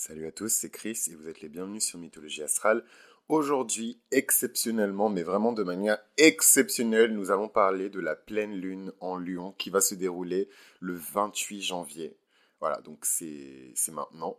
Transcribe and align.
Salut 0.00 0.28
à 0.28 0.30
tous, 0.30 0.50
c'est 0.50 0.70
Chris 0.70 0.96
et 1.10 1.16
vous 1.16 1.26
êtes 1.26 1.40
les 1.40 1.48
bienvenus 1.48 1.84
sur 1.84 1.98
Mythologie 1.98 2.44
Astrale. 2.44 2.84
Aujourd'hui, 3.28 4.00
exceptionnellement, 4.12 5.08
mais 5.08 5.24
vraiment 5.24 5.52
de 5.52 5.64
manière 5.64 5.98
exceptionnelle, 6.16 7.12
nous 7.12 7.32
allons 7.32 7.48
parler 7.48 7.90
de 7.90 7.98
la 7.98 8.14
pleine 8.14 8.54
lune 8.54 8.92
en 9.00 9.16
Lion 9.16 9.56
qui 9.58 9.70
va 9.70 9.80
se 9.80 9.96
dérouler 9.96 10.48
le 10.78 10.94
28 10.94 11.62
janvier. 11.62 12.16
Voilà, 12.60 12.80
donc 12.82 13.04
c'est 13.04 13.74
maintenant. 13.90 14.38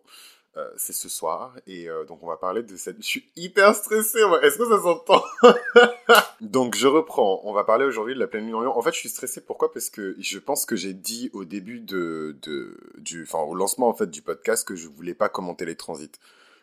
Euh, 0.58 0.68
c'est 0.78 0.94
ce 0.94 1.10
soir 1.10 1.56
et 1.68 1.88
euh, 1.88 2.06
donc 2.06 2.24
on 2.24 2.28
va 2.28 2.36
parler 2.36 2.64
de 2.64 2.76
cette. 2.76 2.98
Je 2.98 3.06
suis 3.06 3.32
hyper 3.36 3.76
stressé. 3.76 4.18
Est-ce 4.42 4.58
que 4.58 4.68
ça 4.68 4.82
s'entend? 4.82 5.24
Donc 6.42 6.76
je 6.76 6.88
reprends. 6.88 7.40
On 7.44 7.54
va 7.54 7.64
parler 7.64 7.86
aujourd'hui 7.86 8.16
de 8.16 8.20
la 8.20 8.26
pleine 8.26 8.48
lune 8.48 8.56
en 8.56 8.62
Lion. 8.62 8.76
En 8.76 8.82
fait, 8.82 8.92
je 8.92 8.98
suis 8.98 9.10
stressé. 9.10 9.42
Pourquoi? 9.42 9.72
Parce 9.72 9.92
que 9.92 10.16
je 10.18 10.40
pense 10.40 10.66
que 10.66 10.76
j'ai 10.76 10.94
dit 10.94 11.30
au 11.34 11.46
début 11.46 11.80
de, 11.82 12.36
de 12.42 12.80
du, 12.98 13.24
enfin 13.24 13.44
au 13.44 13.54
lancement 13.54 13.90
en 13.90 13.94
fait 13.94 14.10
du 14.10 14.24
podcast 14.24 14.68
que 14.68 14.76
je 14.76 14.88
voulais 14.88 15.14
pas 15.14 15.30
commenter 15.30 15.66
les 15.66 15.76
transits. 15.76 16.20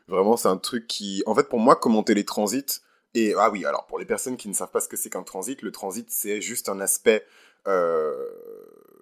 Vraiment, 0.09 0.37
c'est 0.37 0.49
un 0.49 0.57
truc 0.57 0.89
qui, 0.89 1.23
en 1.27 1.35
fait, 1.35 1.49
pour 1.49 1.59
moi, 1.61 1.77
commenter 1.77 2.15
les 2.15 2.25
transits. 2.25 2.81
Et 3.15 3.35
ah 3.39 3.51
oui, 3.51 3.65
alors 3.65 3.87
pour 3.87 3.99
les 3.99 4.05
personnes 4.05 4.37
qui 4.37 4.49
ne 4.49 4.53
savent 4.53 4.71
pas 4.71 4.81
ce 4.81 4.89
que 4.89 4.97
c'est 4.97 5.11
qu'un 5.11 5.23
transit, 5.23 5.63
le 5.63 5.73
transit 5.73 6.07
c'est 6.11 6.41
juste 6.43 6.69
un 6.69 6.81
aspect 6.81 7.25
euh, 7.67 8.15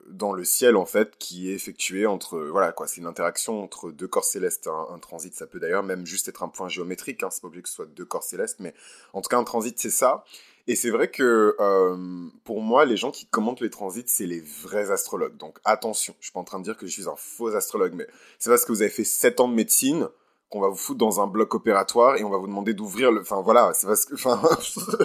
dans 0.09 0.33
le 0.33 0.45
ciel 0.45 0.77
en 0.77 0.85
fait 0.85 1.17
qui 1.19 1.51
est 1.51 1.55
effectué 1.55 2.07
entre 2.07 2.39
voilà 2.39 2.73
quoi. 2.73 2.87
C'est 2.87 3.01
une 3.01 3.07
interaction 3.07 3.63
entre 3.63 3.91
deux 3.91 4.09
corps 4.09 4.25
célestes 4.25 4.69
un, 4.69 4.99
transit 4.99 5.35
ça 5.35 5.47
peut 5.47 5.59
d'ailleurs 5.59 5.83
même 5.83 6.07
juste 6.07 6.29
être 6.29 6.43
un 6.43 6.49
point 6.49 6.69
géométrique 6.69 7.23
hein, 7.23 7.29
c'est 7.31 7.41
pas 7.41 7.49
obligé 7.49 7.63
que 7.63 7.69
ce 7.69 7.75
soit 7.75 7.87
deux 7.87 8.05
corps 8.05 8.23
célestes 8.23 8.61
mais 8.61 8.75
en 9.13 9.21
tout 9.21 9.29
cas 9.29 9.39
un 9.39 9.45
transit 9.45 9.79
c'est 9.79 9.91
ça. 9.91 10.25
Et 10.67 10.77
c'est 10.77 10.91
vrai 10.91 11.09
que 11.09 11.57
euh, 11.61 12.27
pour 12.45 12.63
moi 12.63 12.85
les 12.85 12.97
gens 12.97 13.11
qui 13.11 13.27
commentent 13.27 13.61
les 13.61 13.71
transits 13.71 14.05
c'est 14.07 14.27
les 14.27 14.41
vrais 14.41 14.91
astrologues. 14.91 15.37
Donc 15.37 15.59
attention 15.65 16.15
je 16.21 16.27
suis 16.27 16.33
pas 16.33 16.41
en 16.41 16.45
train 16.45 16.59
de 16.59 16.65
dire 16.65 16.77
que 16.77 16.87
je 16.87 16.93
suis 16.93 17.09
un 17.09 17.17
faux 17.17 17.55
astrologue 17.55 17.95
mais 17.95 18.07
c'est 18.39 18.51
parce 18.51 18.65
que 18.65 18.73
vous 18.73 18.83
avez 18.83 18.91
fait 18.91 19.05
7 19.05 19.41
ans 19.41 19.49
de 19.49 19.55
médecine 19.55 20.09
qu'on 20.51 20.61
va 20.61 20.69
vous 20.69 20.77
foutre 20.77 20.99
dans 20.99 21.21
un 21.21 21.27
bloc 21.27 21.55
opératoire 21.55 22.17
et 22.17 22.25
on 22.25 22.31
va 22.31 22.39
vous 22.39 22.47
demander 22.47 22.75
d'ouvrir 22.75 23.11
le 23.11 23.23
enfin 23.23 23.41
voilà 23.43 23.73
c'est 23.75 23.87
parce 23.87 24.05
que 24.05 24.15
enfin 24.15 24.41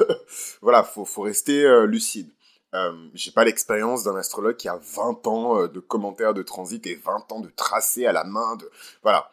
voilà 0.62 0.84
faut 0.84 1.06
faut 1.06 1.22
rester 1.22 1.64
euh, 1.66 1.86
lucide 1.86 2.30
euh, 2.76 3.10
j'ai 3.14 3.32
pas 3.32 3.44
l'expérience 3.44 4.04
d'un 4.04 4.16
astrologue 4.16 4.56
qui 4.56 4.68
a 4.68 4.80
20 4.96 5.28
ans 5.28 5.62
euh, 5.62 5.68
de 5.68 5.80
commentaires 5.80 6.34
de 6.34 6.44
transit 6.44 6.86
et 6.86 6.96
20 6.96 7.32
ans 7.32 7.40
de 7.40 7.50
tracés 7.50 8.06
à 8.06 8.12
la 8.12 8.24
main. 8.24 8.56
De... 8.58 8.70
Voilà. 9.02 9.32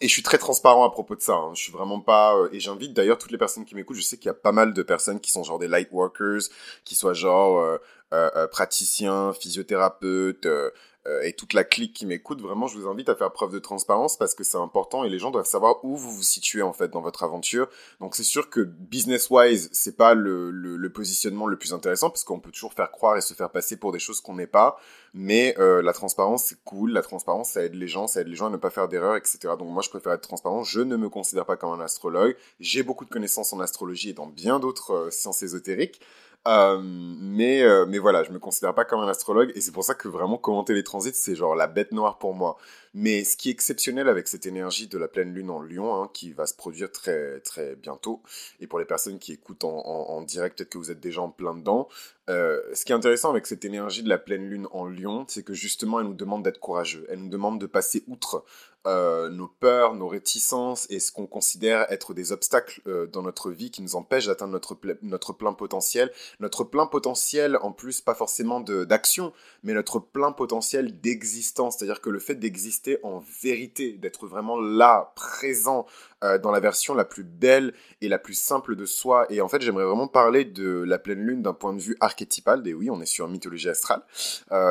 Et 0.00 0.08
je 0.08 0.12
suis 0.12 0.22
très 0.22 0.38
transparent 0.38 0.84
à 0.84 0.90
propos 0.90 1.14
de 1.14 1.20
ça. 1.20 1.34
Hein. 1.34 1.52
Je 1.54 1.62
suis 1.62 1.72
vraiment 1.72 2.00
pas. 2.00 2.36
Euh, 2.36 2.48
et 2.52 2.60
j'invite 2.60 2.94
d'ailleurs 2.94 3.18
toutes 3.18 3.32
les 3.32 3.38
personnes 3.38 3.64
qui 3.64 3.74
m'écoutent. 3.74 3.96
Je 3.96 4.02
sais 4.02 4.16
qu'il 4.16 4.26
y 4.26 4.30
a 4.30 4.34
pas 4.34 4.52
mal 4.52 4.72
de 4.72 4.82
personnes 4.82 5.20
qui 5.20 5.30
sont 5.30 5.42
genre 5.42 5.58
des 5.58 5.68
light 5.68 5.88
workers, 5.92 6.42
qui 6.84 6.94
soient 6.94 7.14
genre 7.14 7.78
praticiens, 8.50 9.32
physiothérapeutes, 9.32 10.46
euh, 11.08 11.22
et 11.22 11.32
toute 11.32 11.52
la 11.52 11.64
clique 11.64 11.94
qui 11.94 12.06
m'écoute, 12.06 12.40
vraiment, 12.42 12.66
je 12.66 12.78
vous 12.78 12.88
invite 12.88 13.08
à 13.08 13.14
faire 13.14 13.32
preuve 13.32 13.52
de 13.52 13.58
transparence 13.58 14.16
parce 14.16 14.34
que 14.34 14.44
c'est 14.44 14.58
important 14.58 15.04
et 15.04 15.08
les 15.08 15.18
gens 15.18 15.30
doivent 15.30 15.46
savoir 15.46 15.84
où 15.84 15.96
vous 15.96 16.10
vous 16.10 16.22
situez 16.22 16.62
en 16.62 16.72
fait 16.72 16.88
dans 16.88 17.00
votre 17.00 17.22
aventure. 17.22 17.68
Donc 18.00 18.14
c'est 18.14 18.24
sûr 18.24 18.50
que 18.50 18.60
business-wise, 18.60 19.70
c'est 19.72 19.96
pas 19.96 20.14
le, 20.14 20.50
le, 20.50 20.92
positionnement 20.92 21.46
le 21.46 21.56
plus 21.56 21.72
intéressant 21.72 22.10
parce 22.10 22.24
qu'on 22.24 22.40
peut 22.40 22.50
toujours 22.50 22.72
faire 22.74 22.90
croire 22.90 23.16
et 23.16 23.20
se 23.20 23.32
faire 23.34 23.50
passer 23.50 23.76
pour 23.76 23.92
des 23.92 23.98
choses 23.98 24.20
qu'on 24.20 24.34
n'est 24.34 24.46
pas. 24.46 24.78
Mais 25.14 25.54
euh, 25.58 25.80
la 25.82 25.92
transparence, 25.92 26.44
c'est 26.44 26.62
cool. 26.64 26.92
La 26.92 27.02
transparence, 27.02 27.50
ça 27.50 27.64
aide 27.64 27.74
les 27.74 27.88
gens, 27.88 28.06
ça 28.06 28.20
aide 28.20 28.28
les 28.28 28.36
gens 28.36 28.46
à 28.46 28.50
ne 28.50 28.56
pas 28.56 28.70
faire 28.70 28.88
d'erreurs, 28.88 29.16
etc. 29.16 29.38
Donc 29.58 29.68
moi, 29.68 29.82
je 29.82 29.88
préfère 29.88 30.12
être 30.12 30.22
transparent. 30.22 30.62
Je 30.64 30.80
ne 30.80 30.96
me 30.96 31.08
considère 31.08 31.46
pas 31.46 31.56
comme 31.56 31.70
un 31.70 31.82
astrologue. 31.82 32.36
J'ai 32.60 32.82
beaucoup 32.82 33.04
de 33.04 33.10
connaissances 33.10 33.52
en 33.52 33.60
astrologie 33.60 34.10
et 34.10 34.14
dans 34.14 34.26
bien 34.26 34.58
d'autres 34.58 34.92
euh, 34.92 35.10
sciences 35.10 35.42
ésotériques. 35.42 36.00
Euh, 36.46 36.80
mais, 36.82 37.62
euh, 37.62 37.84
mais 37.86 37.98
voilà, 37.98 38.22
je 38.22 38.30
me 38.30 38.38
considère 38.38 38.74
pas 38.74 38.84
comme 38.84 39.00
un 39.00 39.08
astrologue 39.08 39.52
et 39.54 39.60
c'est 39.60 39.72
pour 39.72 39.84
ça 39.84 39.94
que 39.94 40.08
vraiment 40.08 40.38
commenter 40.38 40.72
les 40.72 40.84
transits, 40.84 41.12
c'est 41.14 41.34
genre 41.34 41.54
la 41.54 41.66
bête 41.66 41.92
noire 41.92 42.18
pour 42.18 42.32
moi. 42.32 42.56
Mais 42.94 43.24
ce 43.24 43.36
qui 43.36 43.48
est 43.50 43.52
exceptionnel 43.52 44.08
avec 44.08 44.28
cette 44.28 44.46
énergie 44.46 44.88
de 44.88 44.96
la 44.96 45.08
pleine 45.08 45.34
lune 45.34 45.50
en 45.50 45.60
Lion, 45.60 45.94
hein, 45.94 46.10
qui 46.14 46.32
va 46.32 46.46
se 46.46 46.54
produire 46.54 46.90
très 46.90 47.40
très 47.40 47.76
bientôt, 47.76 48.22
et 48.60 48.66
pour 48.66 48.78
les 48.78 48.86
personnes 48.86 49.18
qui 49.18 49.32
écoutent 49.32 49.64
en, 49.64 50.22
direct, 50.22 50.56
peut-être 50.56 50.70
que 50.70 50.78
vous 50.78 50.90
êtes 50.90 51.00
déjà 51.00 51.20
en 51.20 51.28
plein 51.30 51.54
dedans, 51.54 51.88
euh, 52.30 52.60
ce 52.72 52.84
qui 52.84 52.92
est 52.92 52.94
intéressant 52.94 53.30
avec 53.30 53.46
cette 53.46 53.64
énergie 53.64 54.02
de 54.02 54.08
la 54.08 54.18
pleine 54.18 54.48
lune 54.48 54.68
en 54.72 54.86
Lion, 54.86 55.26
c'est 55.28 55.42
que 55.42 55.54
justement, 55.54 56.00
elle 56.00 56.06
nous 56.06 56.14
demande 56.14 56.42
d'être 56.44 56.60
courageux, 56.60 57.06
elle 57.10 57.20
nous 57.20 57.28
demande 57.28 57.60
de 57.60 57.66
passer 57.66 58.04
outre 58.06 58.44
euh, 58.88 59.28
nos 59.28 59.48
peurs, 59.48 59.94
nos 59.94 60.08
réticences 60.08 60.86
et 60.88 60.98
ce 60.98 61.12
qu'on 61.12 61.26
considère 61.26 61.90
être 61.92 62.14
des 62.14 62.32
obstacles 62.32 62.80
euh, 62.86 63.06
dans 63.06 63.20
notre 63.20 63.50
vie 63.50 63.70
qui 63.70 63.82
nous 63.82 63.96
empêchent 63.96 64.26
d'atteindre 64.26 64.52
notre, 64.52 64.78
notre 65.02 65.34
plein 65.34 65.52
potentiel. 65.52 66.10
Notre 66.40 66.64
plein 66.64 66.86
potentiel, 66.86 67.58
en 67.60 67.70
plus, 67.70 68.00
pas 68.00 68.14
forcément 68.14 68.60
d'action, 68.60 69.34
mais 69.62 69.74
notre 69.74 69.98
plein 69.98 70.32
potentiel 70.32 71.00
d'existence. 71.00 71.76
C'est-à-dire 71.76 72.00
que 72.00 72.08
le 72.08 72.18
fait 72.18 72.36
d'exister 72.36 72.98
en 73.02 73.22
vérité, 73.42 73.92
d'être 73.92 74.26
vraiment 74.26 74.58
là, 74.58 75.12
présent, 75.14 75.84
euh, 76.24 76.38
dans 76.38 76.50
la 76.50 76.60
version 76.60 76.94
la 76.94 77.04
plus 77.04 77.24
belle 77.24 77.74
et 78.00 78.08
la 78.08 78.18
plus 78.18 78.34
simple 78.34 78.74
de 78.74 78.86
soi. 78.86 79.26
Et 79.28 79.42
en 79.42 79.48
fait, 79.48 79.60
j'aimerais 79.60 79.84
vraiment 79.84 80.08
parler 80.08 80.46
de 80.46 80.82
la 80.86 80.98
pleine 80.98 81.20
lune 81.20 81.42
d'un 81.42 81.52
point 81.52 81.74
de 81.74 81.80
vue 81.80 81.96
archétypal. 82.00 82.66
Et 82.66 82.72
oui, 82.72 82.88
on 82.90 83.00
est 83.02 83.06
sur 83.06 83.28
mythologie 83.28 83.68
astrale. 83.68 84.02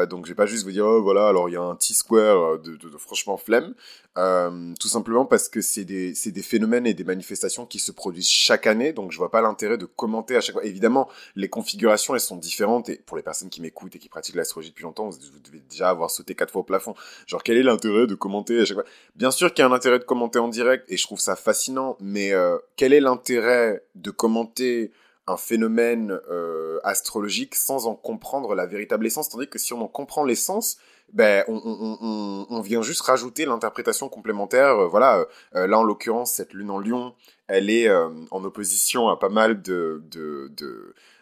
Donc, 0.09 0.25
je 0.25 0.31
vais 0.31 0.35
pas 0.35 0.47
juste 0.47 0.63
vous 0.63 0.71
dire, 0.71 0.85
oh, 0.85 1.03
voilà, 1.03 1.27
alors 1.27 1.49
il 1.49 1.53
y 1.53 1.55
a 1.55 1.61
un 1.61 1.75
T-square 1.75 2.59
de, 2.59 2.77
franchement 2.97 3.37
flemme. 3.37 3.75
Euh, 4.17 4.73
tout 4.79 4.87
simplement 4.87 5.25
parce 5.25 5.47
que 5.47 5.61
c'est 5.61 5.85
des, 5.85 6.13
des 6.13 6.41
phénomènes 6.41 6.87
et 6.87 6.95
des 6.95 7.03
manifestations 7.03 7.67
qui 7.67 7.77
se 7.77 7.91
produisent 7.91 8.29
chaque 8.29 8.65
année. 8.65 8.91
Donc, 8.91 9.11
je 9.11 9.17
vois 9.17 9.29
pas 9.29 9.41
l'intérêt 9.41 9.77
de 9.77 9.85
commenter 9.85 10.35
à 10.35 10.41
chaque 10.41 10.53
fois. 10.53 10.65
Évidemment, 10.65 11.07
les 11.35 11.49
configurations, 11.49 12.15
elles 12.15 12.21
sont 12.21 12.37
différentes. 12.37 12.89
Et 12.89 12.95
pour 13.05 13.15
les 13.15 13.23
personnes 13.23 13.49
qui 13.49 13.61
m'écoutent 13.61 13.95
et 13.95 13.99
qui 13.99 14.09
pratiquent 14.09 14.35
l'astrologie 14.35 14.71
depuis 14.71 14.83
longtemps, 14.83 15.09
vous, 15.09 15.39
devez 15.43 15.61
déjà 15.69 15.89
avoir 15.89 16.09
sauté 16.09 16.33
quatre 16.33 16.51
fois 16.51 16.61
au 16.61 16.65
plafond. 16.65 16.95
Genre, 17.27 17.43
quel 17.43 17.57
est 17.57 17.63
l'intérêt 17.63 18.07
de 18.07 18.15
commenter 18.15 18.59
à 18.59 18.65
chaque 18.65 18.77
fois? 18.77 18.85
Bien 19.15 19.29
sûr 19.29 19.53
qu'il 19.53 19.63
y 19.63 19.65
a 19.67 19.69
un 19.69 19.73
intérêt 19.73 19.99
de 19.99 20.03
commenter 20.03 20.39
en 20.39 20.47
direct. 20.47 20.85
Et 20.89 20.97
je 20.97 21.03
trouve 21.03 21.19
ça 21.19 21.35
fascinant, 21.35 21.95
mais 21.99 22.33
euh, 22.33 22.57
quel 22.75 22.93
est 22.93 23.01
l'intérêt 23.01 23.83
de 23.93 24.09
commenter 24.09 24.91
un 25.27 25.37
phénomène 25.37 26.19
euh, 26.31 26.79
astrologique 26.83 27.53
sans 27.53 27.85
en 27.85 27.93
comprendre 27.93 28.55
la 28.55 28.65
véritable 28.65 29.05
essence? 29.05 29.29
Tandis 29.29 29.47
que 29.47 29.59
si 29.59 29.73
on 29.73 29.81
en 29.81 29.87
comprend 29.87 30.23
l'essence, 30.23 30.77
ben, 31.13 31.43
on, 31.47 32.61
vient 32.61 32.81
juste 32.81 33.01
rajouter 33.01 33.45
l'interprétation 33.45 34.09
complémentaire. 34.09 34.77
Euh, 34.79 34.87
voilà, 34.87 35.25
là 35.53 35.79
en 35.79 35.83
l'occurrence, 35.83 36.33
cette 36.33 36.53
lune 36.53 36.69
en 36.69 36.79
lion, 36.79 37.15
elle 37.47 37.69
est 37.69 37.89
en 37.89 38.43
opposition 38.43 39.07
à 39.07 39.17
pas 39.17 39.29
mal 39.29 39.61
de, 39.61 40.03
de, 40.11 40.51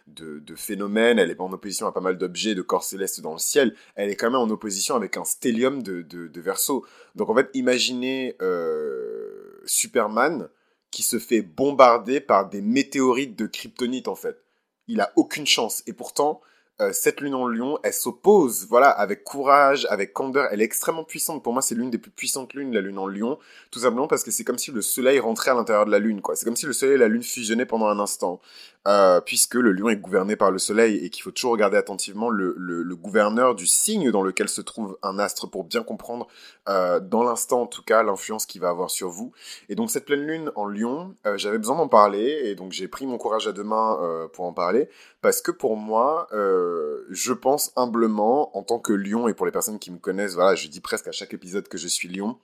de 0.06 0.54
phénomènes, 0.54 1.18
elle 1.18 1.30
est 1.30 1.40
en 1.40 1.52
opposition 1.52 1.86
à 1.86 1.92
pas 1.92 2.00
mal 2.00 2.18
d'objets, 2.18 2.54
de 2.54 2.62
corps 2.62 2.84
célestes 2.84 3.20
dans 3.20 3.32
le 3.32 3.38
ciel, 3.38 3.74
elle 3.94 4.10
est 4.10 4.16
quand 4.16 4.30
même 4.30 4.40
en 4.40 4.50
opposition 4.50 4.94
avec 4.94 5.16
un 5.16 5.24
stellium 5.24 5.82
de, 5.82 6.02
de, 6.02 6.40
verso. 6.40 6.84
Donc 7.14 7.28
en 7.28 7.34
fait, 7.34 7.50
imaginez 7.54 8.36
euh, 8.40 9.60
Superman 9.64 10.48
qui 10.90 11.02
se 11.02 11.18
fait 11.18 11.42
bombarder 11.42 12.20
par 12.20 12.48
des 12.48 12.60
météorites 12.60 13.36
de 13.36 13.46
kryptonite 13.46 14.08
en 14.08 14.14
fait. 14.14 14.42
Il 14.88 15.00
a 15.00 15.12
aucune 15.16 15.46
chance. 15.46 15.82
Et 15.86 15.92
pourtant, 15.92 16.40
euh, 16.80 16.92
cette 16.92 17.22
lune 17.22 17.34
en 17.34 17.46
lion, 17.46 17.78
elle 17.82 17.94
s'oppose, 17.94 18.66
voilà, 18.68 18.90
avec 18.90 19.24
courage, 19.24 19.86
avec 19.88 20.12
candeur. 20.12 20.48
Elle 20.50 20.60
est 20.60 20.64
extrêmement 20.64 21.04
puissante. 21.04 21.42
Pour 21.42 21.54
moi, 21.54 21.62
c'est 21.62 21.74
l'une 21.74 21.90
des 21.90 21.96
plus 21.96 22.10
puissantes 22.10 22.52
lunes, 22.52 22.74
la 22.74 22.82
lune 22.82 22.98
en 22.98 23.06
lion. 23.06 23.38
Tout 23.70 23.78
simplement 23.78 24.06
parce 24.06 24.22
que 24.22 24.30
c'est 24.30 24.44
comme 24.44 24.58
si 24.58 24.70
le 24.72 24.82
soleil 24.82 25.18
rentrait 25.18 25.52
à 25.52 25.54
l'intérieur 25.54 25.86
de 25.86 25.90
la 25.90 25.98
lune, 25.98 26.20
quoi. 26.20 26.36
C'est 26.36 26.44
comme 26.44 26.56
si 26.56 26.66
le 26.66 26.74
soleil 26.74 26.96
et 26.96 26.98
la 26.98 27.08
lune 27.08 27.22
fusionnaient 27.22 27.64
pendant 27.64 27.86
un 27.86 27.98
instant. 27.98 28.40
Euh, 28.86 29.20
puisque 29.20 29.54
le 29.54 29.72
lion 29.72 29.88
est 29.88 29.96
gouverné 29.96 30.36
par 30.36 30.52
le 30.52 30.58
soleil 30.58 31.04
et 31.04 31.10
qu'il 31.10 31.24
faut 31.24 31.32
toujours 31.32 31.50
regarder 31.50 31.76
attentivement 31.76 32.30
le, 32.30 32.54
gouverneur 32.94 33.56
du 33.56 33.66
signe 33.66 34.12
dans 34.12 34.22
lequel 34.22 34.48
se 34.48 34.60
trouve 34.60 34.96
un 35.02 35.18
astre 35.18 35.50
pour 35.50 35.64
bien 35.64 35.82
comprendre, 35.82 36.28
euh, 36.68 37.00
dans 37.00 37.24
l'instant 37.24 37.62
en 37.62 37.66
tout 37.66 37.82
cas, 37.82 38.04
l'influence 38.04 38.46
qu'il 38.46 38.60
va 38.60 38.68
avoir 38.68 38.90
sur 38.90 39.08
vous. 39.08 39.32
Et 39.68 39.74
donc 39.74 39.90
cette 39.90 40.04
pleine 40.04 40.24
lune 40.24 40.52
en 40.54 40.66
lion, 40.66 41.14
euh, 41.26 41.36
j'avais 41.36 41.58
besoin 41.58 41.76
d'en 41.76 41.88
parler 41.88 42.42
et 42.44 42.54
donc 42.54 42.72
j'ai 42.72 42.86
pris 42.86 43.06
mon 43.06 43.18
courage 43.18 43.48
à 43.48 43.52
deux 43.52 43.64
mains 43.64 43.98
pour 44.32 44.44
en 44.44 44.52
parler 44.52 44.88
parce 45.20 45.40
que 45.40 45.50
pour 45.50 45.76
moi, 45.76 46.28
je 46.30 47.32
pense 47.32 47.72
humblement, 47.74 48.56
en 48.56 48.62
tant 48.62 48.78
que 48.78 48.92
lion, 48.92 49.26
et 49.26 49.34
pour 49.34 49.46
les 49.46 49.52
personnes 49.52 49.80
qui 49.80 49.90
me 49.90 49.98
connaissent, 49.98 50.34
voilà, 50.34 50.54
je 50.54 50.68
dis 50.68 50.80
presque 50.80 51.08
à 51.08 51.12
chaque 51.12 51.34
épisode 51.34 51.66
que 51.66 51.78
je 51.78 51.88
suis 51.88 52.08
lion, 52.08 52.38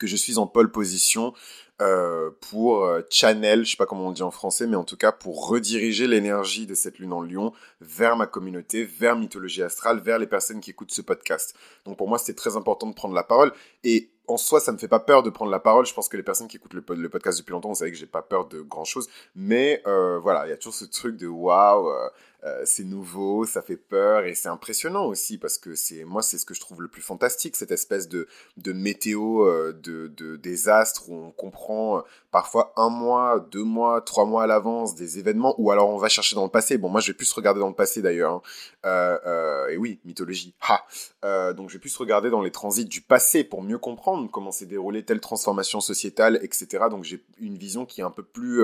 que 0.00 0.08
je 0.08 0.16
suis 0.16 0.38
en 0.38 0.48
pole 0.48 0.72
position 0.72 1.32
euh, 1.80 2.30
pour 2.50 2.84
euh, 2.84 3.00
channel, 3.08 3.64
je 3.64 3.70
sais 3.70 3.76
pas 3.76 3.86
comment 3.86 4.08
on 4.08 4.12
dit 4.12 4.22
en 4.22 4.30
français, 4.30 4.66
mais 4.66 4.76
en 4.76 4.84
tout 4.84 4.96
cas 4.96 5.12
pour 5.12 5.48
rediriger 5.48 6.06
l'énergie 6.06 6.66
de 6.66 6.74
cette 6.74 6.98
lune 6.98 7.12
en 7.12 7.22
lion 7.22 7.52
vers 7.80 8.16
ma 8.16 8.26
communauté, 8.26 8.84
vers 8.84 9.16
Mythologie 9.16 9.62
Astrale, 9.62 10.00
vers 10.00 10.18
les 10.18 10.26
personnes 10.26 10.60
qui 10.60 10.70
écoutent 10.70 10.92
ce 10.92 11.00
podcast. 11.00 11.54
Donc 11.86 11.96
pour 11.96 12.08
moi, 12.08 12.18
c'était 12.18 12.34
très 12.34 12.56
important 12.56 12.86
de 12.86 12.94
prendre 12.94 13.14
la 13.14 13.22
parole. 13.22 13.52
Et 13.82 14.10
en 14.28 14.36
soi, 14.36 14.60
ça 14.60 14.72
me 14.72 14.78
fait 14.78 14.88
pas 14.88 15.00
peur 15.00 15.22
de 15.22 15.30
prendre 15.30 15.50
la 15.50 15.58
parole. 15.58 15.86
Je 15.86 15.94
pense 15.94 16.08
que 16.08 16.18
les 16.18 16.22
personnes 16.22 16.48
qui 16.48 16.58
écoutent 16.58 16.74
le, 16.74 17.08
podcast 17.08 17.38
depuis 17.38 17.52
longtemps, 17.52 17.70
vous 17.70 17.76
savez 17.76 17.90
que 17.90 17.96
j'ai 17.96 18.06
pas 18.06 18.22
peur 18.22 18.46
de 18.46 18.60
grand 18.60 18.84
chose. 18.84 19.08
Mais 19.34 19.82
euh, 19.86 20.18
voilà, 20.18 20.46
il 20.46 20.50
y 20.50 20.52
a 20.52 20.56
toujours 20.56 20.74
ce 20.74 20.84
truc 20.84 21.16
de 21.16 21.26
waouh, 21.26 21.90
euh, 22.44 22.62
c'est 22.64 22.84
nouveau, 22.84 23.44
ça 23.44 23.60
fait 23.60 23.76
peur 23.76 24.24
et 24.24 24.34
c'est 24.34 24.48
impressionnant 24.48 25.04
aussi 25.04 25.36
parce 25.36 25.58
que 25.58 25.74
c'est 25.74 26.04
moi 26.04 26.22
c'est 26.22 26.38
ce 26.38 26.46
que 26.46 26.54
je 26.54 26.60
trouve 26.60 26.80
le 26.80 26.88
plus 26.88 27.02
fantastique 27.02 27.54
cette 27.54 27.70
espèce 27.70 28.08
de 28.08 28.28
de 28.56 28.72
météo 28.72 29.44
euh, 29.44 29.72
de, 29.74 30.36
désastre 30.36 31.10
où 31.10 31.14
on 31.14 31.30
comprend 31.32 31.98
euh, 31.98 32.00
parfois 32.30 32.72
un 32.76 32.88
mois, 32.88 33.46
deux 33.50 33.64
mois, 33.64 34.00
trois 34.00 34.24
mois 34.24 34.44
à 34.44 34.46
l'avance 34.46 34.94
des 34.94 35.18
événements 35.18 35.54
ou 35.58 35.70
alors 35.70 35.90
on 35.90 35.98
va 35.98 36.08
chercher 36.08 36.34
dans 36.34 36.44
le 36.44 36.50
passé. 36.50 36.78
Bon 36.78 36.88
moi 36.88 37.02
je 37.02 37.08
vais 37.08 37.16
plus 37.16 37.30
regarder 37.32 37.60
dans 37.60 37.68
le 37.68 37.74
passé 37.74 38.00
d'ailleurs. 38.00 38.42
Hein. 38.84 39.18
et 39.70 39.76
oui 39.76 40.00
mythologie. 40.06 40.54
Ha. 40.62 41.52
donc 41.52 41.68
je 41.68 41.74
vais 41.74 41.80
plus 41.80 41.94
regarder 41.98 42.30
dans 42.30 42.40
les 42.40 42.50
transits 42.50 42.86
du 42.86 43.02
passé 43.02 43.44
pour 43.44 43.62
mieux 43.62 43.78
comprendre 43.78 44.30
comment 44.30 44.52
s'est 44.52 44.66
déroulée 44.66 45.04
telle 45.04 45.20
transformation 45.20 45.80
sociétale 45.82 46.40
etc. 46.42 46.84
Donc 46.90 47.04
j'ai 47.04 47.22
une 47.38 47.58
vision 47.58 47.84
qui 47.84 48.00
est 48.00 48.04
un 48.04 48.10
peu 48.10 48.22
plus 48.22 48.62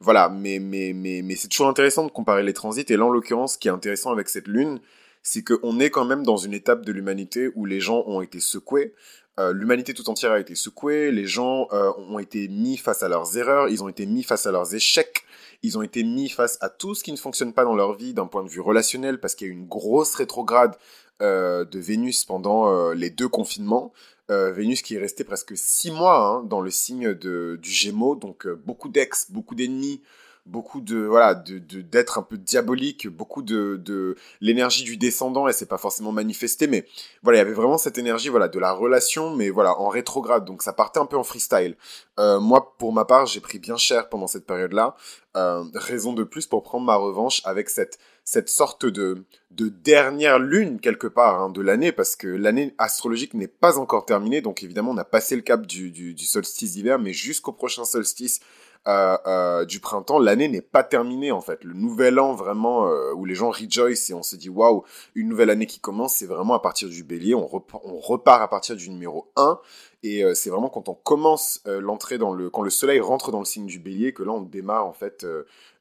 voilà 0.00 0.30
mais 0.30 0.58
mais 0.58 0.92
mais 0.94 1.20
mais 1.22 1.36
c'est 1.36 1.48
toujours 1.48 1.68
intéressant 1.68 2.06
de 2.06 2.10
comparer 2.10 2.42
les 2.42 2.54
transits 2.54 2.86
et 2.88 2.96
là 2.96 3.09
en 3.10 3.12
l'occurrence, 3.12 3.54
ce 3.54 3.58
qui 3.58 3.68
est 3.68 3.72
intéressant 3.72 4.10
avec 4.10 4.28
cette 4.28 4.48
lune, 4.48 4.80
c'est 5.22 5.44
qu'on 5.44 5.78
est 5.80 5.90
quand 5.90 6.04
même 6.04 6.24
dans 6.24 6.36
une 6.36 6.54
étape 6.54 6.84
de 6.84 6.92
l'humanité 6.92 7.50
où 7.54 7.66
les 7.66 7.80
gens 7.80 8.04
ont 8.06 8.22
été 8.22 8.40
secoués. 8.40 8.94
Euh, 9.38 9.52
l'humanité 9.52 9.94
tout 9.94 10.08
entière 10.10 10.32
a 10.32 10.40
été 10.40 10.54
secouée, 10.54 11.10
les 11.12 11.26
gens 11.26 11.68
euh, 11.72 11.92
ont 11.96 12.18
été 12.18 12.48
mis 12.48 12.76
face 12.76 13.02
à 13.02 13.08
leurs 13.08 13.36
erreurs, 13.36 13.68
ils 13.68 13.82
ont 13.82 13.88
été 13.88 14.06
mis 14.06 14.22
face 14.22 14.46
à 14.46 14.50
leurs 14.50 14.74
échecs, 14.74 15.24
ils 15.62 15.78
ont 15.78 15.82
été 15.82 16.02
mis 16.02 16.28
face 16.28 16.58
à 16.60 16.68
tout 16.68 16.94
ce 16.94 17.04
qui 17.04 17.12
ne 17.12 17.16
fonctionne 17.16 17.52
pas 17.52 17.64
dans 17.64 17.74
leur 17.74 17.94
vie 17.94 18.12
d'un 18.12 18.26
point 18.26 18.42
de 18.42 18.48
vue 18.48 18.60
relationnel 18.60 19.20
parce 19.20 19.34
qu'il 19.34 19.46
y 19.46 19.50
a 19.50 19.52
eu 19.52 19.56
une 19.56 19.66
grosse 19.66 20.14
rétrograde 20.14 20.76
euh, 21.22 21.64
de 21.64 21.78
Vénus 21.78 22.24
pendant 22.24 22.92
les 22.92 23.10
deux 23.10 23.28
confinements. 23.28 23.92
Vénus 24.28 24.80
qui 24.82 24.94
est 24.94 25.00
resté 25.00 25.24
presque 25.24 25.56
six 25.56 25.90
mois 25.90 26.24
hein, 26.24 26.44
dans 26.44 26.60
le 26.60 26.70
signe 26.70 27.14
de, 27.14 27.58
du 27.60 27.70
Gémeaux, 27.70 28.14
donc 28.14 28.46
beaucoup 28.64 28.88
d'ex, 28.88 29.26
beaucoup 29.28 29.56
d'ennemis, 29.56 30.02
beaucoup 30.46 30.80
de 30.80 30.98
voilà 30.98 31.34
de 31.34 31.58
d'être 31.80 32.18
un 32.18 32.22
peu 32.22 32.36
diabolique, 32.36 33.08
beaucoup 33.08 33.42
de 33.42 33.80
de 33.82 34.16
l'énergie 34.40 34.84
du 34.84 34.96
descendant 34.96 35.48
et 35.48 35.52
c'est 35.52 35.68
pas 35.68 35.78
forcément 35.78 36.12
manifesté 36.12 36.66
mais 36.66 36.86
voilà, 37.22 37.38
il 37.38 37.40
y 37.40 37.44
avait 37.44 37.54
vraiment 37.54 37.78
cette 37.78 37.98
énergie 37.98 38.28
voilà 38.28 38.48
de 38.48 38.58
la 38.58 38.72
relation 38.72 39.34
mais 39.36 39.50
voilà 39.50 39.78
en 39.78 39.88
rétrograde 39.88 40.44
donc 40.44 40.62
ça 40.62 40.72
partait 40.72 41.00
un 41.00 41.06
peu 41.06 41.16
en 41.16 41.24
freestyle. 41.24 41.76
Euh, 42.18 42.40
moi 42.40 42.74
pour 42.78 42.92
ma 42.92 43.04
part, 43.04 43.26
j'ai 43.26 43.40
pris 43.40 43.58
bien 43.58 43.76
cher 43.76 44.08
pendant 44.08 44.26
cette 44.26 44.46
période-là, 44.46 44.96
euh, 45.36 45.64
raison 45.74 46.12
de 46.12 46.24
plus 46.24 46.46
pour 46.46 46.62
prendre 46.62 46.84
ma 46.84 46.96
revanche 46.96 47.42
avec 47.44 47.70
cette 47.70 47.98
cette 48.24 48.48
sorte 48.48 48.86
de 48.86 49.24
de 49.50 49.68
dernière 49.68 50.38
lune 50.38 50.80
quelque 50.80 51.06
part 51.06 51.40
hein, 51.40 51.50
de 51.50 51.60
l'année 51.60 51.92
parce 51.92 52.16
que 52.16 52.28
l'année 52.28 52.74
astrologique 52.78 53.34
n'est 53.34 53.48
pas 53.48 53.78
encore 53.78 54.06
terminée 54.06 54.40
donc 54.40 54.62
évidemment 54.62 54.92
on 54.92 54.98
a 54.98 55.04
passé 55.04 55.36
le 55.36 55.42
cap 55.42 55.66
du 55.66 56.16
solstice 56.18 56.72
d'hiver 56.72 56.98
mais 56.98 57.12
jusqu'au 57.12 57.52
prochain 57.52 57.84
solstice 57.84 58.40
euh, 58.88 59.18
euh, 59.26 59.64
du 59.66 59.78
printemps, 59.78 60.18
l'année 60.18 60.48
n'est 60.48 60.62
pas 60.62 60.82
terminée 60.82 61.32
en 61.32 61.42
fait. 61.42 61.64
Le 61.64 61.74
nouvel 61.74 62.18
an 62.18 62.32
vraiment 62.32 62.88
euh, 62.88 63.12
où 63.14 63.26
les 63.26 63.34
gens 63.34 63.50
rejoice 63.50 64.08
et 64.08 64.14
on 64.14 64.22
se 64.22 64.36
dit 64.36 64.48
waouh, 64.48 64.84
une 65.14 65.28
nouvelle 65.28 65.50
année 65.50 65.66
qui 65.66 65.80
commence, 65.80 66.14
c'est 66.16 66.26
vraiment 66.26 66.54
à 66.54 66.60
partir 66.60 66.88
du 66.88 67.04
bélier, 67.04 67.34
on, 67.34 67.46
on 67.84 67.98
repart 67.98 68.40
à 68.40 68.48
partir 68.48 68.76
du 68.76 68.88
numéro 68.88 69.30
1 69.36 69.60
et 70.02 70.24
c'est 70.34 70.48
vraiment 70.48 70.70
quand 70.70 70.88
on 70.88 70.94
commence 70.94 71.60
l'entrée 71.66 72.16
dans 72.16 72.32
le 72.32 72.48
quand 72.48 72.62
le 72.62 72.70
soleil 72.70 73.00
rentre 73.00 73.30
dans 73.30 73.40
le 73.40 73.44
signe 73.44 73.66
du 73.66 73.78
bélier 73.78 74.14
que 74.14 74.22
là 74.22 74.32
on 74.32 74.40
démarre 74.40 74.86
en 74.86 74.94
fait 74.94 75.26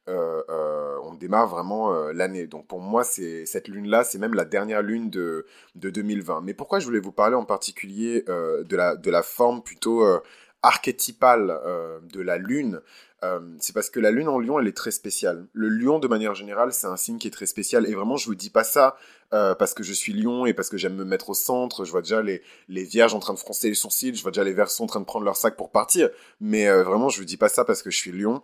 on 0.07 1.13
démarre 1.13 1.47
vraiment 1.47 1.93
l'année. 2.11 2.47
Donc 2.47 2.67
pour 2.67 2.81
moi, 2.81 3.05
c'est 3.05 3.45
cette 3.45 3.69
lune-là, 3.69 4.03
c'est 4.03 4.17
même 4.17 4.33
la 4.33 4.43
dernière 4.43 4.81
lune 4.81 5.09
de, 5.09 5.45
de 5.75 5.89
2020. 5.89 6.41
Mais 6.41 6.53
pourquoi 6.53 6.79
je 6.79 6.85
voulais 6.85 6.99
vous 6.99 7.13
parler 7.13 7.35
en 7.35 7.45
particulier 7.45 8.23
de, 8.27 8.75
la, 8.75 8.97
de 8.97 9.09
la 9.09 9.23
forme 9.23 9.63
plutôt 9.63 10.03
archétypale 10.61 11.59
euh, 11.65 11.99
de 12.11 12.21
la 12.21 12.37
Lune, 12.37 12.81
euh, 13.23 13.39
c'est 13.59 13.73
parce 13.73 13.89
que 13.89 13.99
la 13.99 14.11
Lune 14.11 14.27
en 14.27 14.39
Lion, 14.39 14.59
elle 14.59 14.67
est 14.67 14.75
très 14.75 14.91
spéciale. 14.91 15.47
Le 15.53 15.67
Lion, 15.69 15.99
de 15.99 16.07
manière 16.07 16.35
générale, 16.35 16.73
c'est 16.73 16.87
un 16.87 16.97
signe 16.97 17.17
qui 17.17 17.27
est 17.27 17.31
très 17.31 17.45
spécial. 17.45 17.87
Et 17.87 17.93
vraiment, 17.93 18.17
je 18.17 18.25
vous 18.25 18.35
dis 18.35 18.49
pas 18.49 18.63
ça 18.63 18.95
euh, 19.33 19.55
parce 19.55 19.73
que 19.73 19.83
je 19.83 19.93
suis 19.93 20.13
Lion 20.13 20.45
et 20.45 20.53
parce 20.53 20.69
que 20.69 20.77
j'aime 20.77 20.95
me 20.95 21.05
mettre 21.05 21.29
au 21.29 21.33
centre. 21.33 21.85
Je 21.85 21.91
vois 21.91 22.01
déjà 22.01 22.21
les, 22.21 22.41
les 22.67 22.83
Vierges 22.83 23.13
en 23.13 23.19
train 23.19 23.33
de 23.33 23.39
froncer 23.39 23.69
les 23.69 23.75
sourcils. 23.75 24.15
Je 24.15 24.21
vois 24.21 24.31
déjà 24.31 24.43
les 24.43 24.53
Verseaux 24.53 24.83
en 24.83 24.87
train 24.87 25.01
de 25.01 25.05
prendre 25.05 25.25
leur 25.25 25.37
sac 25.37 25.55
pour 25.55 25.71
partir. 25.71 26.09
Mais 26.39 26.69
vraiment, 26.69 27.09
je 27.09 27.19
vous 27.19 27.25
dis 27.25 27.37
pas 27.37 27.49
ça 27.49 27.65
parce 27.65 27.81
que 27.81 27.91
je 27.91 27.97
suis 27.97 28.11
Lion. 28.11 28.41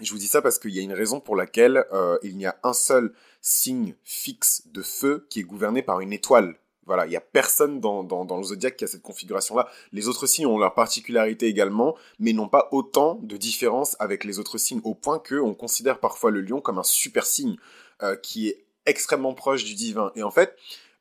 Je 0.00 0.10
vous 0.10 0.18
dis 0.18 0.28
ça 0.28 0.40
parce 0.40 0.58
qu'il 0.58 0.70
y 0.70 0.78
a 0.78 0.82
une 0.82 0.94
raison 0.94 1.20
pour 1.20 1.36
laquelle 1.36 1.84
il 2.22 2.36
n'y 2.36 2.46
a 2.46 2.58
un 2.62 2.72
seul 2.72 3.12
signe 3.40 3.94
fixe 4.04 4.66
de 4.68 4.82
feu 4.82 5.26
qui 5.28 5.40
est 5.40 5.44
gouverné 5.44 5.82
par 5.82 6.00
une 6.00 6.12
étoile 6.12 6.56
voilà, 6.86 7.06
il 7.06 7.10
n'y 7.10 7.16
a 7.16 7.20
personne 7.20 7.80
dans, 7.80 8.02
dans, 8.02 8.36
le 8.36 8.42
zodiaque 8.42 8.76
qui 8.76 8.84
a 8.84 8.88
cette 8.88 9.02
configuration-là. 9.02 9.68
Les 9.92 10.08
autres 10.08 10.26
signes 10.26 10.46
ont 10.46 10.58
leur 10.58 10.74
particularité 10.74 11.46
également, 11.46 11.94
mais 12.18 12.32
n'ont 12.32 12.48
pas 12.48 12.68
autant 12.72 13.20
de 13.22 13.36
différence 13.36 13.96
avec 14.00 14.24
les 14.24 14.38
autres 14.38 14.58
signes, 14.58 14.80
au 14.84 14.94
point 14.94 15.20
qu'on 15.20 15.54
considère 15.54 16.00
parfois 16.00 16.30
le 16.30 16.40
lion 16.40 16.60
comme 16.60 16.78
un 16.78 16.82
super 16.82 17.24
signe 17.24 17.56
euh, 18.02 18.16
qui 18.16 18.48
est 18.48 18.64
extrêmement 18.86 19.34
proche 19.34 19.64
du 19.64 19.74
divin. 19.74 20.10
Et 20.16 20.22
en 20.22 20.30
fait, 20.30 20.56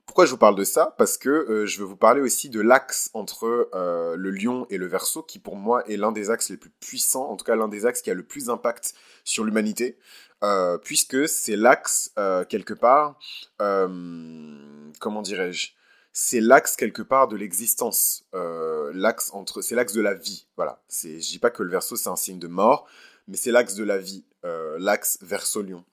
pourquoi 0.06 0.26
je 0.26 0.32
vous 0.32 0.38
parle 0.38 0.56
de 0.56 0.64
ça? 0.64 0.94
Parce 0.98 1.18
que 1.18 1.30
euh, 1.30 1.66
je 1.66 1.80
veux 1.80 1.86
vous 1.86 1.96
parler 1.96 2.22
aussi 2.22 2.50
de 2.50 2.60
l'axe 2.60 3.10
entre 3.14 3.70
euh, 3.74 4.16
le 4.16 4.30
lion 4.30 4.68
et 4.70 4.78
le 4.78 4.86
verso, 4.86 5.24
qui 5.24 5.40
pour 5.40 5.56
moi 5.56 5.88
est 5.88 5.98
l'un 5.98 6.12
des 6.12 6.30
axes 6.30 6.50
les 6.50 6.58
plus 6.58 6.70
puissants, 6.70 7.30
en 7.30 7.38
tout 7.38 7.46
cas 7.46 7.56
l'un 7.56 7.68
des 7.68 7.86
axes 7.86 8.02
qui 8.02 8.12
a 8.12 8.14
le 8.14 8.24
plus 8.24 8.46
d'impact 8.46 8.94
sur 9.24 9.44
l'humanité. 9.44 9.98
Euh, 10.44 10.78
puisque 10.80 11.30
c'est 11.30 11.56
l'axe 11.56 12.14
quelque 12.50 12.74
part, 12.74 13.20
comment 13.60 15.22
dirais-je, 15.22 15.74
c'est 16.14 16.42
l'axe 16.42 16.76
quelque 16.76 17.04
part 17.04 17.28
de 17.28 17.38
l'existence, 17.38 18.26
l'axe 18.34 19.30
entre, 19.34 19.62
c'est 19.62 19.76
l'axe 19.76 19.94
de 19.94 20.02
la 20.02 20.16
vie, 20.16 20.48
voilà. 20.58 20.82
C'est, 20.88 21.22
je 21.22 21.30
dis 21.30 21.40
pas 21.40 21.52
que 21.52 21.62
le 21.62 21.70
verso 21.70 21.96
c'est 21.96 22.10
un 22.10 22.16
signe 22.16 22.40
de 22.40 22.48
mort, 22.48 22.88
mais 23.28 23.38
c'est 23.38 23.52
l'axe 23.52 23.76
de 23.76 23.84
la 23.84 24.00
vie, 24.00 24.26
l'axe 24.44 25.20
verso-lion. 25.22 25.86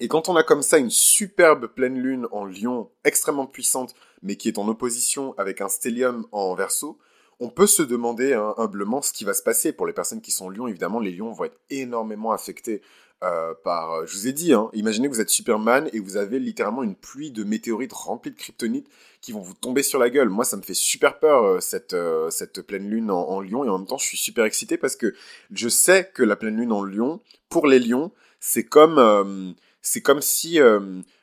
Et 0.00 0.08
quand 0.08 0.28
on 0.28 0.36
a 0.36 0.42
comme 0.42 0.62
ça 0.62 0.78
une 0.78 0.90
superbe 0.90 1.66
pleine 1.66 1.98
lune 1.98 2.26
en 2.32 2.44
lion, 2.44 2.90
extrêmement 3.04 3.46
puissante, 3.46 3.94
mais 4.22 4.36
qui 4.36 4.48
est 4.48 4.58
en 4.58 4.68
opposition 4.68 5.34
avec 5.38 5.60
un 5.60 5.68
stellium 5.68 6.26
en 6.32 6.54
verso, 6.54 6.98
on 7.40 7.50
peut 7.50 7.66
se 7.66 7.82
demander 7.82 8.34
hein, 8.34 8.54
humblement 8.56 9.02
ce 9.02 9.12
qui 9.12 9.24
va 9.24 9.34
se 9.34 9.42
passer. 9.42 9.72
Pour 9.72 9.86
les 9.86 9.92
personnes 9.92 10.20
qui 10.20 10.30
sont 10.30 10.48
lions, 10.48 10.66
évidemment, 10.68 11.00
les 11.00 11.10
lions 11.10 11.32
vont 11.32 11.44
être 11.44 11.58
énormément 11.70 12.32
affectés 12.32 12.82
euh, 13.22 13.52
par, 13.62 13.92
euh, 13.92 14.06
je 14.06 14.16
vous 14.16 14.26
ai 14.26 14.32
dit, 14.32 14.52
hein, 14.52 14.70
imaginez 14.72 15.08
que 15.08 15.14
vous 15.14 15.20
êtes 15.20 15.28
Superman 15.28 15.88
et 15.92 16.00
vous 16.00 16.16
avez 16.16 16.40
littéralement 16.40 16.82
une 16.82 16.96
pluie 16.96 17.30
de 17.30 17.44
météorites 17.44 17.92
remplies 17.92 18.32
de 18.32 18.36
kryptonite 18.36 18.88
qui 19.20 19.30
vont 19.30 19.40
vous 19.40 19.54
tomber 19.54 19.82
sur 19.82 20.00
la 20.00 20.10
gueule. 20.10 20.28
Moi, 20.28 20.44
ça 20.44 20.56
me 20.56 20.62
fait 20.62 20.74
super 20.74 21.18
peur 21.18 21.44
euh, 21.44 21.60
cette 21.60 21.96
cette 22.30 22.62
pleine 22.62 22.88
lune 22.88 23.10
en, 23.10 23.28
en, 23.28 23.40
Lion 23.40 23.64
et 23.64 23.68
en 23.68 23.78
même 23.78 23.86
temps, 23.86 23.98
je 23.98 24.06
suis 24.06 24.16
super 24.16 24.44
excité 24.44 24.76
parce 24.76 24.96
que 24.96 25.14
je 25.52 25.68
sais 25.68 26.10
que 26.12 26.22
la 26.22 26.36
pleine 26.36 26.56
lune 26.56 26.72
en 26.72 26.82
Lion, 26.82 27.20
pour 27.48 27.66
les 27.66 27.78
lions, 27.78 28.10
c'est 28.40 28.64
comme 28.64 29.54
c'est 29.82 30.00
comme 30.00 30.22
si 30.22 30.58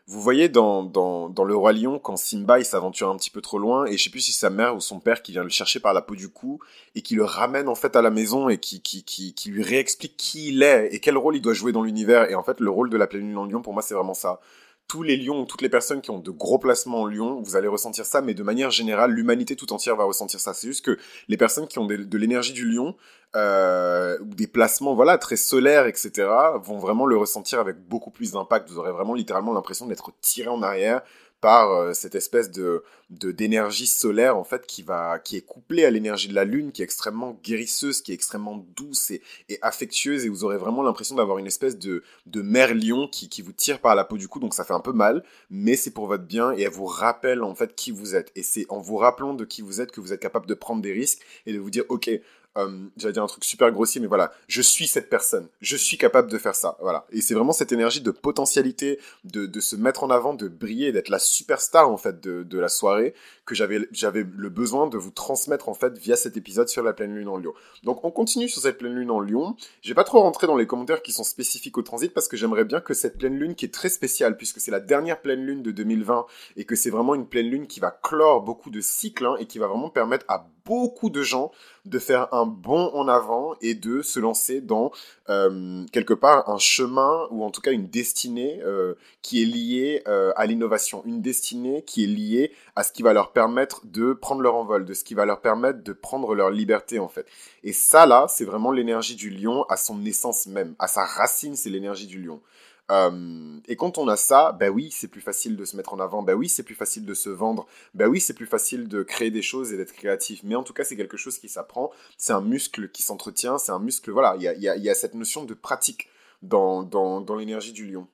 vous 0.10 0.22
voyez 0.22 0.50
dans, 0.50 0.82
dans, 0.82 1.30
dans 1.30 1.44
Le 1.44 1.56
Roi 1.56 1.72
Lion, 1.72 2.00
quand 2.00 2.18
Simba 2.18 2.58
il 2.58 2.66
s'aventure 2.66 3.10
un 3.10 3.16
petit 3.16 3.30
peu 3.30 3.42
trop 3.42 3.60
loin, 3.60 3.86
et 3.86 3.96
je 3.96 4.04
sais 4.04 4.10
plus 4.10 4.22
si 4.22 4.32
sa 4.32 4.50
mère 4.50 4.76
ou 4.76 4.80
son 4.80 5.00
père 5.00 5.22
qui 5.22 5.32
vient 5.32 5.44
le 5.44 5.50
chercher 5.50 5.80
par 5.80 5.94
la 5.94 6.02
peau 6.02 6.16
du 6.16 6.30
cou, 6.30 6.60
et 6.96 7.04
qui 7.04 7.14
le 7.14 7.24
ramène 7.24 7.70
en 7.70 7.76
fait 7.76 7.96
à 7.96 8.02
la 8.02 8.10
maison, 8.10 8.50
et 8.50 8.58
qui, 8.58 8.82
qui, 8.82 9.04
qui, 9.04 9.36
qui 9.36 9.52
lui 9.52 9.62
réexplique 9.62 10.18
qui 10.18 10.48
il 10.48 10.64
est, 10.64 10.90
et 10.92 11.00
quel 11.00 11.16
rôle 11.16 11.36
il 11.36 11.42
doit 11.42 11.54
jouer 11.54 11.72
dans 11.72 11.84
l'univers. 11.84 12.28
Et 12.32 12.34
en 12.34 12.42
fait, 12.42 12.60
le 12.60 12.72
rôle 12.72 12.90
de 12.90 12.98
la 12.98 13.06
pleine 13.06 13.22
lune 13.22 13.38
en 13.38 13.46
lion, 13.46 13.62
pour 13.62 13.74
moi, 13.74 13.84
c'est 13.84 13.94
vraiment 13.94 14.16
ça 14.16 14.40
tous 14.90 15.04
les 15.04 15.16
lions, 15.18 15.46
toutes 15.46 15.62
les 15.62 15.70
personnes 15.70 16.02
qui 16.02 16.10
ont 16.10 16.18
de 16.18 16.32
gros 16.32 16.58
placements 16.58 17.02
en 17.02 17.06
lion, 17.06 17.42
vous 17.42 17.56
allez 17.56 17.68
ressentir 17.68 18.06
ça, 18.06 18.22
mais 18.22 18.34
de 18.34 18.42
manière 18.42 18.72
générale, 18.72 19.12
l'humanité 19.12 19.56
tout 19.56 19.72
entière 19.72 19.96
va 19.96 20.04
ressentir 20.04 20.40
ça. 20.40 20.54
C'est 20.56 20.68
juste 20.68 20.84
que 20.84 20.98
les 21.28 21.38
personnes 21.38 21.68
qui 21.68 21.78
ont 21.78 21.86
de, 21.86 22.18
l'énergie 22.18 22.54
du 22.54 22.66
lion, 22.66 22.96
euh, 23.36 24.18
des 24.22 24.48
placements 24.48 24.96
voilà 24.96 25.20
très 25.20 25.36
solaires, 25.36 25.86
etc., 25.86 26.28
vont 26.64 26.80
vraiment 26.80 27.06
le 27.06 27.16
ressentir 27.18 27.60
avec 27.60 27.78
beaucoup 27.78 28.10
plus 28.10 28.32
d'impact. 28.32 28.68
Vous 28.72 28.80
aurez 28.80 28.92
vraiment 28.92 29.14
littéralement 29.14 29.54
l'impression 29.54 29.86
d'être 29.86 30.12
tiré 30.22 30.50
en 30.50 30.64
arrière 30.64 31.02
par 31.42 31.72
euh, 31.72 31.94
cette 31.94 32.16
espèce 32.16 32.52
de 32.52 32.84
d'énergie 33.10 33.88
solaire 33.88 34.38
en 34.38 34.44
fait 34.44 34.68
qui 34.68 34.84
va 34.84 35.18
qui 35.18 35.36
est 35.36 35.42
couplée 35.42 35.84
à 35.84 35.90
l'énergie 35.90 36.28
de 36.28 36.36
la 36.36 36.46
lune 36.46 36.72
qui 36.72 36.84
est 36.84 36.86
extrêmement 36.86 37.40
guérisseuse 37.44 38.02
qui 38.02 38.12
est 38.12 38.14
extrêmement 38.14 38.64
douce 38.76 39.10
et, 39.10 39.22
affectueuse. 39.64 40.26
Et 40.26 40.30
vous 40.30 40.44
aurez 40.44 40.58
vraiment 40.58 40.84
l'impression 40.84 41.16
d'avoir 41.16 41.40
une 41.40 41.48
espèce 41.48 41.80
de 41.80 42.04
de 42.28 42.42
mère 42.44 42.76
lion 42.76 43.08
qui, 43.08 43.28
qui 43.28 43.42
vous 43.42 43.52
tire 43.52 43.80
par 43.80 43.96
la 43.96 44.04
peau 44.04 44.18
du 44.18 44.28
cou. 44.28 44.40
Donc 44.40 44.54
ça 44.54 44.64
fait 44.64 44.74
un 44.74 44.80
peu 44.80 44.94
mal 44.94 45.24
mais 45.50 45.76
c'est 45.76 45.92
pour 45.92 46.06
votre 46.06 46.26
bien 46.26 46.54
et 46.54 46.62
elle 46.62 46.72
vous 46.72 46.86
rappelle 46.86 47.42
en 47.42 47.56
fait 47.56 47.76
qui 47.76 47.92
vous 47.92 48.16
êtes. 48.16 48.32
Et 48.36 48.44
c'est 48.44 48.68
en 48.70 48.80
vous 48.80 48.98
rappelant 48.98 49.34
de 49.34 49.44
qui 49.44 49.64
vous 49.64 49.82
êtes 49.82 49.92
que 49.92 50.02
vous 50.02 50.14
êtes 50.14 50.22
capable 50.22 50.46
de 50.46 50.54
prendre 50.54 50.82
des 50.82 50.94
risques 50.94 51.22
et 51.48 51.54
de 51.54 51.58
vous 51.58 51.72
dire 51.72 51.86
ok 51.90 52.12
euh, 52.58 52.88
j'allais 52.98 53.14
dire 53.14 53.24
un 53.24 53.28
truc 53.28 53.44
super 53.44 53.72
grossier, 53.72 54.02
mais 54.02 54.08
voilà, 54.08 54.32
je 54.48 54.62
suis 54.62 54.88
cette 54.88 55.10
personne, 55.10 55.48
je 55.62 55.78
suis 55.78 55.98
capable 55.98 56.32
de 56.32 56.38
faire 56.38 56.56
ça, 56.56 56.78
voilà. 56.82 57.06
Et 57.12 57.22
c'est 57.22 57.36
vraiment 57.36 57.54
cette 57.54 57.72
énergie 57.72 58.02
de 58.02 58.12
potentialité, 58.12 59.00
de, 59.24 59.60
se 59.60 59.76
mettre 59.76 60.04
en 60.04 60.10
avant, 60.10 60.34
de 60.34 60.48
briller, 60.48 60.92
d'être 60.92 61.10
la 61.10 61.20
superstar 61.20 61.90
en 61.90 61.98
fait 61.98 62.20
de, 62.22 62.60
la 62.60 62.70
soirée 62.70 63.14
que 63.46 63.56
j'avais 63.56 63.80
le 63.80 64.50
besoin 64.50 64.88
de 64.88 64.98
vous 64.98 65.12
transmettre 65.12 65.70
en 65.70 65.74
fait 65.74 65.98
via 65.98 66.16
cet 66.16 66.38
épisode 66.38 66.70
sur 66.70 66.84
la 66.84 66.94
pleine 66.94 67.16
lune 67.16 67.28
en 67.28 67.38
Lion. 67.38 67.54
Donc 67.84 68.04
on 68.04 68.12
continue 68.12 68.50
sur 68.50 68.62
cette 68.62 68.78
pleine 68.78 68.94
lune 68.94 69.12
en 69.12 69.20
Lion. 69.20 69.56
Je 69.82 69.90
vais 69.90 69.96
pas 69.96 70.04
trop 70.04 70.20
rentrer 70.22 70.48
dans 70.48 70.56
les 70.56 70.68
commentaires 70.68 71.02
qui 71.02 71.12
sont 71.12 71.24
spécifiques 71.24 71.78
au 71.78 71.82
transit 71.82 72.14
parce 72.14 72.28
que 72.28 72.38
j'aimerais 72.38 72.66
bien 72.66 72.80
que 72.82 72.94
cette 72.94 73.18
pleine 73.18 73.38
lune 73.38 73.56
qui 73.56 73.66
est 73.66 73.74
très 73.74 73.90
spéciale 73.90 74.38
puisque 74.38 74.60
c'est 74.60 74.72
la 74.72 74.80
dernière 74.80 75.22
pleine 75.22 75.46
lune 75.46 75.64
de 75.64 75.72
2020 75.72 76.26
et 76.58 76.66
que 76.66 76.76
c'est 76.76 76.90
vraiment 76.90 77.16
une 77.16 77.28
pleine 77.28 77.50
lune 77.50 77.68
qui 77.68 77.80
va 77.80 77.92
clore 77.92 78.42
beaucoup 78.42 78.70
de 78.70 78.82
cycles 78.82 79.26
hein, 79.26 79.36
et 79.40 79.46
qui 79.46 79.60
va 79.60 79.68
vraiment 79.68 79.90
permettre 79.90 80.26
à 80.28 80.48
beaucoup 80.70 81.10
de 81.10 81.24
gens 81.24 81.52
de 81.86 81.98
faire 81.98 82.32
un 82.32 82.46
bond 82.46 82.92
en 82.94 83.08
avant 83.08 83.56
et 83.60 83.74
de 83.74 84.04
se 84.04 84.20
lancer 84.20 84.62
dans 84.62 84.92
euh, 85.30 85.84
quelque 85.92 86.14
part 86.14 86.48
un 86.48 86.60
chemin 86.60 87.28
ou 87.32 87.44
en 87.44 87.50
tout 87.50 87.60
cas 87.60 87.72
une 87.72 87.88
destinée 87.88 88.62
euh, 88.64 88.94
qui 89.24 89.42
est 89.42 89.48
liée 89.48 90.04
euh, 90.08 90.32
à 90.36 90.46
l'innovation, 90.46 91.02
une 91.08 91.24
destinée 91.24 91.82
qui 91.82 92.04
est 92.04 92.08
liée 92.08 92.52
à 92.76 92.84
ce 92.84 92.92
qui 92.92 93.02
va 93.02 93.14
leur 93.14 93.32
permettre 93.32 93.82
de 93.88 94.14
prendre 94.14 94.42
leur 94.42 94.54
envol, 94.54 94.86
de 94.86 94.94
ce 94.94 95.04
qui 95.04 95.16
va 95.16 95.26
leur 95.26 95.42
permettre 95.42 95.84
de 95.84 95.92
prendre 95.92 96.36
leur 96.36 96.52
liberté 96.52 97.00
en 97.00 97.08
fait. 97.08 97.26
Et 97.64 97.74
ça 97.74 98.06
là, 98.06 98.28
c'est 98.30 98.46
vraiment 98.46 98.72
l'énergie 98.72 99.16
du 99.16 99.32
lion 99.32 99.64
à 99.70 99.76
son 99.76 100.06
essence 100.06 100.46
même, 100.46 100.76
à 100.78 100.88
sa 100.88 101.04
racine, 101.04 101.56
c'est 101.56 101.72
l'énergie 101.72 102.06
du 102.06 102.22
lion. 102.22 102.42
Euh, 102.92 103.60
et 103.68 103.76
quand 103.76 103.98
on 103.98 104.08
a 104.08 104.18
ça, 104.18 104.52
ben 104.60 104.70
oui, 104.70 104.90
c'est 104.92 105.08
plus 105.08 105.22
facile 105.22 105.56
de 105.56 105.66
se 105.66 105.78
mettre 105.78 105.94
en 105.94 106.00
avant, 106.00 106.24
ben 106.24 106.34
oui, 106.34 106.50
c'est 106.50 106.64
plus 106.64 106.76
facile 106.76 107.06
de 107.06 107.14
se 107.14 107.30
vendre, 107.30 107.68
ben 107.94 108.08
oui, 108.08 108.20
c'est 108.20 108.34
plus 108.34 108.48
facile 108.48 108.88
de 108.88 109.04
créer 109.04 109.32
des 109.32 109.42
choses 109.42 109.72
et 109.74 109.78
d'être 109.78 109.94
créatif. 109.94 110.42
Mais 110.44 110.56
en 110.56 110.64
tout 110.64 110.74
cas, 110.74 110.84
c'est 110.84 110.96
quelque 110.96 111.18
chose 111.18 111.38
qui 111.38 111.50
s'apprend, 111.50 111.92
c'est 112.18 112.34
un 112.34 112.42
muscle 112.42 112.90
qui 112.90 113.04
s'entretient, 113.04 113.58
c'est 113.58 113.72
un 113.72 113.80
muscle, 113.80 114.12
voilà, 114.12 114.36
il 114.38 114.44
y 114.44 114.90
a, 114.90 114.96
cette 114.96 115.14
notion 115.14 115.46
de 115.46 115.54
pratique 115.54 116.10
dans 116.42 117.36
l'énergie 117.38 117.74
du 117.74 117.86
lion. 117.92 118.08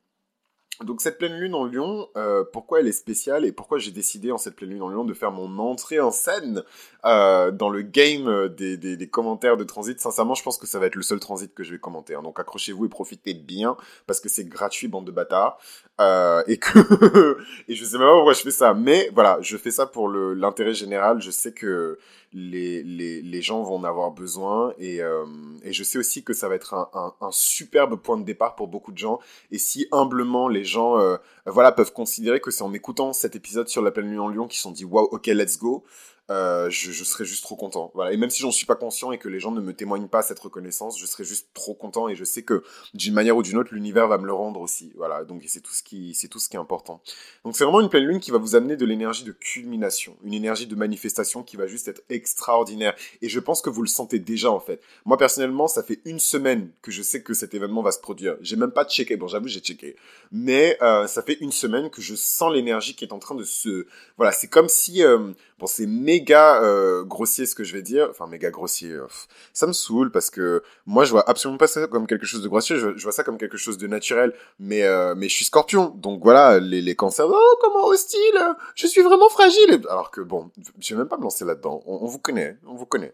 Donc 0.84 1.01
cette 1.01 1.17
pleine 1.17 1.38
lune 1.38 1.55
en 1.55 1.65
Lyon, 1.65 2.10
euh, 2.17 2.44
pourquoi 2.51 2.82
elle 2.82 2.88
est 2.88 2.91
spéciale 2.91 3.46
et 3.46 3.51
pourquoi 3.51 3.77
j'ai 3.77 3.91
décidé 3.91 4.32
en 4.32 4.38
cette 4.38 4.55
pleine 4.55 4.72
lune 4.72 4.82
en 4.82 4.89
Lyon 4.89 5.05
de 5.05 5.13
faire 5.13 5.32
mon 5.32 5.58
entrée 5.60 6.00
en 6.00 6.12
scène 6.12 6.63
euh, 7.05 7.51
dans 7.51 7.70
le 7.70 7.82
game 7.82 8.50
des, 8.50 8.75
des, 8.75 8.98
des, 8.98 9.08
commentaires 9.08 9.55
de 9.55 9.63
transit? 9.63 10.00
Sincèrement, 10.00 10.34
je 10.34 10.44
pense 10.44 10.58
que 10.58 10.67
ça 10.67 10.79
va 10.79 10.88
être 10.88 10.96
le 10.96 11.01
seul 11.01 11.20
transit 11.20 11.53
que 11.53 11.63
je 11.63 11.72
vais 11.72 11.79
commenter. 11.79 12.15
Hein. 12.15 12.24
Donc 12.24 12.39
accrochez-vous 12.39 12.86
et 12.86 12.89
profitez 12.89 13.34
bien 13.34 13.77
parce 14.05 14.20
que 14.20 14.27
c'est 14.27 14.44
gratuit, 14.46 14.88
bande 14.88 15.05
de 15.05 15.12
bâtards. 15.12 15.60
Euh, 16.01 16.44
et 16.48 16.58
que 16.58 17.38
et 17.70 17.75
je 17.75 17.86
sais 17.86 17.98
même 17.98 18.08
pas 18.08 18.13
pourquoi 18.15 18.34
je 18.34 18.41
fais 18.41 18.51
ça, 18.51 18.74
mais 18.74 19.10
voilà, 19.13 19.38
je 19.41 19.55
fais 19.55 19.72
ça 19.72 19.86
pour 19.86 20.10
l'intérêt 20.10 20.74
général. 20.74 21.22
Je 21.22 21.32
sais 21.32 21.53
que 21.53 21.98
les, 22.36 22.84
les, 22.84 23.22
les, 23.22 23.42
gens 23.42 23.63
vont 23.63 23.75
en 23.75 23.84
avoir 23.86 24.12
besoin 24.12 24.74
et, 24.77 25.01
euh, 25.01 25.25
et 25.63 25.72
je 25.72 25.84
sais 25.86 25.98
aussi 25.98 26.22
que 26.22 26.34
ça 26.34 26.50
va 26.50 26.56
être 26.56 26.74
un, 26.74 27.13
un, 27.22 27.32
superbe 27.32 27.96
point 27.96 28.18
de 28.18 28.25
départ 28.25 28.56
pour 28.56 28.68
beaucoup 28.68 28.92
de 28.92 28.98
gens. 28.98 29.20
Et 29.51 29.58
si 29.58 29.88
humblement 29.94 30.50
les 30.50 30.65
gens 30.65 31.00
euh, 31.00 31.15
voilà, 31.46 31.72
peuvent 31.72 31.94
considérer 31.94 32.40
que 32.40 32.52
c'est 32.52 32.64
en 32.64 32.74
écoutant 32.74 33.14
cet 33.14 33.36
épisode 33.36 33.68
sur 33.68 33.82
la 33.82 33.92
pleine 33.92 34.10
lune 34.10 34.20
en 34.20 34.30
Lyon 34.30 34.48
qu'ils 34.48 34.58
se 34.58 34.64
sont 34.64 34.72
dit 34.72 34.86
waouh, 34.86 35.06
ok, 35.06 35.28
let's 35.28 35.58
go. 35.58 35.84
Euh, 36.32 36.72
je, 36.72 37.04
serais 37.04 37.25
juste 37.25 37.44
trop 37.44 37.56
content. 37.56 37.92
Voilà. 37.94 38.12
Et 38.12 38.18
même 38.18 38.32
si 38.32 38.42
j'en 38.42 38.52
suis 38.52 38.66
pas 38.66 38.75
conscient 38.75 39.12
et 39.12 39.20
que 39.20 39.30
les 39.30 39.40
gens 39.40 39.52
ne 39.52 39.62
me 39.62 39.74
témoignent 39.74 40.08
pas 40.08 40.24
cette 40.24 40.40
reconnaissance, 40.40 41.00
je 41.00 41.06
serais 41.06 41.24
juste 41.24 41.50
trop 41.54 41.75
content 41.75 42.10
et 42.10 42.16
je 42.16 42.24
sais 42.24 42.42
que 42.42 42.64
d'une 42.96 43.14
manière 43.14 43.38
ou 43.38 43.44
d'une 43.44 43.58
autre, 43.58 43.74
l'univers 43.74 44.08
va 44.08 44.18
me 44.18 44.25
le 44.25 44.34
rendre 44.34 44.60
aussi. 44.60 44.92
Voilà. 44.96 45.24
Donc 45.24 45.44
c'est 45.48 45.62
tout 45.62 45.74
ce 45.74 45.84
qui, 45.84 46.18
tout 46.32 46.40
ce 46.40 46.50
qui 46.50 46.56
est 46.56 46.60
important. 46.60 47.02
Donc 47.44 47.56
c'est 47.56 47.64
vraiment 47.64 47.82
une 47.82 47.90
pleine 47.90 48.06
lune 48.06 48.20
qui 48.20 48.32
va 48.32 48.40
vous 48.40 48.56
amener 48.56 48.75
de 48.75 48.86
l'énergie 48.86 49.24
de 49.24 49.32
culmination, 49.32 50.18
une 50.24 50.34
énergie 50.34 50.66
de 50.66 50.75
manifestation 50.75 51.44
qui 51.44 51.58
va 51.58 51.68
juste 51.68 51.88
être 51.88 52.02
extraordinaire. 52.10 52.96
Et 53.22 53.30
je 53.30 53.40
pense 53.40 53.62
que 53.62 53.70
vous 53.70 53.84
le 53.84 53.88
sentez 53.88 54.18
déjà 54.18 54.50
en 54.50 54.60
fait. 54.60 54.82
Moi 55.06 55.18
personnellement, 55.18 55.68
ça 55.68 55.84
fait 55.84 56.02
une 56.06 56.20
semaine 56.20 56.72
que 56.82 56.90
je 56.90 57.04
sais 57.04 57.22
que 57.22 57.36
cet 57.36 57.54
événement 57.54 57.84
va 57.84 57.92
se 57.92 58.00
produire. 58.00 58.36
J'ai 58.42 58.56
même 58.56 58.72
pas 58.72 58.86
checké. 58.86 59.16
Bon, 59.16 59.28
j'avoue, 59.28 59.48
j'ai 59.48 59.60
checké. 59.60 59.96
Mais 60.32 60.78
euh, 60.82 61.06
ça 61.06 61.22
fait 61.22 61.35
une 61.42 61.51
semaine 61.51 61.89
que 61.89 62.01
je 62.01 62.15
sens 62.15 62.54
l'énergie 62.54 62.96
qui 62.96 63.06
est 63.06 63.13
en 63.13 63.20
train 63.20 63.36
de 63.36 63.44
se. 63.44 63.88
Voilà, 64.18 64.32
c'est 64.32 64.48
comme 64.48 64.70
si. 64.70 65.04
Euh, 65.04 65.34
bon, 65.60 65.68
c'est 65.68 65.86
méga 65.86 66.62
euh, 66.63 67.04
grossier 67.04 67.46
ce 67.46 67.56
que 67.56 67.63
je 67.63 67.74
vais 67.74 67.82
dire. 67.82 68.08
Enfin, 68.10 68.27
méga 68.27 68.50
grossier. 68.50 68.92
Euh, 68.92 69.08
ça 69.54 69.68
me 69.68 69.74
saoule 69.74 70.12
parce 70.12 70.30
que 70.30 70.63
moi, 70.86 71.06
je 71.06 71.12
vois 71.12 71.30
absolument 71.30 71.58
pas 71.58 71.68
ça 71.68 71.88
comme 71.88 72.08
quelque 72.08 72.25
chose 72.25 72.42
de 72.42 72.48
grossier. 72.48 72.77
Je, 72.77 73.01
vois 73.04 73.12
ça 73.12 73.24
comme 73.24 73.38
quelque 73.38 73.58
chose 73.58 73.77
de 73.77 73.88
naturel. 73.88 74.34
Mais, 74.60 74.84
mais 75.15 75.30
je 75.30 75.36
suis 75.36 75.46
scorpion. 75.46 75.94
Donc 75.96 76.24
voilà, 76.24 76.60
les, 76.60 76.82
les 76.82 76.96
cancers. 76.96 77.27
Oh, 77.30 77.58
comment 77.62 77.86
hostile 77.86 78.56
Je 78.75 78.88
suis 78.88 79.01
vraiment 79.01 79.30
fragile. 79.30 79.82
Alors 79.89 80.12
que 80.12 80.22
bon, 80.22 80.51
je 80.80 80.94
vais 80.94 81.00
même 81.00 81.08
pas 81.08 81.18
me 81.18 81.24
lancer 81.24 81.46
là-dedans. 81.46 81.84
On, 81.86 82.00
on, 82.04 82.08
vous 82.08 82.20
connaît. 82.20 82.58
On 82.65 82.75
vous 82.75 82.86
connaît. 82.86 83.13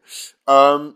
Euh, 0.50 0.92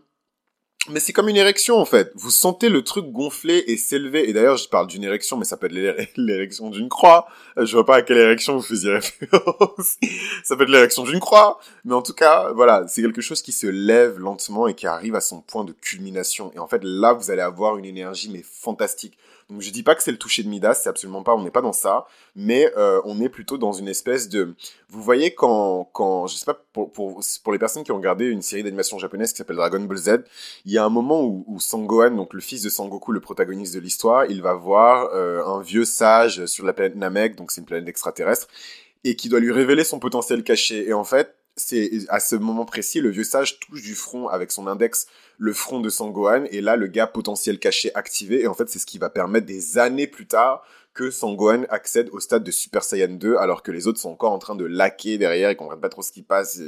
mais 0.90 1.00
c'est 1.00 1.12
comme 1.12 1.28
une 1.28 1.36
érection 1.36 1.76
en 1.78 1.84
fait. 1.84 2.12
Vous 2.14 2.30
sentez 2.30 2.68
le 2.68 2.82
truc 2.82 3.10
gonfler 3.10 3.64
et 3.66 3.76
s'élever. 3.76 4.28
Et 4.28 4.32
d'ailleurs, 4.32 4.56
je 4.56 4.68
parle 4.68 4.86
d'une 4.86 5.04
érection, 5.04 5.36
mais 5.36 5.44
ça 5.44 5.56
peut 5.56 5.66
être 5.66 6.10
l'érection 6.16 6.70
d'une 6.70 6.88
croix. 6.88 7.26
Je 7.56 7.72
vois 7.72 7.86
pas 7.86 7.96
à 7.96 8.02
quelle 8.02 8.18
érection 8.18 8.56
vous 8.56 8.62
faisiez 8.62 8.92
référence. 8.92 9.96
ça 10.44 10.56
peut 10.56 10.64
être 10.64 10.70
l'érection 10.70 11.04
d'une 11.04 11.20
croix. 11.20 11.58
Mais 11.84 11.94
en 11.94 12.02
tout 12.02 12.12
cas, 12.12 12.52
voilà, 12.52 12.86
c'est 12.88 13.02
quelque 13.02 13.20
chose 13.20 13.42
qui 13.42 13.52
se 13.52 13.66
lève 13.66 14.18
lentement 14.18 14.68
et 14.68 14.74
qui 14.74 14.86
arrive 14.86 15.14
à 15.14 15.20
son 15.20 15.40
point 15.40 15.64
de 15.64 15.72
culmination. 15.72 16.52
Et 16.54 16.58
en 16.58 16.68
fait, 16.68 16.80
là, 16.82 17.12
vous 17.12 17.30
allez 17.30 17.42
avoir 17.42 17.76
une 17.76 17.84
énergie 17.84 18.30
mais 18.30 18.44
fantastique. 18.44 19.18
Donc 19.48 19.60
je 19.60 19.70
dis 19.70 19.84
pas 19.84 19.94
que 19.94 20.02
c'est 20.02 20.10
le 20.10 20.18
toucher 20.18 20.42
de 20.42 20.48
Midas, 20.48 20.74
c'est 20.74 20.88
absolument 20.88 21.22
pas, 21.22 21.32
on 21.34 21.42
n'est 21.42 21.52
pas 21.52 21.62
dans 21.62 21.72
ça, 21.72 22.06
mais 22.34 22.72
euh, 22.76 23.00
on 23.04 23.20
est 23.20 23.28
plutôt 23.28 23.58
dans 23.58 23.72
une 23.72 23.86
espèce 23.86 24.28
de... 24.28 24.56
Vous 24.88 25.00
voyez 25.00 25.34
quand, 25.34 25.88
quand 25.92 26.26
je 26.26 26.34
sais 26.34 26.44
pas, 26.44 26.60
pour, 26.72 26.90
pour, 26.90 27.20
pour 27.44 27.52
les 27.52 27.58
personnes 27.58 27.84
qui 27.84 27.92
ont 27.92 27.96
regardé 27.96 28.26
une 28.26 28.42
série 28.42 28.64
d'animation 28.64 28.98
japonaise 28.98 29.30
qui 29.30 29.38
s'appelle 29.38 29.56
Dragon 29.56 29.80
Ball 29.80 29.98
Z, 29.98 30.24
il 30.64 30.72
y 30.72 30.78
a 30.78 30.84
un 30.84 30.88
moment 30.88 31.22
où, 31.22 31.44
où 31.46 31.60
Sangohan, 31.60 32.10
donc 32.10 32.34
le 32.34 32.40
fils 32.40 32.62
de 32.62 32.70
Sangoku, 32.70 33.12
le 33.12 33.20
protagoniste 33.20 33.74
de 33.74 33.80
l'histoire, 33.80 34.26
il 34.26 34.42
va 34.42 34.54
voir 34.54 35.10
euh, 35.14 35.44
un 35.44 35.60
vieux 35.60 35.84
sage 35.84 36.46
sur 36.46 36.64
la 36.66 36.72
planète 36.72 36.96
Namek, 36.96 37.36
donc 37.36 37.52
c'est 37.52 37.60
une 37.60 37.66
planète 37.68 37.88
extraterrestre, 37.88 38.48
et 39.04 39.14
qui 39.14 39.28
doit 39.28 39.38
lui 39.38 39.52
révéler 39.52 39.84
son 39.84 40.00
potentiel 40.00 40.42
caché. 40.42 40.88
Et 40.88 40.92
en 40.92 41.04
fait, 41.04 41.36
c'est 41.56 41.90
à 42.08 42.20
ce 42.20 42.36
moment 42.36 42.64
précis, 42.64 43.00
le 43.00 43.10
vieux 43.10 43.24
sage 43.24 43.58
touche 43.60 43.82
du 43.82 43.94
front 43.94 44.28
avec 44.28 44.52
son 44.52 44.66
index 44.66 45.06
le 45.38 45.52
front 45.52 45.80
de 45.80 45.88
Sangohan, 45.88 46.44
et 46.50 46.60
là, 46.60 46.76
le 46.76 46.86
gars 46.86 47.06
potentiel 47.06 47.58
caché 47.58 47.90
activé, 47.94 48.42
et 48.42 48.46
en 48.46 48.54
fait, 48.54 48.68
c'est 48.68 48.78
ce 48.78 48.86
qui 48.86 48.98
va 48.98 49.10
permettre 49.10 49.46
des 49.46 49.78
années 49.78 50.06
plus 50.06 50.26
tard 50.26 50.62
que 50.94 51.10
Sangohan 51.10 51.64
accède 51.68 52.08
au 52.10 52.20
stade 52.20 52.42
de 52.42 52.50
Super 52.50 52.82
Saiyan 52.82 53.08
2, 53.08 53.36
alors 53.36 53.62
que 53.62 53.70
les 53.70 53.86
autres 53.86 54.00
sont 54.00 54.10
encore 54.10 54.32
en 54.32 54.38
train 54.38 54.54
de 54.54 54.64
laquer 54.64 55.18
derrière 55.18 55.50
et 55.50 55.56
comprennent 55.56 55.80
pas 55.80 55.90
trop 55.90 56.02
ce 56.02 56.10
qui 56.10 56.22
passe. 56.22 56.58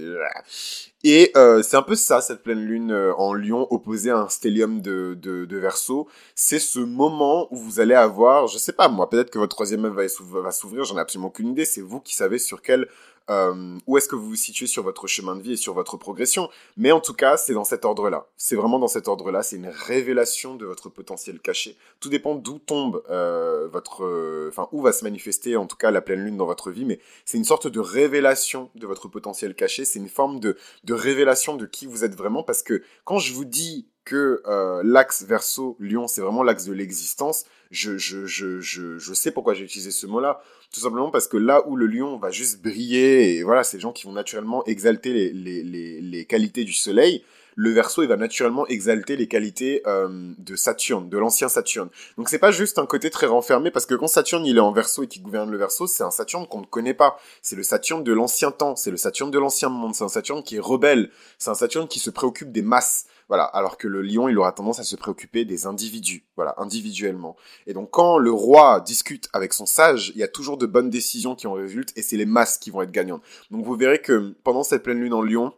Et 1.04 1.30
euh, 1.36 1.62
c'est 1.62 1.76
un 1.76 1.82
peu 1.82 1.94
ça, 1.94 2.20
cette 2.20 2.42
pleine 2.42 2.64
lune 2.64 2.90
euh, 2.90 3.14
en 3.14 3.32
Lion, 3.32 3.68
opposée 3.70 4.10
à 4.10 4.18
un 4.18 4.28
stellium 4.28 4.80
de, 4.80 5.16
de, 5.20 5.44
de 5.44 5.56
Verseau. 5.56 6.08
C'est 6.34 6.58
ce 6.58 6.80
moment 6.80 7.46
où 7.52 7.56
vous 7.56 7.78
allez 7.78 7.94
avoir, 7.94 8.48
je 8.48 8.58
sais 8.58 8.72
pas 8.72 8.88
moi, 8.88 9.08
peut-être 9.08 9.30
que 9.30 9.38
votre 9.38 9.54
troisième 9.54 9.84
œuvre 9.84 10.02
va 10.42 10.50
s'ouvrir, 10.50 10.84
j'en 10.84 10.96
ai 10.96 11.00
absolument 11.00 11.28
aucune 11.28 11.50
idée, 11.50 11.64
c'est 11.64 11.82
vous 11.82 12.00
qui 12.00 12.16
savez 12.16 12.38
sur 12.38 12.62
quel 12.62 12.88
euh, 13.30 13.76
où 13.86 13.98
est-ce 13.98 14.08
que 14.08 14.16
vous 14.16 14.30
vous 14.30 14.36
situez 14.36 14.66
sur 14.66 14.82
votre 14.82 15.06
chemin 15.06 15.36
de 15.36 15.42
vie 15.42 15.52
et 15.52 15.56
sur 15.56 15.74
votre 15.74 15.96
progression. 15.96 16.48
Mais 16.76 16.92
en 16.92 17.00
tout 17.00 17.12
cas, 17.12 17.36
c'est 17.36 17.52
dans 17.52 17.64
cet 17.64 17.84
ordre-là. 17.84 18.26
C'est 18.36 18.56
vraiment 18.56 18.78
dans 18.78 18.88
cet 18.88 19.08
ordre-là. 19.08 19.42
C'est 19.42 19.56
une 19.56 19.68
révélation 19.68 20.54
de 20.54 20.64
votre 20.64 20.88
potentiel 20.88 21.38
caché. 21.40 21.76
Tout 22.00 22.08
dépend 22.08 22.34
d'où 22.34 22.58
tombe 22.58 23.02
euh, 23.10 23.68
votre, 23.70 24.04
euh, 24.04 24.48
enfin 24.48 24.68
où 24.72 24.80
va 24.80 24.92
se 24.92 25.04
manifester 25.04 25.56
en 25.56 25.66
tout 25.66 25.76
cas 25.76 25.90
la 25.90 26.00
pleine 26.00 26.24
lune 26.24 26.36
dans 26.36 26.46
votre 26.46 26.70
vie. 26.70 26.84
Mais 26.84 27.00
c'est 27.24 27.36
une 27.36 27.44
sorte 27.44 27.66
de 27.66 27.80
révélation 27.80 28.70
de 28.74 28.86
votre 28.86 29.08
potentiel 29.08 29.54
caché. 29.54 29.84
C'est 29.84 29.98
une 29.98 30.08
forme 30.08 30.40
de 30.40 30.56
de 30.84 30.87
révélation 30.94 31.56
de 31.56 31.66
qui 31.66 31.86
vous 31.86 32.04
êtes 32.04 32.14
vraiment 32.14 32.42
parce 32.42 32.62
que 32.62 32.82
quand 33.04 33.18
je 33.18 33.32
vous 33.32 33.44
dis 33.44 33.88
que 34.04 34.42
euh, 34.46 34.80
l'axe 34.84 35.22
verso 35.22 35.76
lion, 35.78 36.08
c'est 36.08 36.22
vraiment 36.22 36.42
l'axe 36.42 36.64
de 36.64 36.72
l'existence, 36.72 37.44
je, 37.70 37.98
je, 37.98 38.24
je, 38.24 38.60
je, 38.60 38.98
je 38.98 39.14
sais 39.14 39.30
pourquoi 39.30 39.52
j'ai 39.52 39.64
utilisé 39.64 39.90
ce 39.90 40.06
mot-là. 40.06 40.40
Tout 40.72 40.80
simplement 40.80 41.10
parce 41.10 41.28
que 41.28 41.36
là 41.36 41.66
où 41.68 41.76
le 41.76 41.86
lion 41.86 42.16
va 42.16 42.30
juste 42.30 42.62
briller, 42.62 43.36
et 43.36 43.42
voilà, 43.42 43.64
c'est 43.64 43.76
les 43.76 43.82
gens 43.82 43.92
qui 43.92 44.04
vont 44.04 44.12
naturellement 44.12 44.64
exalter 44.66 45.12
les, 45.12 45.32
les, 45.32 45.62
les, 45.62 46.00
les 46.00 46.24
qualités 46.24 46.64
du 46.64 46.72
soleil, 46.72 47.22
le 47.58 47.72
verso 47.72 48.02
il 48.02 48.08
va 48.08 48.16
naturellement 48.16 48.68
exalter 48.68 49.16
les 49.16 49.26
qualités 49.26 49.82
euh, 49.88 50.32
de 50.38 50.54
Saturne, 50.54 51.08
de 51.08 51.18
l'ancien 51.18 51.48
Saturne. 51.48 51.88
Donc 52.16 52.28
c'est 52.28 52.38
pas 52.38 52.52
juste 52.52 52.78
un 52.78 52.86
côté 52.86 53.10
très 53.10 53.26
renfermé 53.26 53.72
parce 53.72 53.84
que 53.84 53.96
quand 53.96 54.06
Saturne 54.06 54.46
il 54.46 54.58
est 54.58 54.60
en 54.60 54.70
verso 54.70 55.02
et 55.02 55.08
qui 55.08 55.18
gouverne 55.18 55.50
le 55.50 55.58
verso, 55.58 55.88
c'est 55.88 56.04
un 56.04 56.12
Saturne 56.12 56.46
qu'on 56.46 56.60
ne 56.60 56.66
connaît 56.66 56.94
pas. 56.94 57.18
C'est 57.42 57.56
le 57.56 57.64
Saturne 57.64 58.04
de 58.04 58.12
l'ancien 58.12 58.52
temps, 58.52 58.76
c'est 58.76 58.92
le 58.92 58.96
Saturne 58.96 59.32
de 59.32 59.40
l'ancien 59.40 59.70
monde, 59.70 59.92
c'est 59.96 60.04
un 60.04 60.08
Saturne 60.08 60.44
qui 60.44 60.54
est 60.54 60.60
rebelle, 60.60 61.10
c'est 61.36 61.50
un 61.50 61.54
Saturne 61.54 61.88
qui 61.88 61.98
se 61.98 62.10
préoccupe 62.10 62.52
des 62.52 62.62
masses. 62.62 63.06
Voilà, 63.26 63.42
alors 63.42 63.76
que 63.76 63.88
le 63.88 64.02
lion, 64.02 64.28
il 64.28 64.38
aura 64.38 64.52
tendance 64.52 64.78
à 64.78 64.84
se 64.84 64.96
préoccuper 64.96 65.44
des 65.44 65.66
individus, 65.66 66.24
voilà, 66.36 66.54
individuellement. 66.58 67.36
Et 67.66 67.74
donc 67.74 67.90
quand 67.90 68.18
le 68.18 68.30
roi 68.30 68.80
discute 68.80 69.28
avec 69.32 69.52
son 69.52 69.66
sage, 69.66 70.12
il 70.14 70.20
y 70.20 70.22
a 70.22 70.28
toujours 70.28 70.58
de 70.58 70.64
bonnes 70.64 70.90
décisions 70.90 71.34
qui 71.34 71.48
en 71.48 71.54
résultent 71.54 71.92
et 71.96 72.02
c'est 72.02 72.16
les 72.16 72.24
masses 72.24 72.56
qui 72.56 72.70
vont 72.70 72.82
être 72.82 72.92
gagnantes. 72.92 73.22
Donc 73.50 73.64
vous 73.64 73.74
verrez 73.74 74.00
que 74.00 74.32
pendant 74.44 74.62
cette 74.62 74.84
pleine 74.84 75.00
lune 75.00 75.12
en 75.12 75.22
lion, 75.22 75.52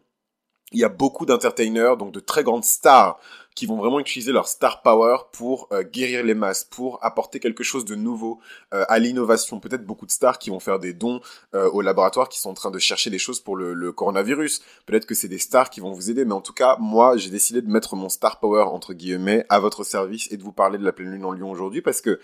il 0.73 0.79
y 0.81 0.85
a 0.85 0.89
beaucoup 0.89 1.27
d'entertainers, 1.27 1.97
donc 1.97 2.13
de 2.13 2.21
très 2.21 2.45
grandes 2.45 2.65
stars, 2.65 3.19
qui 3.55 3.67
vont 3.67 3.77
vraiment 3.77 3.99
utiliser 3.99 4.33
leur 4.33 4.47
star 4.47 4.83
power 4.83 5.17
pour 5.33 5.69
euh, 5.73 5.83
guérir 5.83 6.25
les 6.25 6.35
masses, 6.35 6.65
pour 6.65 6.99
apporter 7.05 7.41
quelque 7.41 7.65
chose 7.65 7.85
de 7.85 7.95
nouveau 7.95 8.41
euh, 8.73 8.85
à 8.89 8.99
l'innovation. 8.99 9.59
Peut-être 9.59 9.85
beaucoup 9.85 10.07
de 10.07 10.11
stars 10.11 10.39
qui 10.39 10.51
vont 10.51 10.61
faire 10.61 10.79
des 10.79 10.93
dons 10.93 11.21
euh, 11.55 11.69
au 11.71 11.81
laboratoire, 11.81 12.29
qui 12.29 12.39
sont 12.39 12.51
en 12.51 12.55
train 12.55 12.71
de 12.71 12.79
chercher 12.79 13.11
des 13.11 13.19
choses 13.19 13.41
pour 13.41 13.57
le, 13.57 13.75
le 13.75 13.93
coronavirus. 13.93 14.63
Peut-être 14.87 15.07
que 15.07 15.15
c'est 15.15 15.29
des 15.29 15.39
stars 15.39 15.69
qui 15.71 15.81
vont 15.81 15.93
vous 15.93 16.11
aider, 16.11 16.25
mais 16.25 16.33
en 16.33 16.41
tout 16.41 16.53
cas, 16.53 16.77
moi, 16.79 17.17
j'ai 17.17 17.31
décidé 17.31 17.61
de 17.61 17.69
mettre 17.69 17.97
mon 17.97 18.09
star 18.09 18.39
power 18.39 18.63
entre 18.63 18.95
guillemets 18.95 19.45
à 19.49 19.59
votre 19.59 19.85
service 19.85 20.31
et 20.31 20.37
de 20.37 20.43
vous 20.43 20.53
parler 20.53 20.79
de 20.79 20.85
la 20.85 20.93
pleine 20.93 21.11
lune 21.11 21.25
en 21.25 21.33
Lyon 21.33 21.51
aujourd'hui 21.51 21.83
parce 21.83 22.01
que 22.01 22.21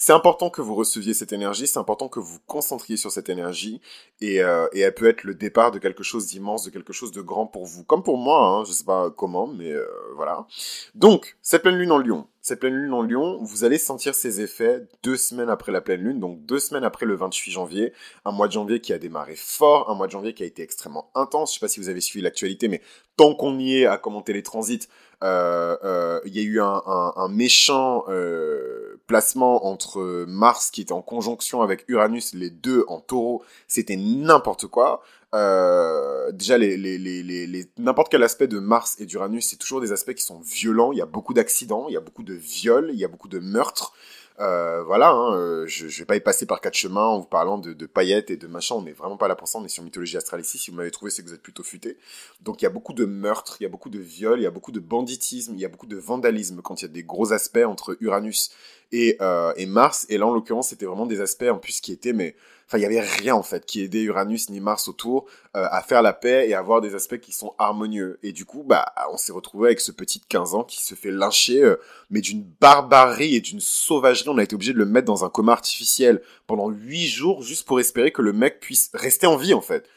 c'est 0.00 0.14
important 0.14 0.48
que 0.48 0.62
vous 0.62 0.74
receviez 0.74 1.12
cette 1.12 1.34
énergie, 1.34 1.66
c'est 1.66 1.78
important 1.78 2.08
que 2.08 2.20
vous 2.20 2.32
vous 2.32 2.40
concentriez 2.46 2.96
sur 2.96 3.10
cette 3.12 3.28
énergie, 3.28 3.82
et, 4.22 4.42
euh, 4.42 4.66
et 4.72 4.80
elle 4.80 4.94
peut 4.94 5.06
être 5.06 5.24
le 5.24 5.34
départ 5.34 5.72
de 5.72 5.78
quelque 5.78 6.02
chose 6.02 6.26
d'immense, 6.26 6.64
de 6.64 6.70
quelque 6.70 6.94
chose 6.94 7.12
de 7.12 7.20
grand 7.20 7.46
pour 7.46 7.66
vous, 7.66 7.84
comme 7.84 8.02
pour 8.02 8.16
moi, 8.16 8.46
hein, 8.46 8.64
je 8.64 8.72
sais 8.72 8.84
pas 8.84 9.10
comment, 9.10 9.46
mais 9.46 9.70
euh, 9.70 9.84
voilà. 10.16 10.46
Donc, 10.94 11.36
cette 11.42 11.60
pleine 11.60 11.76
lune 11.76 11.92
en 11.92 11.98
Lion, 11.98 12.26
cette 12.42 12.60
pleine 12.60 12.74
lune 12.74 12.94
en 12.94 13.02
lion, 13.02 13.38
vous 13.42 13.64
allez 13.64 13.76
sentir 13.76 14.14
ses 14.14 14.40
effets 14.40 14.88
deux 15.02 15.18
semaines 15.18 15.50
après 15.50 15.72
la 15.72 15.82
pleine 15.82 16.00
lune, 16.00 16.20
donc 16.20 16.44
deux 16.46 16.58
semaines 16.58 16.84
après 16.84 17.04
le 17.04 17.14
28 17.14 17.50
janvier, 17.50 17.92
un 18.24 18.32
mois 18.32 18.46
de 18.46 18.52
janvier 18.52 18.80
qui 18.80 18.94
a 18.94 18.98
démarré 18.98 19.34
fort, 19.36 19.90
un 19.90 19.94
mois 19.94 20.06
de 20.06 20.12
janvier 20.12 20.32
qui 20.32 20.42
a 20.42 20.46
été 20.46 20.62
extrêmement 20.62 21.10
intense. 21.14 21.50
Je 21.50 21.58
sais 21.58 21.60
pas 21.60 21.68
si 21.68 21.80
vous 21.80 21.90
avez 21.90 22.00
suivi 22.00 22.22
l'actualité, 22.22 22.68
mais 22.68 22.80
tant 23.16 23.34
qu'on 23.34 23.58
y 23.58 23.76
est 23.76 23.86
à 23.86 23.98
commenter 23.98 24.32
les 24.32 24.42
transits, 24.42 24.88
il 25.22 26.34
y 26.34 26.38
a 26.38 26.42
eu 26.42 26.60
un, 26.60 27.28
méchant 27.28 28.04
euh, 28.08 29.00
placement 29.06 29.66
entre 29.66 30.24
Mars 30.26 30.70
qui 30.70 30.82
était 30.82 30.92
en 30.92 31.02
conjonction 31.02 31.62
avec 31.62 31.84
Uranus, 31.88 32.34
les 32.34 32.50
deux 32.50 32.84
en 32.88 33.00
taureau, 33.00 33.42
c'était 33.68 33.96
n'importe 33.96 34.66
quoi. 34.66 35.02
déjà, 35.32 36.58
les, 36.58 36.76
les, 36.76 36.98
les, 36.98 37.22
les 37.22 37.66
n'importe 37.78 38.10
quel 38.10 38.22
aspect 38.22 38.48
de 38.48 38.58
Mars 38.58 38.96
et 38.98 39.06
d'Uranus, 39.06 39.46
c'est 39.48 39.56
toujours 39.56 39.80
des 39.80 39.92
aspects 39.92 40.14
qui 40.14 40.24
sont 40.24 40.40
violents. 40.40 40.92
Il 40.92 40.98
y 40.98 41.02
a 41.02 41.06
beaucoup 41.06 41.34
d'accidents, 41.34 41.86
il 41.88 41.94
y 41.94 41.96
a 41.96 42.00
beaucoup 42.00 42.22
de 42.22 42.34
viols, 42.34 42.90
il 42.92 42.98
y 42.98 43.04
a 43.04 43.08
beaucoup 43.08 43.28
de 43.28 43.38
meurtres. 43.38 43.92
Euh, 44.40 44.82
voilà, 44.84 45.10
hein, 45.10 45.36
euh, 45.36 45.66
je, 45.66 45.88
je 45.88 45.98
vais 45.98 46.06
pas 46.06 46.16
y 46.16 46.20
passer 46.20 46.46
par 46.46 46.62
quatre 46.62 46.74
chemins 46.74 47.04
en 47.04 47.18
vous 47.18 47.26
parlant 47.26 47.58
de, 47.58 47.86
paillettes 47.86 48.30
et 48.30 48.38
de 48.38 48.46
machin. 48.46 48.76
On 48.76 48.82
n'est 48.82 48.92
vraiment 48.92 49.18
pas 49.18 49.28
là 49.28 49.36
pour 49.36 49.48
ça. 49.48 49.58
On 49.58 49.64
est 49.64 49.68
sur 49.68 49.82
mythologie 49.82 50.16
astrale 50.16 50.40
ici. 50.40 50.56
Si 50.56 50.70
vous 50.70 50.78
m'avez 50.78 50.90
trouvé, 50.90 51.10
c'est 51.10 51.22
que 51.22 51.28
vous 51.28 51.34
êtes 51.34 51.42
plutôt 51.42 51.62
futé. 51.62 51.98
Donc 52.40 52.62
il 52.62 52.64
y 52.64 52.66
a 52.66 52.70
beaucoup 52.70 52.94
de 52.94 53.04
meurtres, 53.04 53.58
il 53.60 53.64
y 53.64 53.66
a 53.66 53.68
beaucoup 53.68 53.90
de 53.90 53.98
viols, 53.98 54.40
il 54.40 54.44
y 54.44 54.46
a 54.46 54.50
beaucoup 54.50 54.72
de 54.72 54.80
banditisme, 54.80 55.52
il 55.54 55.60
y 55.60 55.64
a 55.66 55.68
beaucoup 55.68 55.86
de 55.86 55.96
vandalisme 55.96 56.62
quand 56.62 56.80
il 56.80 56.86
y 56.86 56.88
a 56.88 56.92
des 56.92 57.02
gros 57.02 57.32
aspects 57.32 57.64
entre 57.66 57.96
Uranus 58.00 58.50
et, 58.92 59.18
euh, 59.20 59.52
et 59.56 59.66
Mars. 59.66 60.06
Et 60.08 60.16
là, 60.16 60.26
en 60.26 60.32
l'occurrence, 60.32 60.68
c'était 60.68 60.86
vraiment 60.86 61.06
des 61.06 61.20
aspects 61.20 61.50
en 61.50 61.58
plus 61.58 61.80
qui 61.82 61.92
étaient 61.92 62.14
mais 62.14 62.34
Enfin, 62.70 62.78
il 62.78 62.82
y 62.82 62.86
avait 62.86 63.00
rien 63.00 63.34
en 63.34 63.42
fait 63.42 63.66
qui 63.66 63.82
aidait 63.82 64.02
Uranus 64.02 64.48
ni 64.48 64.60
Mars 64.60 64.86
autour 64.86 65.26
euh, 65.56 65.66
à 65.72 65.82
faire 65.82 66.02
la 66.02 66.12
paix 66.12 66.48
et 66.48 66.54
à 66.54 66.60
avoir 66.60 66.80
des 66.80 66.94
aspects 66.94 67.18
qui 67.18 67.32
sont 67.32 67.52
harmonieux. 67.58 68.20
Et 68.22 68.30
du 68.30 68.44
coup, 68.44 68.62
bah, 68.62 68.94
on 69.12 69.16
s'est 69.16 69.32
retrouvé 69.32 69.70
avec 69.70 69.80
ce 69.80 69.90
petit 69.90 70.20
de 70.20 70.24
15 70.26 70.54
ans 70.54 70.62
qui 70.62 70.80
se 70.80 70.94
fait 70.94 71.10
lyncher, 71.10 71.64
euh, 71.64 71.80
mais 72.10 72.20
d'une 72.20 72.44
barbarie 72.60 73.34
et 73.34 73.40
d'une 73.40 73.58
sauvagerie. 73.58 74.28
On 74.28 74.38
a 74.38 74.44
été 74.44 74.54
obligé 74.54 74.72
de 74.72 74.78
le 74.78 74.86
mettre 74.86 75.06
dans 75.06 75.24
un 75.24 75.30
coma 75.30 75.50
artificiel 75.50 76.22
pendant 76.46 76.68
8 76.68 77.08
jours 77.08 77.42
juste 77.42 77.66
pour 77.66 77.80
espérer 77.80 78.12
que 78.12 78.22
le 78.22 78.32
mec 78.32 78.60
puisse 78.60 78.92
rester 78.94 79.26
en 79.26 79.36
vie 79.36 79.52
en 79.52 79.62
fait. 79.62 79.88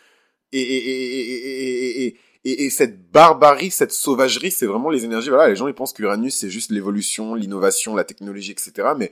Et, 0.52 0.60
et, 0.60 0.78
et, 0.78 2.08
et, 2.08 2.18
et, 2.44 2.66
et 2.66 2.70
cette 2.72 3.12
barbarie, 3.12 3.70
cette 3.70 3.92
sauvagerie, 3.92 4.50
c'est 4.50 4.66
vraiment 4.66 4.90
les 4.90 5.06
énergies. 5.06 5.30
Voilà, 5.30 5.48
les 5.48 5.56
gens 5.56 5.68
ils 5.68 5.76
pensent 5.76 5.94
qu'Uranus 5.94 6.34
c'est 6.34 6.50
juste 6.50 6.72
l'évolution, 6.72 7.36
l'innovation, 7.36 7.96
la 7.96 8.04
technologie, 8.04 8.52
etc. 8.52 8.94
Mais 8.98 9.12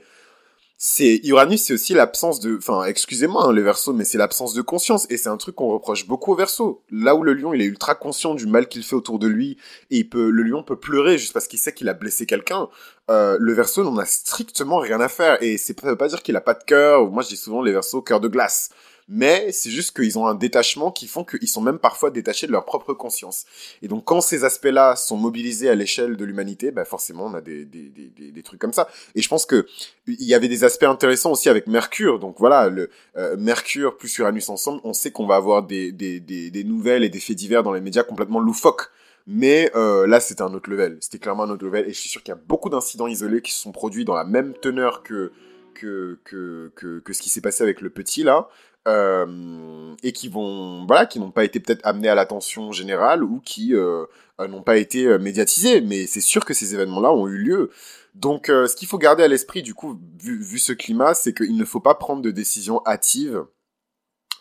c'est 0.84 1.20
Uranus, 1.22 1.62
c'est 1.62 1.74
aussi 1.74 1.94
l'absence 1.94 2.40
de, 2.40 2.56
enfin, 2.56 2.82
excusez-moi 2.86 3.44
hein, 3.46 3.52
les 3.52 3.62
Verseaux, 3.62 3.92
mais 3.92 4.02
c'est 4.02 4.18
l'absence 4.18 4.52
de 4.52 4.62
conscience 4.62 5.06
et 5.10 5.16
c'est 5.16 5.28
un 5.28 5.36
truc 5.36 5.54
qu'on 5.54 5.68
reproche 5.68 6.08
beaucoup 6.08 6.32
aux 6.32 6.34
Verseaux. 6.34 6.82
Là 6.90 7.14
où 7.14 7.22
le 7.22 7.34
Lion, 7.34 7.54
il 7.54 7.62
est 7.62 7.66
ultra 7.66 7.94
conscient 7.94 8.34
du 8.34 8.48
mal 8.48 8.66
qu'il 8.66 8.82
fait 8.82 8.96
autour 8.96 9.20
de 9.20 9.28
lui 9.28 9.58
et 9.92 9.98
il 9.98 10.08
peut, 10.08 10.28
le 10.28 10.42
Lion 10.42 10.64
peut 10.64 10.74
pleurer 10.74 11.18
juste 11.18 11.34
parce 11.34 11.46
qu'il 11.46 11.60
sait 11.60 11.72
qu'il 11.72 11.88
a 11.88 11.94
blessé 11.94 12.26
quelqu'un. 12.26 12.68
Euh, 13.12 13.36
le 13.38 13.52
Verseau 13.52 13.84
n'en 13.84 13.96
a 13.96 14.04
strictement 14.04 14.78
rien 14.78 15.00
à 15.00 15.08
faire 15.08 15.40
et 15.40 15.56
c'est 15.56 15.78
ça 15.78 15.86
veut 15.86 15.96
pas 15.96 16.08
dire 16.08 16.20
qu'il 16.20 16.34
a 16.34 16.40
pas 16.40 16.54
de 16.54 16.64
cœur. 16.64 17.08
Moi, 17.08 17.22
je 17.22 17.28
dis 17.28 17.36
souvent 17.36 17.62
les 17.62 17.70
Verseaux 17.70 18.02
cœur 18.02 18.18
de 18.18 18.26
glace 18.26 18.70
mais 19.08 19.52
c'est 19.52 19.70
juste 19.70 19.96
qu'ils 19.96 20.18
ont 20.18 20.26
un 20.26 20.34
détachement 20.34 20.90
qui 20.90 21.06
font 21.06 21.24
qu'ils 21.24 21.48
sont 21.48 21.60
même 21.60 21.78
parfois 21.78 22.10
détachés 22.10 22.46
de 22.46 22.52
leur 22.52 22.64
propre 22.64 22.92
conscience. 22.94 23.44
Et 23.82 23.88
donc 23.88 24.04
quand 24.04 24.20
ces 24.20 24.44
aspects-là 24.44 24.96
sont 24.96 25.16
mobilisés 25.16 25.68
à 25.68 25.74
l'échelle 25.74 26.16
de 26.16 26.24
l'humanité, 26.24 26.70
bah 26.70 26.84
forcément 26.84 27.26
on 27.26 27.34
a 27.34 27.40
des, 27.40 27.64
des, 27.64 27.88
des, 27.88 28.30
des, 28.30 28.42
trucs 28.42 28.60
comme 28.60 28.72
ça. 28.72 28.88
Et 29.14 29.22
je 29.22 29.28
pense 29.28 29.46
que 29.46 29.66
il 30.06 30.24
y 30.24 30.34
avait 30.34 30.48
des 30.48 30.64
aspects 30.64 30.84
intéressants 30.84 31.32
aussi 31.32 31.48
avec 31.48 31.66
Mercure. 31.66 32.18
Donc 32.18 32.36
voilà, 32.38 32.68
le 32.68 32.90
euh, 33.16 33.36
Mercure 33.36 33.96
plus 33.96 34.16
Uranus 34.18 34.48
ensemble, 34.48 34.80
on 34.84 34.92
sait 34.92 35.10
qu'on 35.10 35.26
va 35.26 35.36
avoir 35.36 35.62
des, 35.62 35.92
des, 35.92 36.20
des, 36.20 36.64
nouvelles 36.64 37.04
et 37.04 37.08
des 37.08 37.20
faits 37.20 37.36
divers 37.36 37.62
dans 37.62 37.72
les 37.72 37.80
médias 37.80 38.02
complètement 38.02 38.40
loufoques. 38.40 38.90
Mais 39.26 39.70
euh, 39.76 40.06
là, 40.06 40.18
c'était 40.18 40.42
un 40.42 40.52
autre 40.52 40.68
level. 40.68 40.98
C'était 41.00 41.18
clairement 41.18 41.44
un 41.44 41.50
autre 41.50 41.64
level. 41.64 41.86
Et 41.86 41.92
je 41.92 41.98
suis 41.98 42.08
sûr 42.08 42.22
qu'il 42.22 42.32
y 42.32 42.36
a 42.36 42.40
beaucoup 42.48 42.70
d'incidents 42.70 43.06
isolés 43.06 43.40
qui 43.40 43.52
se 43.52 43.60
sont 43.60 43.72
produits 43.72 44.04
dans 44.04 44.14
la 44.14 44.24
même 44.24 44.54
teneur 44.54 45.02
que, 45.02 45.32
que, 45.74 46.18
que, 46.24 46.98
que 46.98 47.12
ce 47.12 47.22
qui 47.22 47.30
s'est 47.30 47.40
passé 47.40 47.62
avec 47.62 47.80
le 47.80 47.90
petit 47.90 48.22
là, 48.24 48.48
euh, 48.88 49.94
et 50.02 50.12
qui 50.12 50.28
vont 50.28 50.86
voilà 50.86 51.06
qui 51.06 51.20
n'ont 51.20 51.30
pas 51.30 51.44
été 51.44 51.60
peut-être 51.60 51.84
amenés 51.84 52.08
à 52.08 52.14
l'attention 52.14 52.72
générale 52.72 53.22
ou 53.22 53.40
qui 53.40 53.74
euh, 53.74 54.06
euh, 54.40 54.48
n'ont 54.48 54.62
pas 54.62 54.76
été 54.76 55.18
médiatisés. 55.18 55.80
Mais 55.80 56.06
c'est 56.06 56.20
sûr 56.20 56.44
que 56.44 56.54
ces 56.54 56.74
événements 56.74 57.00
là 57.00 57.12
ont 57.12 57.28
eu 57.28 57.38
lieu. 57.38 57.70
Donc 58.14 58.48
ce 58.48 58.76
qu'il 58.76 58.88
faut 58.88 58.98
garder 58.98 59.22
à 59.22 59.28
l'esprit 59.28 59.62
du 59.62 59.74
coup 59.74 59.98
vu, 60.20 60.42
vu 60.42 60.58
ce 60.58 60.72
climat 60.72 61.14
c'est 61.14 61.34
qu'il 61.34 61.56
ne 61.56 61.64
faut 61.64 61.80
pas 61.80 61.94
prendre 61.94 62.22
de 62.22 62.30
décision 62.30 62.82
hâtive 62.86 63.44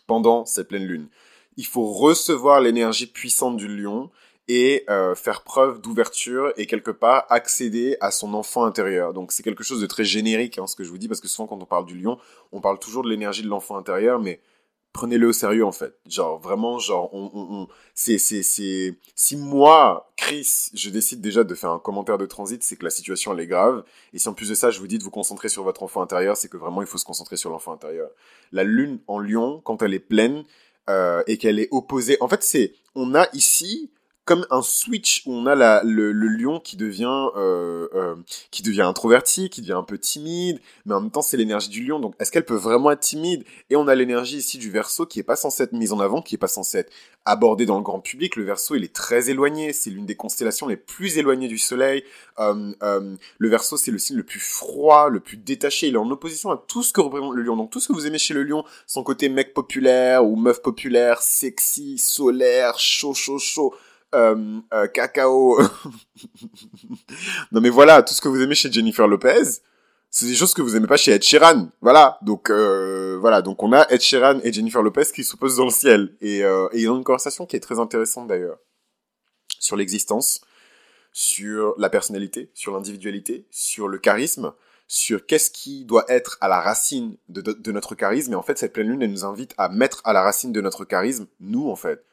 pendant 0.08 0.46
cette 0.46 0.68
pleine 0.68 0.86
lune 0.86 1.08
il 1.58 1.66
faut 1.66 1.92
recevoir 1.92 2.62
l'énergie 2.62 3.08
puissante 3.08 3.58
du 3.58 3.68
lion 3.68 4.10
et 4.48 4.84
euh, 4.90 5.16
faire 5.16 5.44
preuve 5.44 5.82
d'ouverture 5.82 6.52
et 6.58 6.66
quelque 6.66 6.92
part 6.92 7.26
accéder 7.30 7.98
à 8.02 8.12
son 8.12 8.34
enfant 8.34 8.66
intérieur. 8.66 9.14
Donc 9.14 9.32
c'est 9.32 9.44
quelque 9.44 9.64
chose 9.64 9.82
de 9.82 9.86
très 9.86 10.04
générique, 10.04 10.58
hein, 10.58 10.68
ce 10.68 10.76
que 10.76 10.84
je 10.84 10.90
vous 10.90 10.98
dis, 10.98 11.08
parce 11.08 11.22
que 11.22 11.28
souvent 11.28 11.48
quand 11.48 11.62
on 11.62 11.66
parle 11.66 11.86
du 11.86 11.98
lion, 11.98 12.18
on 12.52 12.62
parle 12.62 12.80
toujours 12.80 13.04
de 13.04 13.10
l'énergie 13.10 13.44
de 13.44 13.48
l'enfant 13.48 13.78
intérieur, 13.78 14.20
mais 14.20 14.42
prenez-le 14.94 15.28
au 15.28 15.34
sérieux 15.34 15.66
en 15.66 15.72
fait. 15.72 15.96
Genre 16.08 16.40
vraiment, 16.40 16.80
genre 16.80 17.14
on, 17.14 17.68
c'est 17.94 18.18
c'est 18.18 18.44
c'est 18.44 18.98
si 19.16 19.38
moi 19.38 20.12
Chris, 20.18 20.70
je 20.74 20.90
décide 20.90 21.22
déjà 21.22 21.44
de 21.44 21.56
faire 21.56 21.72
un 21.72 21.80
commentaire 21.80 22.18
de 22.18 22.26
transit, 22.26 22.64
c'est 22.64 22.76
que 22.76 22.84
la 22.84 22.90
situation 22.90 23.34
elle 23.34 23.40
est 23.40 23.48
grave. 23.48 23.84
Et 24.14 24.20
si 24.20 24.28
en 24.28 24.34
plus 24.34 24.50
de 24.50 24.56
ça, 24.56 24.70
je 24.72 24.80
vous 24.80 24.88
dis 24.88 24.98
de 24.98 25.04
vous 25.04 25.12
concentrer 25.12 25.50
sur 25.50 25.64
votre 25.64 25.84
enfant 25.84 26.02
intérieur, 26.02 26.36
c'est 26.38 26.50
que 26.50 26.58
vraiment 26.58 26.82
il 26.82 26.88
faut 26.88 26.98
se 26.98 27.06
concentrer 27.06 27.38
sur 27.38 27.50
l'enfant 27.50 27.74
intérieur. 27.74 28.10
La 28.52 28.64
lune 28.64 29.00
en 29.08 29.20
Lion, 29.20 29.62
quand 29.64 29.82
elle 29.82 29.94
est 29.94 30.00
pleine 30.00 30.44
euh, 30.90 31.24
et 31.28 31.38
qu'elle 31.38 31.60
est 31.60 31.70
opposée, 31.72 32.18
en 32.22 32.28
fait 32.28 32.44
c'est 32.44 32.74
on 32.96 33.16
a 33.16 33.28
ici 33.34 33.92
comme 34.26 34.46
un 34.52 34.62
switch 34.62 35.24
où 35.26 35.34
on 35.34 35.46
a 35.48 35.56
la, 35.56 35.82
le, 35.84 36.12
le 36.12 36.28
lion 36.28 36.60
qui 36.60 36.78
devient 36.78 37.28
euh, 37.36 37.88
euh, 37.96 38.16
qui 38.52 38.62
devient 38.62 38.84
introverti, 38.84 39.50
qui 39.50 39.62
devient 39.62 39.74
un 39.74 39.84
peu 39.84 39.98
timide, 39.98 40.60
mais 40.86 40.94
en 40.94 41.02
même 41.02 41.12
temps 41.12 41.24
c'est 41.24 41.38
l'énergie 41.38 41.70
du 41.70 41.84
lion. 41.84 42.00
Donc 42.00 42.14
est-ce 42.20 42.32
qu'elle 42.32 42.46
peut 42.46 42.56
vraiment 42.56 42.92
être 42.92 43.00
timide? 43.00 43.44
Et 43.70 43.76
on 43.76 43.88
a 43.88 43.96
l'énergie 43.96 44.38
ici 44.38 44.58
du 44.60 44.70
verso 44.70 45.06
qui 45.06 45.20
est 45.20 45.24
pas 45.24 45.36
censée 45.36 45.64
être 45.64 45.74
mise 45.74 45.92
en 45.92 46.00
avant, 46.00 46.22
qui 46.22 46.36
est 46.36 46.38
pas 46.38 46.48
censée 46.48 46.80
être 46.80 46.94
abordée 47.26 47.66
dans 47.66 47.78
le 47.78 47.84
grand 47.84 48.00
public. 48.00 48.36
Le 48.36 48.44
verso 48.44 48.76
il 48.76 48.84
est 48.84 48.94
très 48.94 49.32
éloigné, 49.32 49.74
c'est 49.74 49.90
l'une 49.90 50.06
des 50.06 50.16
constellations 50.16 50.68
les 50.68 50.78
plus 50.78 51.18
éloignées 51.18 51.48
du 51.48 51.58
soleil. 51.58 52.04
Euh, 52.40 52.74
euh, 52.84 53.16
le 53.40 53.50
verso 53.50 53.76
c'est 53.76 53.92
le 53.92 53.98
signe 53.98 54.18
le 54.18 54.24
plus 54.24 54.40
froid, 54.40 55.10
le 55.10 55.20
plus 55.20 55.38
détaché. 55.38 55.88
Il 55.88 55.96
est 55.96 55.98
en 55.98 56.10
opposition 56.12 56.52
à 56.52 56.64
tout 56.68 56.84
ce 56.84 56.94
que 56.94 57.02
représente 57.02 57.34
le 57.34 57.42
lion. 57.42 57.58
Donc 57.58 57.72
tout 57.72 57.80
ce 57.80 57.88
que 57.88 57.94
vous 57.94 58.06
aimez 58.06 58.20
chez 58.20 58.36
le 58.36 58.44
lion, 58.44 58.64
son 58.86 59.04
côté 59.04 59.30
mec 59.30 59.56
populaire 59.56 60.24
ou 60.26 60.36
meuf 60.36 60.62
populaire, 60.62 61.24
sexy, 61.24 61.98
solaire, 61.98 62.78
chaud, 62.78 63.16
chaud, 63.16 63.40
chaud 63.40 63.74
euh, 64.16 64.60
euh, 64.74 64.88
cacao. 64.88 65.60
non 67.52 67.62
mais 67.62 67.70
voilà, 67.70 68.04
tout 68.04 68.14
ce 68.14 68.22
que 68.22 68.28
vous 68.28 68.42
aimez 68.42 68.56
chez 68.56 68.72
Jennifer 68.72 69.08
Lopez, 69.08 69.62
c'est 70.10 70.26
des 70.26 70.36
choses 70.36 70.54
que 70.54 70.62
vous 70.62 70.76
aimez 70.76 70.88
pas 70.88 70.98
chez 70.98 71.12
Ed 71.12 71.24
Sheeran. 71.24 71.70
Voilà, 71.82 72.18
donc 72.22 72.50
euh, 72.50 73.18
voilà, 73.20 73.42
donc 73.42 73.64
on 73.64 73.72
a 73.72 73.88
Ed 73.90 74.02
Sheeran 74.02 74.40
et 74.44 74.52
Jennifer 74.52 74.82
Lopez 74.82 75.06
qui 75.16 75.24
s'opposent 75.24 75.56
dans 75.56 75.66
le 75.66 75.72
ciel 75.72 76.16
et, 76.20 76.44
euh, 76.44 76.68
et 76.74 76.82
ils 76.82 76.90
ont 76.90 76.98
une 76.98 77.04
conversation 77.04 77.46
qui 77.46 77.56
est 77.56 77.62
très 77.62 77.80
intéressante 77.80 78.28
d'ailleurs 78.28 78.58
sur 79.60 79.78
l'existence, 79.78 80.42
sur 81.14 81.76
la 81.78 81.90
personnalité, 81.90 82.52
sur 82.54 82.74
l'individualité, 82.74 83.46
sur 83.52 83.88
le 83.88 84.00
charisme, 84.00 84.54
sur 84.88 85.26
qu'est-ce 85.26 85.52
qui 85.52 85.86
doit 85.86 86.04
être 86.10 86.38
à 86.42 86.50
la 86.50 86.60
racine 86.60 87.16
de, 87.30 87.40
de, 87.40 87.54
de, 87.54 87.72
notre 87.72 87.96
charisme. 87.96 88.34
Et 88.34 88.36
en 88.36 88.42
fait, 88.42 88.58
cette 88.58 88.74
pleine 88.74 88.90
lune, 88.90 89.02
elle 89.02 89.12
nous 89.12 89.24
invite 89.24 89.54
à 89.58 89.70
mettre 89.70 90.02
à 90.04 90.12
la 90.12 90.22
racine 90.22 90.52
de 90.52 90.60
notre 90.60 90.84
charisme, 90.84 91.28
nous, 91.40 91.70
en 91.70 91.78
fait. 91.78 92.04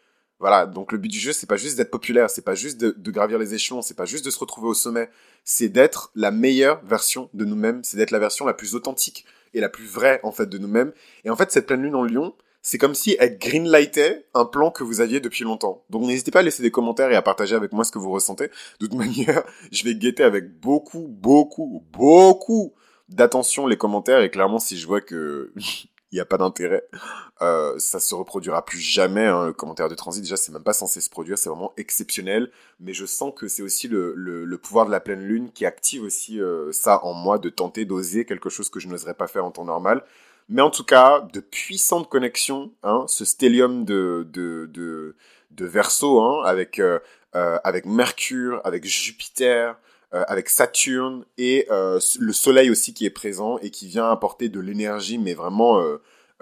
Voilà, 0.41 0.67
donc 0.67 0.93
le 0.93 0.99
but 0.99 1.09
du 1.09 1.19
jeu, 1.19 1.33
c'est 1.33 1.49
pas 1.49 1.57
juste 1.57 1.77
d'être 1.77 1.91
populaire, 1.91 2.31
c'est 2.31 2.45
pas 2.45 2.55
juste 2.55 2.79
de, 2.79 3.11
gravir 3.11 3.39
les 3.39 3.55
échelons, 3.55 3.83
c'est 3.83 3.97
pas 3.97 4.05
juste 4.05 4.25
de 4.25 4.31
se 4.31 4.39
retrouver 4.39 4.69
au 4.69 4.75
sommet, 4.75 5.11
c'est 5.45 5.69
d'être 5.69 6.13
la 6.15 6.31
meilleure 6.31 6.85
version 6.85 7.29
de 7.35 7.45
nous-mêmes, 7.45 7.83
c'est 7.83 7.97
d'être 7.97 8.13
la 8.13 8.21
version 8.21 8.47
la 8.47 8.55
plus 8.55 8.77
authentique 8.77 9.25
et 9.53 9.61
la 9.61 9.69
plus 9.69 9.87
vraie 9.87 10.21
en 10.23 10.31
fait 10.31 10.47
de 10.47 10.59
nous-mêmes. 10.59 10.93
Et 11.25 11.31
en 11.31 11.37
fait, 11.37 11.51
cette 11.51 11.67
pleine 11.67 11.83
lune 11.83 11.97
en 11.97 12.05
Lyon, 12.05 12.35
c'est 12.63 12.79
comme 12.79 12.95
si 12.95 13.17
elle 13.19 13.39
greenlightait 13.39 14.27
un 14.35 14.45
plan 14.45 14.71
que 14.71 14.85
vous 14.85 15.01
aviez 15.01 15.21
depuis 15.21 15.43
longtemps. 15.43 15.85
Donc 15.91 16.03
n'hésitez 16.03 16.31
pas 16.31 16.41
à 16.41 16.43
laisser 16.43 16.63
des 16.63 16.71
commentaires 16.71 17.11
et 17.11 17.17
à 17.17 17.23
partager 17.23 17.57
avec 17.57 17.73
moi 17.73 17.83
ce 17.83 17.91
que 17.91 17.99
vous 17.99 18.11
ressentez. 18.11 18.51
De 18.79 18.87
toute 18.87 18.95
manière, 18.99 19.43
je 19.73 19.83
vais 19.85 19.95
guetter 19.97 20.23
avec 20.23 20.61
beaucoup, 20.61 21.07
beaucoup, 21.09 21.83
beaucoup 21.93 22.75
d'attention 23.09 23.67
les 23.67 23.77
commentaires 23.77 24.21
et 24.21 24.31
clairement 24.31 24.59
si 24.59 24.79
je 24.79 24.87
vois 24.87 25.01
que 25.01 25.53
il 26.11 26.15
n'y 26.15 26.21
a 26.21 26.25
pas 26.25 26.39
d'intérêt. 26.39 26.85
Euh, 27.43 27.79
ça 27.79 28.01
se 28.01 28.15
reproduira 28.15 28.65
plus 28.65 28.81
jamais. 28.81 29.27
Hein, 29.27 29.47
le 29.47 29.53
commentaire 29.53 29.89
de 29.89 29.95
transit, 29.95 30.23
déjà, 30.23 30.37
c'est 30.37 30.53
même 30.53 30.63
pas 30.63 30.73
censé 30.73 31.01
se 31.01 31.11
produire. 31.11 31.37
C'est 31.39 31.51
vraiment 31.51 31.73
exceptionnel. 31.77 32.51
Mais 32.81 32.95
je 32.95 33.05
sens 33.05 33.33
que 33.37 33.47
c'est 33.49 33.63
aussi 33.63 33.89
le, 33.89 34.15
le, 34.17 34.45
le, 34.45 34.59
pouvoir 34.59 34.87
de 34.87 34.91
la 34.91 35.01
pleine 35.01 35.23
lune 35.23 35.51
qui 35.53 35.67
active 35.67 36.03
aussi 36.03 36.41
euh, 36.41 36.73
ça 36.73 37.05
en 37.05 37.13
moi, 37.13 37.39
de 37.39 37.51
tenter 37.51 37.85
d'oser 37.85 38.25
quelque 38.25 38.49
chose 38.49 38.71
que 38.71 38.81
je 38.81 38.89
n'oserais 38.89 39.15
pas 39.15 39.27
faire 39.27 39.45
en 39.45 39.51
temps 39.51 39.65
normal. 39.65 40.03
Mais 40.49 40.63
en 40.63 40.71
tout 40.71 40.85
cas, 40.85 41.29
de 41.33 41.41
puissantes 41.41 42.09
connexions. 42.09 42.73
Hein, 42.83 43.05
ce 43.07 43.25
stellium 43.25 43.85
de, 43.85 44.27
de, 44.33 44.67
de, 44.73 45.15
de 45.51 45.67
Verseau, 45.67 46.23
hein, 46.23 46.43
avec, 46.45 46.79
euh, 46.79 46.99
euh 47.35 47.59
avec 47.65 47.85
Mercure, 47.85 48.63
avec 48.65 48.87
Jupiter, 48.87 49.77
avec 50.13 50.49
Saturne 50.49 51.25
et 51.37 51.67
euh, 51.71 52.01
le 52.19 52.33
Soleil 52.33 52.71
aussi 52.71 52.95
qui 52.95 53.05
est 53.05 53.11
présent 53.11 53.59
et 53.59 53.71
qui 53.71 53.89
vient 53.89 54.11
apporter 54.11 54.49
de 54.49 54.61
l'énergie, 54.61 55.19
mais 55.19 55.35
vraiment 55.35 55.83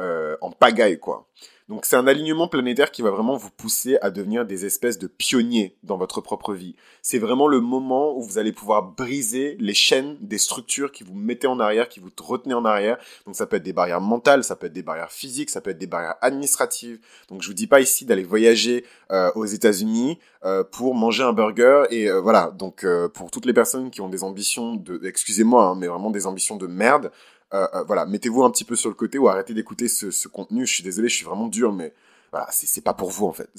euh, 0.01 0.37
en 0.41 0.51
pagaille, 0.51 0.99
quoi. 0.99 1.27
Donc 1.69 1.85
c'est 1.85 1.97
un 1.97 2.07
alignement 2.07 2.47
planétaire 2.47 2.93
qui 2.93 3.03
va 3.03 3.11
vraiment 3.11 3.37
vous 3.37 3.51
pousser 3.51 3.99
à 4.01 4.11
devenir 4.11 4.47
des 4.47 4.67
espèces 4.67 4.99
de 4.99 5.09
pionniers 5.09 5.75
dans 5.83 5.97
votre 5.97 6.21
propre 6.21 6.55
vie. 6.55 6.77
C'est 7.03 7.19
vraiment 7.19 7.49
le 7.49 7.61
moment 7.61 8.17
où 8.17 8.23
vous 8.23 8.39
allez 8.39 8.53
pouvoir 8.53 8.85
briser 8.85 9.57
les 9.59 9.75
chaînes 9.75 10.17
des 10.21 10.39
structures 10.39 10.93
qui 10.93 11.03
vous 11.03 11.15
mettaient 11.15 11.49
en 11.49 11.59
arrière, 11.59 11.89
qui 11.89 11.99
vous 11.99 12.11
retenaient 12.21 12.55
en 12.55 12.65
arrière. 12.65 12.99
Donc 13.27 13.35
ça 13.35 13.47
peut 13.47 13.57
être 13.57 13.65
des 13.65 13.73
barrières 13.73 14.01
mentales, 14.01 14.45
ça 14.45 14.55
peut 14.55 14.69
être 14.69 14.73
des 14.73 14.85
barrières 14.85 15.11
physiques, 15.11 15.51
ça 15.51 15.61
peut 15.61 15.71
être 15.71 15.79
des 15.79 15.89
barrières 15.89 16.15
administratives. 16.21 17.01
Donc 17.29 17.43
je 17.43 17.49
vous 17.49 17.55
dis 17.55 17.67
pas 17.67 17.81
ici 17.81 18.05
d'aller 18.05 18.23
voyager 18.23 18.85
euh, 19.11 19.33
aux 19.35 19.45
États-Unis 19.45 20.21
euh, 20.45 20.63
pour 20.63 20.95
manger 20.95 21.25
un 21.25 21.33
burger 21.33 21.85
et 21.91 22.09
euh, 22.09 22.21
voilà. 22.21 22.53
Donc 22.57 22.87
pour 23.15 23.33
toutes 23.33 23.47
les 23.47 23.53
personnes 23.53 23.91
qui 23.91 24.01
ont 24.01 24.09
des 24.09 24.23
ambitions 24.23 24.77
de, 24.77 25.01
excusez-moi, 25.05 25.65
hein, 25.65 25.75
mais 25.75 25.89
vraiment 25.89 26.11
des 26.11 26.27
ambitions 26.27 26.57
de 26.57 26.69
merde, 26.69 27.11
euh, 27.55 27.67
euh, 27.75 27.85
voilà, 27.85 28.07
mettez-vous 28.07 28.43
un 28.45 28.51
petit 28.51 28.65
peu 28.65 28.75
sur 28.77 28.89
le 28.89 28.95
côté 28.95 29.19
ou 29.19 29.29
arrêtez 29.29 29.55
d'écouter 29.55 29.89
ce, 29.89 30.29
contenu. 30.29 30.67
Je 30.67 30.75
suis 30.75 30.83
désolé, 30.83 31.09
je 31.09 31.15
suis 31.17 31.25
vraiment 31.25 31.47
dur, 31.47 31.73
mais 31.73 31.95
voilà, 32.33 32.49
c'est 32.51 32.83
pas 32.83 32.95
pour 32.95 33.11
vous 33.11 33.27
en 33.27 33.33
fait. 33.33 33.49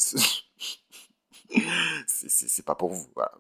c'est 2.08 2.66
pas 2.66 2.76
pour 2.76 2.90
vous. 2.90 3.08
Voilà. 3.16 3.32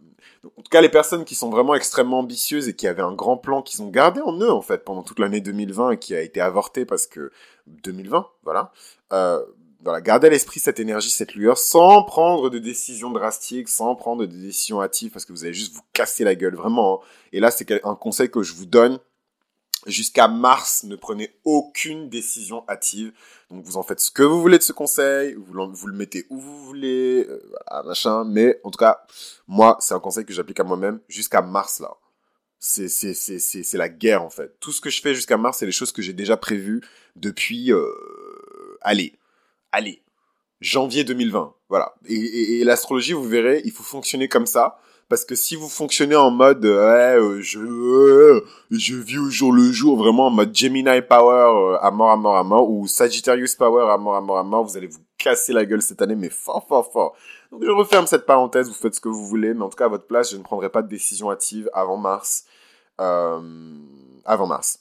en 0.45 0.61
tout 0.61 0.69
cas, 0.71 0.81
les 0.81 0.89
personnes 0.89 1.25
qui 1.25 1.35
sont 1.35 1.49
vraiment 1.49 1.75
extrêmement 1.75 2.19
ambitieuses 2.19 2.69
et 2.69 2.75
qui 2.75 2.87
avaient 2.87 3.01
un 3.01 3.13
grand 3.13 3.37
plan 3.37 3.61
qu'ils 3.61 3.81
ont 3.81 3.89
gardé 3.89 4.21
en 4.21 4.39
eux 4.39 4.51
en 4.51 4.61
fait 4.61 4.85
pendant 4.85 5.03
toute 5.03 5.19
l'année 5.19 5.41
2020 5.41 5.91
et 5.91 5.99
qui 5.99 6.15
a 6.15 6.21
été 6.21 6.39
avorté 6.39 6.85
parce 6.85 7.07
que 7.07 7.31
2020, 7.67 8.27
voilà. 8.43 8.71
Euh, 9.11 9.43
voilà, 9.83 10.01
gardez 10.01 10.27
à 10.27 10.29
l'esprit 10.31 10.59
cette 10.59 10.79
énergie, 10.79 11.11
cette 11.11 11.35
lueur, 11.35 11.57
sans 11.57 12.03
prendre 12.03 12.49
de 12.49 12.57
décisions 12.57 13.11
drastiques, 13.11 13.69
sans 13.69 13.95
prendre 13.95 14.25
de 14.25 14.25
décisions 14.25 14.81
hâtives, 14.81 15.11
parce 15.11 15.23
que 15.23 15.31
vous 15.31 15.43
allez 15.43 15.53
juste 15.53 15.75
vous 15.75 15.83
casser 15.93 16.23
la 16.23 16.35
gueule, 16.35 16.55
vraiment. 16.55 16.95
Hein. 16.95 17.05
Et 17.31 17.39
là, 17.39 17.51
c'est 17.51 17.85
un 17.85 17.95
conseil 17.95 18.29
que 18.29 18.41
je 18.41 18.53
vous 18.53 18.65
donne 18.65 18.99
Jusqu'à 19.87 20.27
mars, 20.27 20.83
ne 20.83 20.95
prenez 20.95 21.33
aucune 21.45 22.09
décision 22.09 22.63
hâtive. 22.67 23.13
Donc 23.49 23.63
vous 23.63 23.77
en 23.77 23.83
faites 23.83 23.99
ce 23.99 24.11
que 24.11 24.21
vous 24.21 24.41
voulez 24.41 24.57
de 24.57 24.63
ce 24.63 24.73
conseil, 24.73 25.33
vous, 25.35 25.87
le 25.87 25.93
mettez 25.93 26.25
où 26.29 26.37
vous 26.39 26.65
voulez, 26.65 27.25
euh, 27.27 27.83
machin. 27.83 28.25
Mais 28.25 28.59
en 28.63 28.71
tout 28.71 28.77
cas, 28.77 29.05
moi, 29.47 29.77
c'est 29.79 29.93
un 29.93 29.99
conseil 29.99 30.25
que 30.25 30.33
j'applique 30.33 30.59
à 30.59 30.63
moi-même 30.63 30.99
jusqu'à 31.07 31.41
mars 31.41 31.79
là. 31.79 31.95
C'est 32.59 33.73
la 33.73 33.89
guerre 33.89 34.23
en 34.23 34.29
fait. 34.29 34.59
Tout 34.59 34.71
ce 34.71 34.81
que 34.81 34.89
je 34.89 35.01
fais 35.01 35.15
jusqu'à 35.15 35.37
mars, 35.37 35.59
c'est 35.59 35.65
les 35.65 35.71
choses 35.71 35.91
que 35.91 36.01
j'ai 36.01 36.13
déjà 36.13 36.37
prévues 36.37 36.81
depuis 37.15 37.71
euh, 37.71 37.87
allez 38.81 39.13
allez 39.71 40.01
janvier 40.59 41.03
2020. 41.03 41.53
Voilà. 41.69 41.95
et 42.05 42.63
l'astrologie, 42.63 43.13
vous 43.13 43.27
verrez, 43.27 43.61
il 43.65 43.71
faut 43.71 43.83
fonctionner 43.83 44.27
comme 44.27 44.45
ça. 44.45 44.79
Parce 45.09 45.23
que 45.23 45.35
si 45.35 45.55
vous 45.55 45.69
fonctionnez 45.69 46.17
en 46.17 46.31
mode 46.31 46.65
euh, 46.65 47.37
euh, 47.37 47.41
je 47.41 47.59
euh, 47.59 48.45
je 48.71 48.95
vis 48.95 49.17
au 49.17 49.29
jour 49.29 49.53
le 49.53 49.71
jour, 49.71 49.97
vraiment 49.97 50.27
en 50.27 50.31
mode 50.31 50.53
Gemini 50.53 51.01
Power 51.01 51.77
à 51.81 51.91
mort 51.91 52.11
à 52.11 52.17
mort 52.17 52.35
à 52.35 52.43
mort 52.43 52.69
ou 52.69 52.87
Sagittarius 52.87 53.55
Power 53.55 53.89
à 53.89 53.97
mort 53.97 54.17
à 54.17 54.21
mort 54.21 54.37
à 54.37 54.43
mort, 54.43 54.65
vous 54.65 54.75
allez 54.75 54.87
vous 54.87 54.99
casser 55.17 55.53
la 55.53 55.65
gueule 55.65 55.81
cette 55.81 56.01
année, 56.01 56.15
mais 56.15 56.29
fort 56.29 56.67
fort 56.67 56.91
fort. 56.91 57.15
Donc 57.53 57.63
je 57.63 57.71
referme 57.71 58.05
cette 58.05 58.25
parenthèse, 58.25 58.67
vous 58.67 58.73
faites 58.73 58.95
ce 58.95 58.99
que 58.99 59.07
vous 59.07 59.25
voulez, 59.25 59.53
mais 59.53 59.61
en 59.61 59.69
tout 59.69 59.77
cas 59.77 59.85
à 59.85 59.89
votre 59.89 60.07
place, 60.07 60.31
je 60.31 60.37
ne 60.37 60.43
prendrai 60.43 60.69
pas 60.69 60.81
de 60.81 60.89
décision 60.89 61.31
hâtive 61.31 61.69
avant 61.73 61.97
mars. 61.97 62.43
avant 62.97 64.45
mars. 64.45 64.79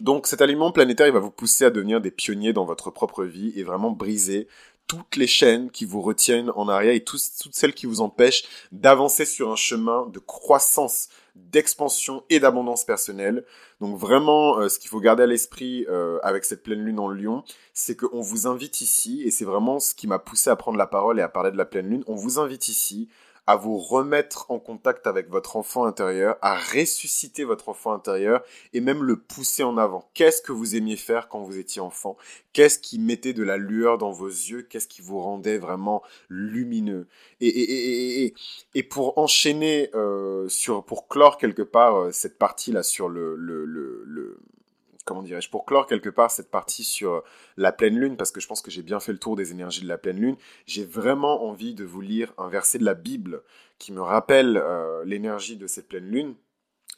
Donc 0.00 0.26
cet 0.26 0.40
aliment 0.40 0.70
planétaire, 0.70 1.06
il 1.06 1.12
va 1.12 1.20
vous 1.20 1.30
pousser 1.30 1.64
à 1.64 1.70
devenir 1.70 2.00
des 2.00 2.10
pionniers 2.10 2.52
dans 2.52 2.64
votre 2.64 2.90
propre 2.90 3.24
vie 3.24 3.52
et 3.56 3.64
vraiment 3.64 3.90
briser 3.90 4.46
toutes 4.86 5.16
les 5.16 5.26
chaînes 5.26 5.70
qui 5.70 5.84
vous 5.84 6.00
retiennent 6.00 6.50
en 6.54 6.68
arrière 6.68 6.94
et 6.94 7.04
toutes 7.04 7.20
celles 7.52 7.74
qui 7.74 7.86
vous 7.86 8.00
empêchent 8.00 8.44
d'avancer 8.72 9.24
sur 9.24 9.50
un 9.50 9.56
chemin 9.56 10.06
de 10.06 10.18
croissance, 10.18 11.08
d'expansion 11.34 12.22
et 12.30 12.40
d'abondance 12.40 12.84
personnelle. 12.84 13.44
Donc 13.80 13.98
vraiment, 13.98 14.58
euh, 14.58 14.68
ce 14.68 14.78
qu'il 14.78 14.88
faut 14.88 15.00
garder 15.00 15.24
à 15.24 15.26
l'esprit 15.26 15.84
euh, 15.88 16.18
avec 16.22 16.44
cette 16.44 16.62
pleine 16.62 16.84
lune 16.84 16.98
en 16.98 17.08
Lion, 17.08 17.42
c'est 17.74 17.96
qu'on 17.96 18.20
vous 18.20 18.46
invite 18.46 18.80
ici, 18.80 19.22
et 19.24 19.30
c'est 19.30 19.44
vraiment 19.44 19.80
ce 19.80 19.94
qui 19.94 20.06
m'a 20.06 20.18
poussé 20.18 20.50
à 20.50 20.56
prendre 20.56 20.78
la 20.78 20.86
parole 20.86 21.18
et 21.18 21.22
à 21.22 21.28
parler 21.28 21.50
de 21.50 21.58
la 21.58 21.66
pleine 21.66 21.88
lune, 21.88 22.04
on 22.06 22.14
vous 22.14 22.38
invite 22.38 22.68
ici 22.68 23.08
à 23.46 23.56
vous 23.56 23.78
remettre 23.78 24.50
en 24.50 24.58
contact 24.58 25.06
avec 25.06 25.28
votre 25.28 25.56
enfant 25.56 25.84
intérieur, 25.84 26.36
à 26.42 26.56
ressusciter 26.56 27.44
votre 27.44 27.68
enfant 27.68 27.92
intérieur 27.92 28.42
et 28.72 28.80
même 28.80 29.04
le 29.04 29.16
pousser 29.16 29.62
en 29.62 29.78
avant. 29.78 30.10
Qu'est-ce 30.14 30.42
que 30.42 30.52
vous 30.52 30.74
aimiez 30.74 30.96
faire 30.96 31.28
quand 31.28 31.40
vous 31.42 31.58
étiez 31.58 31.80
enfant? 31.80 32.16
Qu'est-ce 32.52 32.78
qui 32.78 32.98
mettait 32.98 33.32
de 33.32 33.42
la 33.42 33.56
lueur 33.56 33.98
dans 33.98 34.10
vos 34.10 34.28
yeux? 34.28 34.62
Qu'est-ce 34.62 34.88
qui 34.88 35.02
vous 35.02 35.20
rendait 35.20 35.58
vraiment 35.58 36.02
lumineux? 36.28 37.06
Et, 37.40 37.48
et, 37.48 38.24
et, 38.24 38.34
et, 38.74 38.82
pour 38.82 39.18
enchaîner 39.18 39.90
euh, 39.94 40.48
sur, 40.48 40.84
pour 40.84 41.06
clore 41.06 41.38
quelque 41.38 41.62
part 41.62 41.96
euh, 41.96 42.12
cette 42.12 42.38
partie 42.38 42.72
là 42.72 42.82
sur 42.82 43.08
le, 43.08 43.36
le, 43.36 43.64
le 43.64 44.38
comment 45.06 45.22
dirais-je, 45.22 45.48
pour 45.48 45.64
clore 45.64 45.86
quelque 45.86 46.10
part 46.10 46.30
cette 46.30 46.50
partie 46.50 46.84
sur 46.84 47.22
la 47.56 47.72
pleine 47.72 47.98
lune, 47.98 48.16
parce 48.18 48.32
que 48.32 48.40
je 48.40 48.46
pense 48.46 48.60
que 48.60 48.70
j'ai 48.70 48.82
bien 48.82 49.00
fait 49.00 49.12
le 49.12 49.18
tour 49.18 49.36
des 49.36 49.52
énergies 49.52 49.82
de 49.82 49.88
la 49.88 49.96
pleine 49.96 50.20
lune, 50.20 50.36
j'ai 50.66 50.84
vraiment 50.84 51.44
envie 51.48 51.74
de 51.74 51.84
vous 51.84 52.02
lire 52.02 52.34
un 52.36 52.48
verset 52.48 52.78
de 52.78 52.84
la 52.84 52.94
Bible 52.94 53.42
qui 53.78 53.92
me 53.92 54.02
rappelle 54.02 54.58
euh, 54.58 55.04
l'énergie 55.04 55.56
de 55.56 55.66
cette 55.66 55.88
pleine 55.88 56.10
lune 56.10 56.34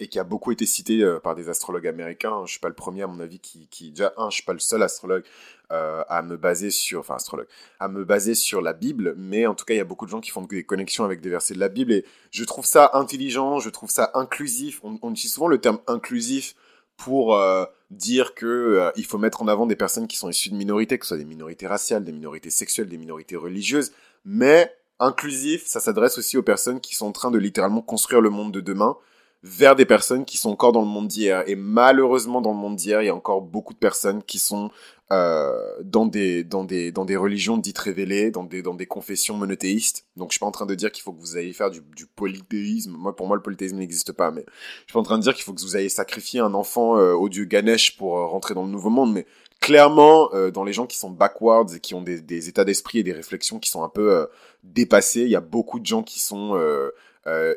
et 0.01 0.09
qui 0.09 0.19
a 0.19 0.25
beaucoup 0.25 0.53
été 0.53 0.65
cité 0.65 1.03
euh, 1.03 1.19
par 1.19 1.35
des 1.35 1.49
astrologues 1.49 1.87
américains. 1.87 2.45
Je 2.47 2.53
suis 2.53 2.61
pas 2.61 2.69
le 2.69 2.75
premier 2.75 3.03
à 3.03 3.07
mon 3.07 3.21
avis 3.21 3.41
qui, 3.41 3.91
déjà 3.91 4.13
un, 4.17 4.31
je 4.31 4.37
suis 4.37 4.45
pas 4.45 4.53
le 4.53 4.59
seul 4.59 4.83
astrologue 4.83 5.25
euh, 5.73 6.03
à 6.09 6.23
me 6.23 6.37
baser 6.37 6.71
sur, 6.71 7.01
enfin 7.01 7.17
astrologue, 7.17 7.49
à 7.81 7.89
me 7.89 8.05
baser 8.05 8.35
sur 8.35 8.63
la 8.63 8.73
Bible, 8.73 9.15
mais 9.17 9.47
en 9.47 9.55
tout 9.55 9.65
cas 9.65 9.75
il 9.75 9.79
y 9.79 9.81
a 9.81 9.85
beaucoup 9.85 10.07
de 10.07 10.11
gens 10.11 10.21
qui 10.21 10.31
font 10.31 10.43
des 10.43 10.65
connexions 10.65 11.05
avec 11.05 11.21
des 11.21 11.31
versets 11.31 11.55
de 11.55 11.61
la 11.61 11.69
Bible 11.69 11.93
et 11.93 12.05
je 12.31 12.45
trouve 12.45 12.65
ça 12.65 12.91
intelligent, 12.95 13.59
je 13.59 13.71
trouve 13.71 13.91
ça 13.91 14.13
inclusif. 14.15 14.81
On 14.83 15.11
utilise 15.11 15.35
souvent 15.35 15.49
le 15.49 15.61
terme 15.61 15.81
inclusif 15.87 16.55
pour 16.99 17.37
euh, 17.37 17.65
dire 17.91 18.35
que 18.35 18.45
euh, 18.45 18.91
il 18.97 19.07
faut 19.07 19.17
mettre 19.17 19.41
en 19.41 19.49
avant 19.49 19.65
des 19.65 19.77
personnes 19.77 20.07
qui 20.07 20.19
sont 20.19 20.29
issues 20.29 20.51
de 20.51 20.57
minorités, 20.57 20.99
que 20.99 21.07
ce 21.07 21.09
soit 21.09 21.17
des 21.17 21.25
minorités 21.25 21.67
raciales, 21.67 22.05
des 22.05 22.13
minorités 22.13 22.51
sexuelles, 22.51 22.89
des 22.89 22.99
minorités 22.99 23.37
religieuses, 23.37 23.93
mais 24.27 24.77
inclusif, 24.99 25.65
ça 25.67 25.81
s'adresse 25.81 26.19
aussi 26.19 26.37
aux 26.37 26.43
personnes 26.43 26.81
qui 26.81 26.95
sont 26.95 27.07
en 27.07 27.13
train 27.13 27.31
de 27.31 27.39
littéralement 27.39 27.81
construire 27.81 28.21
le 28.21 28.31
monde 28.31 28.53
de 28.53 28.61
demain 28.61 28.97
vers 29.43 29.77
des 29.77 29.85
personnes 29.85 30.25
qui 30.25 30.37
sont 30.37 30.51
encore 30.51 30.73
dans 30.73 30.81
le 30.81 30.89
monde 30.89 31.09
d'hier. 31.09 31.45
Et 31.47 31.55
malheureusement, 31.55 32.41
dans 32.41 32.53
le 32.53 32.59
monde 32.59 32.77
d'hier, 32.77 33.03
il 33.03 33.07
y 33.07 33.11
a 33.11 33.15
encore 33.15 33.41
beaucoup 33.41 33.73
de 33.73 33.79
personnes 33.79 34.23
qui 34.23 34.39
sont 34.39 34.71
euh, 35.11 35.55
dans 35.83 36.05
des 36.05 36.45
dans 36.45 36.65
des 36.65 36.93
dans 36.93 37.07
des 37.07 37.17
religions 37.17 37.57
dites 37.57 37.79
révélées, 37.79 38.31
dans 38.31 38.45
des 38.45 38.63
dans 38.63 38.75
des 38.75 38.87
confessions 38.87 39.37
monothéistes. 39.37 40.07
Donc 40.17 40.31
je 40.31 40.35
suis 40.35 40.41
pas 40.41 40.47
en 40.47 40.51
train 40.51 40.67
de 40.67 40.75
dire 40.75 40.93
qu'il 40.93 41.03
faut 41.03 41.13
que 41.13 41.21
vous 41.21 41.39
ayez 41.39 41.53
faire 41.53 41.71
du, 41.71 41.81
polythéisme. 42.15 42.91
Moi 42.91 43.17
pour 43.17 43.27
moi 43.27 43.37
le 43.37 43.43
polythéisme 43.43 43.79
n'existe 43.79 44.13
pas, 44.13 44.31
mais 44.31 44.45
je 44.47 44.85
suis 44.85 44.93
pas 44.93 45.01
en 45.01 45.05
train 45.05 45.17
de 45.17 45.23
dire 45.23 45.35
qu'il 45.35 45.45
faut 45.45 45.55
que 45.55 45.63
vous 45.63 45.79
ayez 45.79 45.89
sacrifié 45.89 46.41
un 46.41 46.53
enfant 46.53 46.99
euh, 46.99 47.15
au 47.15 47.31
dieu 47.31 47.47
Ganesh 47.47 47.97
pour 47.97 48.19
euh, 48.19 48.27
rentrer 48.27 48.53
dans 48.53 48.65
le 48.65 48.71
nouveau 48.71 48.91
monde, 48.91 49.15
mais 49.15 49.25
clairement 49.61 50.29
euh, 50.35 50.51
dans 50.51 50.65
les 50.65 50.75
gens 50.75 50.87
qui 50.87 50.99
sont 50.99 51.11
backwards 51.11 51.75
et 51.75 51.81
qui 51.81 51.95
ont 51.95 52.03
des 52.03 52.49
états 52.49 52.65
d'esprit 52.67 52.99
et 52.99 53.03
des 53.03 53.13
réflexions 53.13 53.59
qui 53.59 53.71
sont 53.71 53.83
un 53.83 53.89
peu 53.89 54.29
dépassés, 54.63 55.23
il 55.23 55.31
y 55.31 55.37
a 55.37 55.41
beaucoup 55.41 55.81
de 55.81 55.87
gens 55.87 56.03
qui 56.03 56.21
sont 56.21 56.55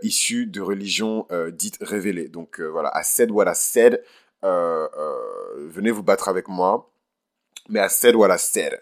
issus 0.02 0.46
de 0.48 0.62
religions 0.62 1.28
dites 1.52 1.78
révélées. 1.82 2.28
Donc 2.28 2.60
voilà, 2.60 2.90
à 2.90 3.04
said 3.04 3.32
what 3.32 3.52
I 3.52 3.56
said, 3.56 4.04
venez 4.44 5.92
vous 5.92 6.04
battre 6.04 6.30
avec 6.30 6.48
moi 6.48 6.88
mais 7.70 7.80
à 7.80 7.90
said 7.90 8.16
what 8.16 8.34
I 8.34 8.40
said. 8.40 8.80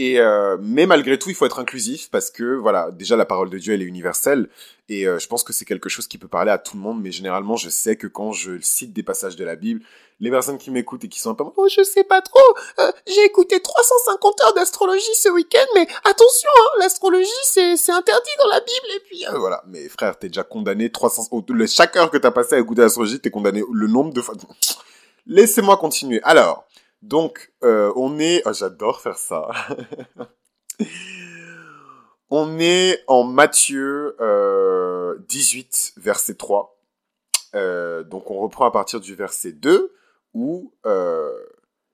Et 0.00 0.20
euh, 0.20 0.56
mais 0.60 0.86
malgré 0.86 1.18
tout, 1.18 1.28
il 1.28 1.34
faut 1.34 1.44
être 1.44 1.58
inclusif 1.58 2.08
parce 2.08 2.30
que 2.30 2.54
voilà, 2.54 2.92
déjà 2.92 3.16
la 3.16 3.24
parole 3.24 3.50
de 3.50 3.58
Dieu 3.58 3.74
elle 3.74 3.82
est 3.82 3.84
universelle 3.84 4.48
et 4.88 5.08
euh, 5.08 5.18
je 5.18 5.26
pense 5.26 5.42
que 5.42 5.52
c'est 5.52 5.64
quelque 5.64 5.88
chose 5.88 6.06
qui 6.06 6.18
peut 6.18 6.28
parler 6.28 6.52
à 6.52 6.58
tout 6.58 6.76
le 6.76 6.82
monde. 6.82 7.02
Mais 7.02 7.10
généralement, 7.10 7.56
je 7.56 7.68
sais 7.68 7.96
que 7.96 8.06
quand 8.06 8.30
je 8.30 8.60
cite 8.60 8.92
des 8.92 9.02
passages 9.02 9.34
de 9.34 9.44
la 9.44 9.56
Bible, 9.56 9.80
les 10.20 10.30
personnes 10.30 10.56
qui 10.56 10.70
m'écoutent 10.70 11.02
et 11.02 11.08
qui 11.08 11.18
sont 11.18 11.30
un 11.30 11.34
peu 11.34 11.42
oh 11.56 11.68
je 11.68 11.82
sais 11.82 12.04
pas 12.04 12.20
trop, 12.20 12.38
euh, 12.78 12.92
j'ai 13.08 13.24
écouté 13.24 13.60
350 13.60 14.40
heures 14.42 14.54
d'astrologie 14.54 15.14
ce 15.16 15.30
week-end, 15.30 15.66
mais 15.74 15.88
attention, 16.04 16.50
hein, 16.60 16.78
l'astrologie 16.78 17.28
c'est 17.42 17.76
c'est 17.76 17.92
interdit 17.92 18.30
dans 18.38 18.50
la 18.50 18.60
Bible 18.60 18.86
et 18.94 19.00
puis 19.00 19.24
voilà. 19.36 19.64
Mais 19.66 19.88
frère, 19.88 20.16
t'es 20.16 20.28
déjà 20.28 20.44
condamné 20.44 20.92
300 20.92 21.28
le, 21.48 21.66
chaque 21.66 21.96
heure 21.96 22.12
que 22.12 22.18
t'as 22.18 22.30
passé 22.30 22.54
à 22.54 22.60
écouter 22.60 22.82
l'astrologie, 22.82 23.18
t'es 23.18 23.32
condamné 23.32 23.64
le 23.72 23.88
nombre 23.88 24.12
de 24.12 24.20
fois. 24.20 24.36
Laissez-moi 25.26 25.76
continuer. 25.76 26.20
Alors. 26.22 26.67
Donc, 27.02 27.52
euh, 27.62 27.92
on 27.96 28.18
est... 28.18 28.42
Oh, 28.46 28.52
j'adore 28.52 29.00
faire 29.00 29.18
ça. 29.18 29.48
on 32.30 32.58
est 32.58 33.02
en 33.06 33.24
Matthieu 33.24 34.16
euh, 34.20 35.18
18, 35.28 35.94
verset 35.96 36.34
3. 36.34 36.78
Euh, 37.54 38.02
donc, 38.02 38.30
on 38.30 38.38
reprend 38.38 38.66
à 38.66 38.70
partir 38.70 39.00
du 39.00 39.14
verset 39.14 39.52
2, 39.52 39.94
où 40.34 40.74
euh, 40.86 41.32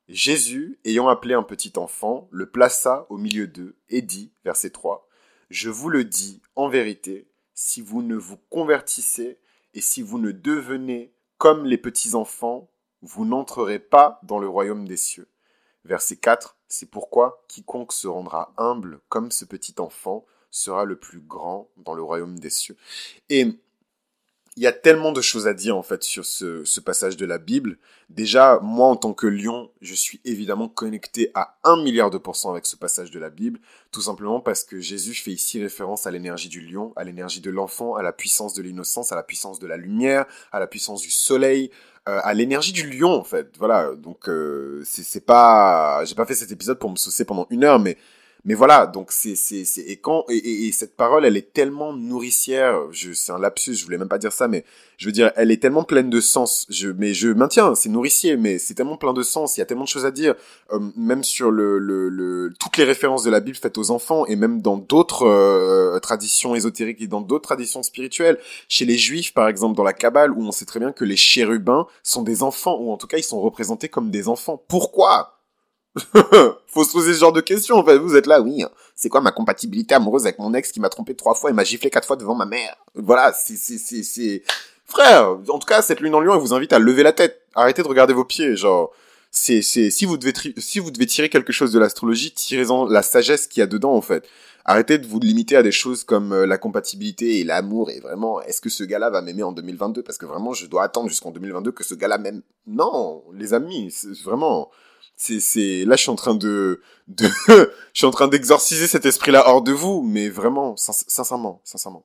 Jésus, 0.09 0.79
ayant 0.85 1.09
appelé 1.09 1.35
un 1.35 1.43
petit 1.43 1.73
enfant, 1.77 2.29
le 2.31 2.51
plaça 2.51 3.07
au 3.09 3.17
milieu 3.17 3.47
d'eux 3.47 3.77
et 3.89 4.03
dit, 4.03 4.33
verset 4.45 4.71
3, 4.71 5.09
Je 5.51 5.71
vous 5.71 5.89
le 5.89 6.05
dis 6.05 6.43
en 6.57 6.69
vérité, 6.69 7.29
si 7.55 7.81
vous 7.81 8.03
ne 8.03 8.17
vous 8.17 8.39
convertissez 8.51 9.39
et 9.75 9.81
si 9.81 10.03
vous 10.03 10.19
ne 10.19 10.33
devenez 10.33 11.15
comme 11.39 11.65
les 11.65 11.79
petits 11.79 12.15
enfants, 12.15 12.71
vous 13.05 13.27
n'entrerez 13.27 13.79
pas 13.79 14.19
dans 14.23 14.39
le 14.39 14.49
royaume 14.49 14.89
des 14.89 14.97
cieux. 14.97 15.29
Verset 15.85 16.17
4, 16.17 16.57
c'est 16.69 16.91
pourquoi 16.91 17.45
quiconque 17.49 17.93
se 17.93 18.09
rendra 18.09 18.55
humble 18.57 19.01
comme 19.11 19.31
ce 19.31 19.45
petit 19.45 19.75
enfant 19.79 20.25
sera 20.51 20.87
le 20.87 20.97
plus 20.97 21.21
grand 21.21 21.69
dans 21.77 21.95
le 21.95 22.03
royaume 22.03 22.39
des 22.39 22.49
cieux. 22.49 22.77
Il 24.57 24.63
y 24.63 24.67
a 24.69 24.73
tellement 24.73 25.11
de 25.11 25.21
choses 25.21 25.49
à 25.49 25.55
dire 25.55 25.77
en 25.77 25.83
fait 25.83 26.05
sur 26.05 26.25
ce, 26.25 26.81
passage 26.81 27.17
de 27.17 27.27
la 27.27 27.39
Bible. 27.39 27.77
Déjà, 28.09 28.61
moi 28.63 28.87
en 28.87 28.97
tant 28.97 29.13
que 29.13 29.27
lion, 29.27 29.71
je 29.81 29.95
suis 29.95 30.21
évidemment 30.25 30.69
connecté 30.69 31.31
à 31.35 31.57
un 31.65 31.83
milliard 31.83 32.11
de 32.11 32.19
pourcents 32.19 32.53
avec 32.53 32.67
ce 32.67 32.77
passage 32.77 33.11
de 33.11 33.19
la 33.19 33.31
Bible, 33.31 33.59
tout 33.91 34.03
simplement 34.03 34.41
parce 34.41 34.63
que 34.63 34.79
Jésus 34.79 35.15
fait 35.15 35.33
ici 35.33 35.61
référence 35.61 36.07
à 36.07 36.13
l'énergie 36.13 36.49
du 36.49 36.61
lion, 36.61 36.93
à 36.95 37.03
l'énergie 37.03 37.41
de 37.41 37.51
l'enfant, 37.51 37.97
à 37.97 38.03
la 38.03 38.13
puissance 38.13 38.55
de 38.55 38.63
l'innocence, 38.63 39.11
à 39.11 39.17
la 39.17 39.25
puissance 39.25 39.59
de 39.59 39.67
la 39.67 39.77
lumière, 39.77 40.27
à 40.53 40.61
la 40.61 40.69
puissance 40.69 41.01
du 41.01 41.11
soleil, 41.11 41.71
euh, 42.09 42.21
à 42.23 42.33
l'énergie 42.35 42.73
du 42.73 42.89
lion 42.89 43.13
en 43.13 43.25
fait. 43.25 43.57
Voilà, 43.59 43.95
donc 43.97 44.29
euh, 44.29 44.83
c'est 44.85 45.25
pas, 45.25 46.05
j'ai 46.05 46.15
pas 46.15 46.27
fait 46.27 46.35
cet 46.35 46.53
épisode 46.53 46.79
pour 46.79 46.91
me 46.91 46.97
saucer 46.97 47.25
pendant 47.25 47.49
une 47.51 47.65
heure, 47.65 47.81
mais 47.81 47.97
mais 48.47 48.53
voilà, 48.53 48.87
donc 48.87 49.11
c'est 49.11 49.37
c'est 49.37 49.65
c'est 49.65 49.81
et 49.81 49.97
quand 49.97 50.27
et, 50.29 50.67
et, 50.67 50.73
cette 50.73 50.97
parole, 50.97 51.25
elle 51.25 51.39
est 51.39 51.55
tellement 51.55 51.95
nourricière. 51.95 52.79
Je 52.91 53.15
c'est 53.15 53.33
un 53.33 53.39
lapsus, 53.39 53.75
je 53.75 53.85
voulais 53.87 53.97
même 53.97 54.09
pas 54.09 54.19
dire 54.19 54.33
ça, 54.33 54.49
mais 54.49 54.65
je 54.99 55.07
veux 55.07 55.13
dire, 55.13 55.33
elle 55.37 55.51
est 55.51 55.63
tellement 55.63 55.83
pleine 55.83 56.11
de 56.11 56.21
sens. 56.21 56.67
Je 56.69 56.91
mais 56.91 57.15
je 57.15 57.29
maintiens, 57.29 57.75
c'est 57.75 57.89
nourricier, 57.89 58.37
mais 58.37 58.59
c'est 58.59 58.75
tellement 58.75 58.99
plein 58.99 59.15
de 59.15 59.23
sens. 59.23 59.57
Il 59.57 59.61
y 59.61 59.63
a 59.63 59.67
tellement 59.67 59.85
de 59.85 59.89
choses 59.89 60.05
à 60.05 60.11
dire, 60.11 60.35
euh, 60.73 60.79
même 60.95 61.25
sur 61.25 61.51
le, 61.51 61.79
le, 61.79 62.11
le 62.11 62.53
toutes 62.61 62.77
les 62.77 62.85
références 62.85 63.23
de 63.25 63.31
la 63.31 63.41
Bible 63.41 63.57
faites 63.57 63.79
aux 63.79 63.91
enfants 63.91 64.27
et 64.27 64.37
même 64.37 64.61
dans 64.61 64.77
d'autres 64.77 65.27
euh, 65.27 65.99
traditions 66.01 66.55
ésotériques 66.55 67.01
et 67.01 67.07
dans 67.07 67.23
d'autres 67.23 67.45
traditions 67.45 67.83
spirituelles. 67.83 68.39
Chez 68.69 68.85
les 68.85 68.99
Juifs, 68.99 69.33
par 69.33 69.49
exemple, 69.49 69.75
dans 69.75 69.85
la 69.85 69.95
Kabbale, 69.95 70.33
où 70.33 70.43
on 70.43 70.53
sait 70.53 70.67
très 70.67 70.81
bien 70.81 70.93
que 70.93 71.07
les 71.07 71.17
chérubins 71.17 71.87
sont 72.03 72.23
des 72.23 72.43
enfants, 72.43 72.77
ou 72.79 72.93
en 72.93 72.99
tout 72.99 73.07
cas 73.07 73.17
ils 73.17 73.23
sont 73.23 73.41
représentés 73.41 73.89
comme 73.89 74.11
des 74.11 74.29
enfants. 74.29 74.63
Pourquoi? 74.69 75.34
Faut 76.67 76.85
se 76.85 76.93
poser 76.93 77.15
ce 77.15 77.21
genre 77.21 77.33
de 77.33 77.41
questions. 77.41 77.77
En 77.77 77.85
fait, 77.85 77.99
vous 77.99 78.17
êtes 78.17 78.27
là, 78.27 78.41
oui. 78.41 78.63
Hein. 78.63 78.71
C'est 78.97 79.09
quoi 79.09 79.21
ma 79.21 79.33
compatibilité 79.33 79.95
amoureuse 79.95 80.25
avec 80.25 80.39
mon 80.39 80.53
ex 80.55 80.73
qui 80.73 80.81
m'a 80.81 80.89
trompé 80.89 81.15
trois 81.15 81.35
fois 81.35 81.51
et 81.51 81.53
m'a 81.53 81.65
giflé 81.65 81.91
quatre 81.91 82.07
fois 82.07 82.17
devant 82.17 82.35
ma 82.35 82.47
mère? 82.47 82.77
Voilà, 82.95 83.33
c'est, 83.33 83.57
c'est, 83.57 83.79
c'est, 83.79 84.03
c'est... 84.03 84.43
Frère, 84.87 85.39
en 85.49 85.59
tout 85.59 85.67
cas, 85.67 85.83
cette 85.83 86.01
lune 86.01 86.15
en 86.15 86.21
lion, 86.21 86.35
elle 86.35 86.41
vous 86.41 86.55
invite 86.55 86.73
à 86.73 86.79
lever 86.79 87.03
la 87.03 87.13
tête. 87.13 87.41
Arrêtez 87.55 87.83
de 87.83 87.89
regarder 87.89 88.15
vos 88.15 88.25
pieds, 88.25 88.57
genre... 88.57 88.93
C'est, 89.31 89.63
c'est, 89.63 89.91
si 89.91 90.05
vous 90.05 90.17
devez, 90.17 90.33
si 90.59 90.79
vous 90.79 90.93
devez 90.93 91.07
tirer 91.07 91.29
quelque 91.29 91.53
chose 91.53 91.73
de 91.73 91.81
l'astrologie, 91.81 92.31
tirez-en 92.33 92.87
la 92.87 93.03
sagesse 93.03 93.49
qu'il 93.49 93.61
y 93.61 93.65
a 93.65 93.67
dedans, 93.67 93.93
en 93.93 94.01
fait. 94.01 94.29
Arrêtez 94.67 94.97
de 94.97 95.07
vous 95.07 95.21
limiter 95.21 95.57
à 95.57 95.63
des 95.63 95.73
choses 95.73 96.05
comme 96.05 96.33
euh, 96.33 96.47
la 96.47 96.57
compatibilité 96.57 97.39
et 97.39 97.45
l'amour 97.45 97.91
et 97.91 98.01
vraiment, 98.01 98.41
est-ce 98.43 98.63
que 98.63 98.71
ce 98.71 98.83
gars-là 98.83 99.11
va 99.11 99.21
m'aimer 99.21 99.43
en 99.43 99.53
2022 99.53 100.03
Parce 100.03 100.17
que 100.17 100.25
vraiment, 100.25 100.55
je 100.55 100.67
dois 100.67 100.85
attendre 100.85 101.11
jusqu'en 101.11 101.33
2022 101.33 101.71
que 101.73 101.85
ce 101.85 101.95
gars-là 101.95 102.17
m'aime. 102.17 102.41
Non, 102.67 103.25
les 103.35 103.53
amis, 103.53 103.91
c'est 103.91 104.17
vraiment, 104.23 104.71
c'est 105.17 105.41
c'est 105.41 105.85
là 105.85 105.97
je 105.97 106.03
suis 106.03 106.11
en 106.11 106.17
train 106.17 106.35
de 106.35 106.81
de 107.09 107.27
je 107.49 107.69
suis 107.93 108.07
en 108.07 108.11
train 108.11 108.29
d'exorciser 108.29 108.87
cet 108.87 109.07
esprit 109.07 109.31
là 109.33 109.45
hors 109.47 109.63
de 109.63 109.73
vous 109.73 110.03
mais 110.03 110.29
vraiment 110.29 110.77
sincèrement 110.77 111.61
sincèrement 111.65 112.05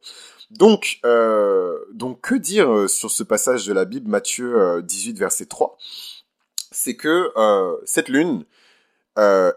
donc 0.52 1.00
euh, 1.06 1.78
donc 1.94 2.22
que 2.22 2.36
dire 2.36 2.72
euh, 2.72 2.88
sur 2.88 3.12
ce 3.12 3.24
passage 3.24 3.66
de 3.66 3.74
la 3.74 3.86
Bible 3.86 4.10
Matthieu 4.10 4.82
18 4.84 5.12
euh, 5.12 5.20
verset 5.20 5.46
3 5.46 5.78
c'est 6.72 6.96
que 6.96 7.32
euh, 7.36 7.76
cette 7.86 8.10
lune 8.10 8.46
euh, 9.18 9.52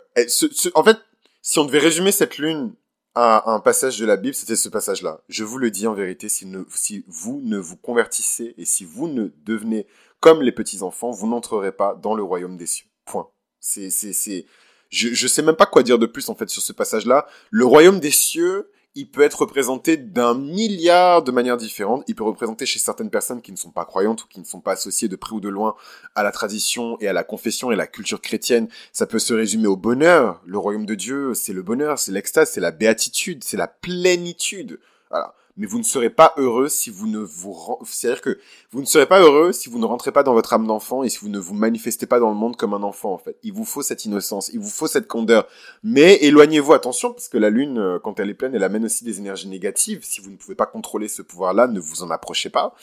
en 0.75 0.85
fait 0.85 0.99
si 1.43 1.59
on 1.59 1.65
devait 1.65 1.79
résumer 1.79 2.13
cette 2.13 2.39
lune 2.39 2.75
à 3.15 3.51
un 3.51 3.61
passage 3.61 3.99
de 3.99 4.07
la 4.07 4.17
Bible, 4.17 4.35
c'était 4.35 4.57
ce 4.57 4.69
passage-là. 4.69 5.21
Je 5.29 5.45
vous 5.45 5.59
le 5.59 5.71
dis 5.71 5.87
en 5.87 5.93
vérité, 5.93 6.29
si, 6.29 6.51
si 6.75 7.05
vous 7.09 7.41
ne 7.45 7.59
vous 7.59 7.77
convertissez 7.77 8.55
et 8.57 8.65
si 8.65 8.85
vous 8.85 9.09
ne 9.09 9.29
devenez 9.45 9.87
comme 10.21 10.41
les 10.41 10.53
petits-enfants, 10.53 11.11
vous 11.11 11.27
n'entrerez 11.27 11.73
pas 11.73 11.95
dans 11.95 12.15
le 12.15 12.23
royaume 12.23 12.57
des 12.57 12.67
cieux. 12.67 12.87
Point. 13.05 13.29
C'est, 13.65 13.91
c'est, 13.91 14.13
c'est, 14.13 14.45
je, 14.91 15.15
je 15.15 15.27
sais 15.29 15.41
même 15.41 15.55
pas 15.55 15.67
quoi 15.67 15.85
dire 15.85 16.01
de 16.01 16.07
plus 16.07 16.29
en 16.29 16.35
fait 16.35 16.51
sur 16.51 16.61
ce 16.61 16.73
passage-là. 16.73 17.29
Le 17.51 17.65
royaume 17.65 18.01
des 18.01 18.11
cieux, 18.11 18.69
il 18.97 19.09
peut 19.09 19.23
être 19.23 19.43
représenté 19.43 19.97
d'un 19.97 20.35
milliard 20.35 21.23
de 21.23 21.31
manières 21.31 21.57
différentes. 21.57 22.03
Il 22.09 22.17
peut 22.17 22.25
représenter 22.25 22.67
chez 22.67 22.81
certaines 22.81 23.09
personnes 23.09 23.41
qui 23.41 23.53
ne 23.53 23.57
sont 23.57 23.71
pas 23.71 23.85
croyantes 23.85 24.25
ou 24.25 24.27
qui 24.27 24.41
ne 24.41 24.45
sont 24.45 24.61
pas 24.61 24.73
associées 24.73 25.07
de 25.07 25.15
près 25.15 25.33
ou 25.33 25.41
de 25.41 25.49
loin 25.49 25.77
à 26.17 26.25
la 26.25 26.33
tradition 26.33 26.99
et 27.01 27.07
à 27.07 27.13
la 27.13 27.23
confession 27.23 27.71
et 27.71 27.77
la 27.77 27.87
culture 27.87 28.21
chrétienne. 28.21 28.69
Ça 28.93 29.07
peut 29.07 29.21
se 29.21 29.33
résumer 29.33 29.69
au 29.69 29.77
bonheur. 29.77 30.43
Le 30.45 30.59
royaume 30.59 30.85
de 30.85 30.97
Dieu, 30.97 31.33
c'est 31.33 31.53
le 31.53 31.63
bonheur, 31.63 32.01
c'est 32.01 32.13
l'extase, 32.13 32.51
c'est 32.51 32.61
la 32.61 32.73
béatitude, 32.73 33.45
c'est 33.45 33.57
la 33.57 33.69
plénitude. 33.69 34.81
Voilà 35.09 35.37
mais 35.57 35.67
vous 35.67 35.79
ne 35.79 35.85
serez 35.85 36.11
pas 36.11 36.35
heureux 36.37 36.69
si 36.69 36.91
vous 36.91 37.07
ne 37.07 37.19
vous 37.19 37.57
c'est-à-dire 37.85 38.21
que 38.21 38.39
vous 38.71 38.81
ne 38.81 38.87
serez 38.87 39.07
pas 39.07 39.21
heureux 39.21 39.53
si 39.53 39.69
vous 39.69 39.79
ne 39.79 39.85
rentrez 39.85 40.13
pas 40.13 40.23
dans 40.23 40.33
votre 40.33 40.53
âme 40.53 40.67
d'enfant 40.67 41.03
et 41.03 41.09
si 41.09 41.19
vous 41.19 41.29
ne 41.29 41.39
vous 41.39 41.55
manifestez 41.55 42.07
pas 42.07 42.21
dans 42.21 42.31
le 42.31 42.37
monde 42.37 42.57
comme 42.57 42.75
un 42.75 42.83
enfant 42.83 43.13
en 43.13 43.19
fait. 43.19 43.37
Il 43.43 43.53
vous 43.53 43.65
faut 43.65 43.83
cette 43.83 44.05
innocence, 44.05 44.51
il 44.53 44.61
vous 44.61 44.71
faut 44.71 44.87
cette 44.87 45.07
candeur. 45.07 45.47
Mais 45.83 46.15
éloignez-vous 46.23 46.73
attention 46.73 47.13
parce 47.13 47.29
que 47.29 47.39
la 47.39 47.51
lune 47.51 47.79
euh, 47.79 47.99
quand 47.99 48.19
elle 48.21 48.31
est 48.31 48.35
pleine, 48.35 48.55
elle 48.55 48.65
amène 48.65 48.85
aussi 48.85 49.05
des 49.05 49.19
énergies 49.19 49.49
négatives. 49.49 50.01
Si 50.03 50.21
vous 50.21 50.31
ne 50.31 50.37
pouvez 50.37 50.55
pas 50.55 50.67
contrôler 50.67 51.09
ce 51.09 51.23
pouvoir-là, 51.23 51.67
ne 51.67 51.81
vous 51.81 52.03
en 52.03 52.11
approchez 52.11 52.51
pas. 52.51 52.75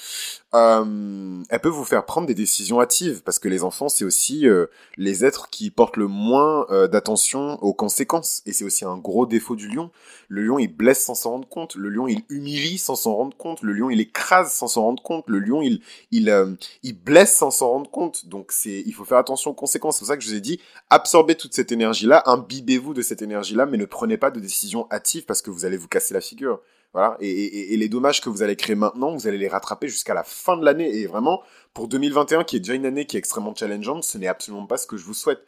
Euh, 0.54 1.44
elle 1.50 1.60
peut 1.60 1.70
vous 1.70 1.86
faire 1.86 2.06
prendre 2.06 2.28
des 2.28 2.34
décisions 2.34 2.82
hâtives 2.82 3.22
parce 3.24 3.38
que 3.38 3.48
les 3.48 3.64
enfants 3.64 3.88
c'est 3.88 4.04
aussi 4.04 4.48
euh, 4.48 4.66
les 4.98 5.24
êtres 5.24 5.50
qui 5.50 5.70
portent 5.70 5.98
le 5.98 6.08
moins 6.08 6.66
euh, 6.72 6.88
d'attention 6.88 7.62
aux 7.64 7.74
conséquences 7.74 8.42
et 8.46 8.54
c'est 8.54 8.66
aussi 8.66 8.84
un 8.84 8.98
gros 8.98 9.26
défaut 9.26 9.56
du 9.56 9.68
lion. 9.68 9.92
Le 10.28 10.44
lion 10.44 10.60
il 10.60 10.68
blesse 10.68 11.04
sans 11.06 11.16
s'en 11.16 11.32
rendre 11.32 11.48
compte, 11.48 11.76
le 11.76 11.90
lion 11.90 12.08
il 12.08 12.24
humilie 12.30 12.59
sans 12.78 12.96
s'en 12.96 13.16
rendre 13.16 13.36
compte. 13.38 13.62
Le 13.62 13.74
lion, 13.74 13.90
il 13.90 14.00
écrase 14.00 14.52
sans 14.52 14.68
s'en 14.68 14.84
rendre 14.84 15.02
compte. 15.02 15.26
Le 15.28 15.40
lion, 15.40 15.62
il, 15.62 15.82
il, 16.12 16.30
euh, 16.30 16.54
il 16.84 16.94
blesse 16.94 17.36
sans 17.36 17.52
s'en 17.52 17.70
rendre 17.70 17.90
compte. 17.90 18.28
Donc 18.28 18.52
c'est, 18.52 18.84
il 18.86 18.94
faut 18.94 19.06
faire 19.06 19.18
attention 19.18 19.52
aux 19.52 19.56
conséquences. 19.56 19.96
C'est 19.96 20.00
pour 20.00 20.08
ça 20.08 20.18
que 20.18 20.24
je 20.24 20.30
vous 20.30 20.36
ai 20.36 20.42
dit, 20.42 20.60
absorbez 20.90 21.36
toute 21.36 21.54
cette 21.54 21.72
énergie-là, 21.72 22.24
imbibez-vous 22.26 22.94
de 22.94 23.02
cette 23.02 23.22
énergie-là, 23.22 23.66
mais 23.66 23.78
ne 23.78 23.86
prenez 23.86 24.18
pas 24.18 24.32
de 24.32 24.40
décisions 24.40 24.88
hâtives 24.92 25.26
parce 25.26 25.42
que 25.42 25.52
vous 25.52 25.66
allez 25.66 25.78
vous 25.78 25.88
casser 25.88 26.14
la 26.14 26.22
figure. 26.22 26.62
Voilà. 26.94 27.18
Et, 27.20 27.30
et, 27.30 27.74
et, 27.74 27.78
les 27.78 27.88
dommages 27.88 28.20
que 28.20 28.30
vous 28.30 28.42
allez 28.42 28.56
créer 28.56 28.76
maintenant, 28.76 29.14
vous 29.14 29.28
allez 29.28 29.38
les 29.38 29.48
rattraper 29.48 29.88
jusqu'à 29.88 30.16
la 30.16 30.24
fin 30.24 30.58
de 30.58 30.66
l'année. 30.66 30.98
Et 30.98 31.06
vraiment, 31.06 31.44
pour 31.74 31.88
2021, 31.88 32.44
qui 32.44 32.56
est 32.56 32.60
déjà 32.60 32.74
une 32.74 32.86
année 32.86 33.06
qui 33.06 33.16
est 33.16 33.20
extrêmement 33.20 33.54
challengeante, 33.54 34.04
ce 34.04 34.18
n'est 34.18 34.28
absolument 34.28 34.66
pas 34.66 34.78
ce 34.78 34.88
que 34.88 34.98
je 34.98 35.06
vous 35.06 35.14
souhaite. 35.14 35.42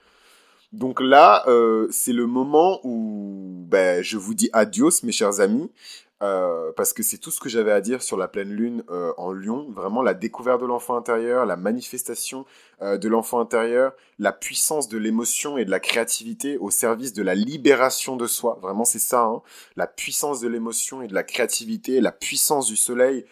Donc 0.72 1.02
là, 1.02 1.44
euh, 1.48 1.88
c'est 1.92 2.14
le 2.14 2.28
moment 2.28 2.80
où 2.84 3.66
ben, 3.68 4.02
je 4.02 4.18
vous 4.18 4.34
dis 4.34 4.50
adios, 4.54 5.04
mes 5.04 5.12
chers 5.12 5.42
amis. 5.42 5.70
Euh, 6.22 6.72
parce 6.76 6.94
que 6.94 7.02
c'est 7.02 7.18
tout 7.18 7.32
ce 7.32 7.40
que 7.40 7.50
j'avais 7.50 7.72
à 7.72 7.82
dire 7.82 8.04
sur 8.04 8.16
la 8.16 8.28
pleine 8.28 8.52
lune 8.52 8.84
euh, 8.92 9.12
en 9.18 9.32
Lyon. 9.32 9.68
Vraiment 9.72 10.04
la 10.04 10.14
découverte 10.14 10.62
de 10.62 10.68
l'enfant 10.68 10.96
intérieur, 10.96 11.48
la 11.48 11.56
manifestation 11.58 12.46
euh, 12.84 12.98
de 13.00 13.10
l'enfant 13.10 13.40
intérieur, 13.40 13.94
la 14.20 14.32
puissance 14.32 14.88
de 14.88 15.00
l'émotion 15.00 15.58
et 15.58 15.66
de 15.66 15.72
la 15.72 15.80
créativité 15.80 16.60
au 16.60 16.70
service 16.70 17.14
de 17.14 17.24
la 17.24 17.34
libération 17.34 18.18
de 18.18 18.28
soi. 18.28 18.60
Vraiment 18.62 18.86
c'est 18.86 19.00
ça, 19.00 19.24
hein. 19.24 19.42
la 19.76 19.88
puissance 19.88 20.40
de 20.42 20.48
l'émotion 20.48 21.02
et 21.02 21.08
de 21.08 21.16
la 21.16 21.24
créativité, 21.24 22.02
la 22.02 22.12
puissance 22.12 22.68
du 22.68 22.76
soleil 22.76 23.26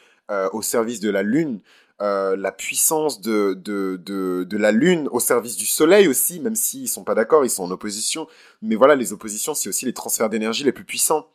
au 0.54 0.62
service 0.62 1.00
de 1.00 1.10
la 1.10 1.24
lune. 1.24 1.60
la 2.00 2.52
puissance 2.52 3.20
de, 3.20 3.56
de, 3.56 4.00
de, 4.04 4.44
de, 4.44 4.58
la 4.58 4.72
lune 4.72 5.10
au 5.12 5.20
service 5.20 5.58
du 5.58 5.66
soleil 5.66 6.08
aussi, 6.08 6.40
même 6.40 6.56
s'ils 6.56 6.88
sont 6.88 7.04
pas 7.04 7.16
d'accord, 7.16 7.44
ils 7.46 7.50
sont 7.50 7.64
en 7.64 7.72
opposition. 7.72 8.28
Mais 8.62 8.76
voilà, 8.76 8.96
les 8.96 9.12
oppositions, 9.12 9.56
c'est 9.56 9.70
aussi 9.70 9.86
les 9.86 9.94
transferts 9.94 10.30
d'énergie 10.30 10.64
les 10.64 10.72
plus 10.72 10.86
puissants. 10.86 11.28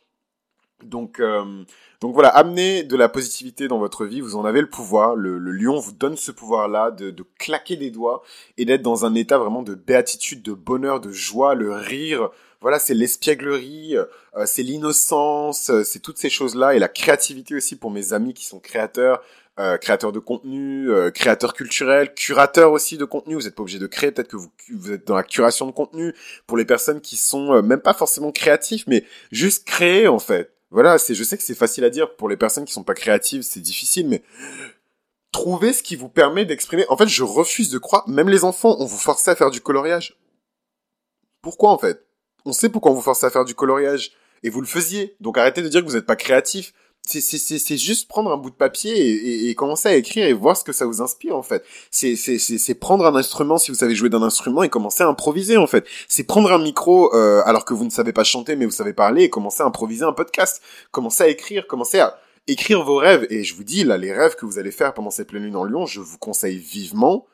Donc, 0.83 1.19
euh, 1.19 1.63
donc 2.01 2.13
voilà, 2.13 2.29
amenez 2.29 2.83
de 2.83 2.95
la 2.95 3.09
positivité 3.09 3.67
dans 3.67 3.79
votre 3.79 4.05
vie, 4.05 4.21
vous 4.21 4.35
en 4.35 4.45
avez 4.45 4.61
le 4.61 4.69
pouvoir. 4.69 5.15
Le, 5.15 5.37
lion 5.39 5.79
vous 5.79 5.93
donne 5.93 6.17
ce 6.17 6.31
pouvoir-là 6.31 6.91
de, 6.91 7.11
de, 7.11 7.25
claquer 7.39 7.77
des 7.77 7.91
doigts 7.91 8.23
et 8.57 8.65
d'être 8.65 8.81
dans 8.81 9.05
un 9.05 9.15
état 9.15 9.37
vraiment 9.37 9.63
de 9.63 9.73
béatitude, 9.73 10.41
de 10.41 10.53
bonheur, 10.53 10.99
de 10.99 11.11
joie, 11.11 11.55
le 11.55 11.71
rire. 11.71 12.29
Voilà, 12.61 12.79
c'est 12.79 12.95
l'espièglerie, 12.95 13.95
euh, 13.95 14.05
c'est 14.45 14.63
l'innocence, 14.63 15.69
euh, 15.69 15.83
c'est 15.83 15.99
toutes 15.99 16.17
ces 16.17 16.31
choses-là 16.31 16.73
et 16.73 16.79
la 16.79 16.87
créativité 16.87 17.53
aussi 17.53 17.75
pour 17.75 17.91
mes 17.91 18.13
amis 18.13 18.33
qui 18.33 18.45
sont 18.45 18.59
créateurs. 18.59 19.21
Euh, 19.57 19.77
créateurs 19.77 20.11
de 20.11 20.19
contenu, 20.19 20.89
créateurs 21.13 21.53
culturels, 21.53 22.13
curateurs 22.13 22.73
aussi 22.73 22.97
de 22.97 23.05
contenu. 23.05 23.35
Vous 23.35 23.43
n'êtes 23.43 23.55
pas 23.55 23.61
obligé 23.61 23.79
de 23.79 23.87
créer, 23.87 24.11
peut-être 24.11 24.27
que 24.27 24.35
vous, 24.35 24.51
vous, 24.73 24.91
êtes 24.91 25.07
dans 25.07 25.15
la 25.15 25.23
curation 25.23 25.65
de 25.65 25.71
contenu. 25.71 26.13
Pour 26.45 26.57
les 26.57 26.65
personnes 26.65 26.99
qui 26.99 27.15
sont 27.15 27.61
même 27.61 27.79
pas 27.79 27.93
forcément 27.93 28.33
créatifs, 28.33 28.83
mais 28.87 29.05
juste 29.31 29.65
créer 29.65 30.09
en 30.09 30.19
fait 30.19 30.54
voilà, 30.71 30.97
c'est, 30.97 31.15
je 31.15 31.23
sais 31.23 31.37
que 31.37 31.43
c'est 31.43 31.55
facile 31.55 31.83
à 31.83 31.89
dire 31.89 32.15
pour 32.15 32.29
les 32.29 32.37
personnes 32.37 32.65
qui 32.65 32.73
sont 32.73 32.83
pas 32.83 32.93
créatives, 32.93 33.43
c'est 33.43 33.61
difficile, 33.61 34.07
mais 34.07 34.23
trouvez 35.31 35.73
ce 35.73 35.83
qui 35.83 35.95
vous 35.95 36.09
permet 36.09 36.45
d'exprimer. 36.45 36.85
En 36.89 36.97
fait, 36.97 37.07
je 37.07 37.23
refuse 37.23 37.69
de 37.69 37.77
croire, 37.77 38.07
même 38.07 38.29
les 38.29 38.43
enfants, 38.43 38.75
on 38.79 38.85
vous 38.85 38.97
forçait 38.97 39.31
à 39.31 39.35
faire 39.35 39.51
du 39.51 39.61
coloriage. 39.61 40.17
Pourquoi 41.41 41.71
en 41.71 41.77
fait? 41.77 42.05
On 42.45 42.53
sait 42.53 42.69
pourquoi 42.69 42.91
on 42.91 42.95
vous 42.95 43.01
forçait 43.01 43.25
à 43.25 43.29
faire 43.29 43.45
du 43.45 43.55
coloriage 43.55 44.11
et 44.43 44.49
vous 44.49 44.61
le 44.61 44.67
faisiez. 44.67 45.15
Donc 45.19 45.37
arrêtez 45.37 45.61
de 45.61 45.67
dire 45.67 45.81
que 45.81 45.87
vous 45.87 45.95
n'êtes 45.95 46.05
pas 46.05 46.15
créatif 46.15 46.73
c'est 47.07 47.77
juste 47.77 48.07
prendre 48.07 48.31
un 48.31 48.37
bout 48.37 48.49
de 48.49 48.55
papier 48.55 48.97
et, 48.97 49.49
et, 49.49 49.55
commencer 49.55 49.89
à 49.89 49.95
écrire 49.95 50.25
et 50.25 50.33
voir 50.33 50.57
ce 50.57 50.63
que 50.63 50.73
ça 50.73 50.85
vous 50.85 51.01
inspire 51.01 51.35
en 51.35 51.43
fait. 51.43 51.63
C'est 51.91 52.79
prendre 52.79 53.05
un 53.05 53.15
instrument 53.15 53.57
si 53.57 53.71
vous 53.71 53.77
savez 53.77 53.95
jouer 53.95 54.09
d'un 54.09 54.23
instrument 54.23 54.63
et 54.63 54.69
commencer 54.69 55.03
à 55.03 55.07
improviser 55.07 55.57
en 55.57 55.67
fait. 55.67 55.85
C'est 56.07 56.23
prendre 56.23 56.51
un 56.51 56.57
micro 56.57 57.13
euh, 57.15 57.43
alors 57.45 57.63
que 57.63 57.73
vous 57.73 57.85
ne 57.85 57.89
savez 57.89 58.11
pas 58.11 58.23
chanter 58.23 58.55
mais 58.55 58.65
vous 58.65 58.71
savez 58.71 58.93
parler 58.93 59.23
et 59.23 59.29
commencer 59.29 59.61
à 59.61 59.65
improviser 59.65 60.03
un 60.03 60.13
podcast. 60.13 60.61
Commencer 60.91 61.23
à 61.23 61.27
écrire, 61.27 61.67
commencer 61.67 61.99
à 61.99 62.17
écrire 62.47 62.83
vos 62.83 62.97
rêves. 62.97 63.27
Et 63.29 63.43
je 63.43 63.55
vous 63.55 63.63
dis 63.63 63.83
là, 63.83 63.97
les 63.97 64.13
rêves 64.13 64.35
que 64.35 64.45
vous 64.45 64.57
allez 64.57 64.71
faire 64.71 64.93
pendant 64.93 65.11
cette 65.11 65.27
pleine 65.27 65.43
lune 65.43 65.55
en 65.55 65.63
Lyon, 65.63 65.85
je 65.85 66.01
vous 66.01 66.17
conseille 66.17 66.57
vivement 66.57 67.25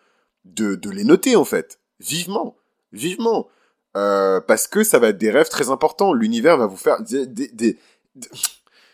de, 0.46 0.76
de 0.76 0.90
les 0.90 1.04
noter 1.04 1.36
en 1.36 1.46
fait. 1.46 1.80
Vivement, 2.00 2.58
vivement. 2.92 3.48
Euh, 3.98 4.40
parce 4.40 4.68
que 4.68 4.84
ça 4.84 5.00
va 5.00 5.10
être 5.10 5.18
des 5.18 5.32
rêves 5.32 5.50
très 5.50 5.70
importants. 5.70 6.14
L'univers 6.14 6.58
va 6.58 6.66
vous 6.66 6.78
faire 6.78 7.02
des, 7.02 7.28
des, 7.28 7.50
des 7.50 7.78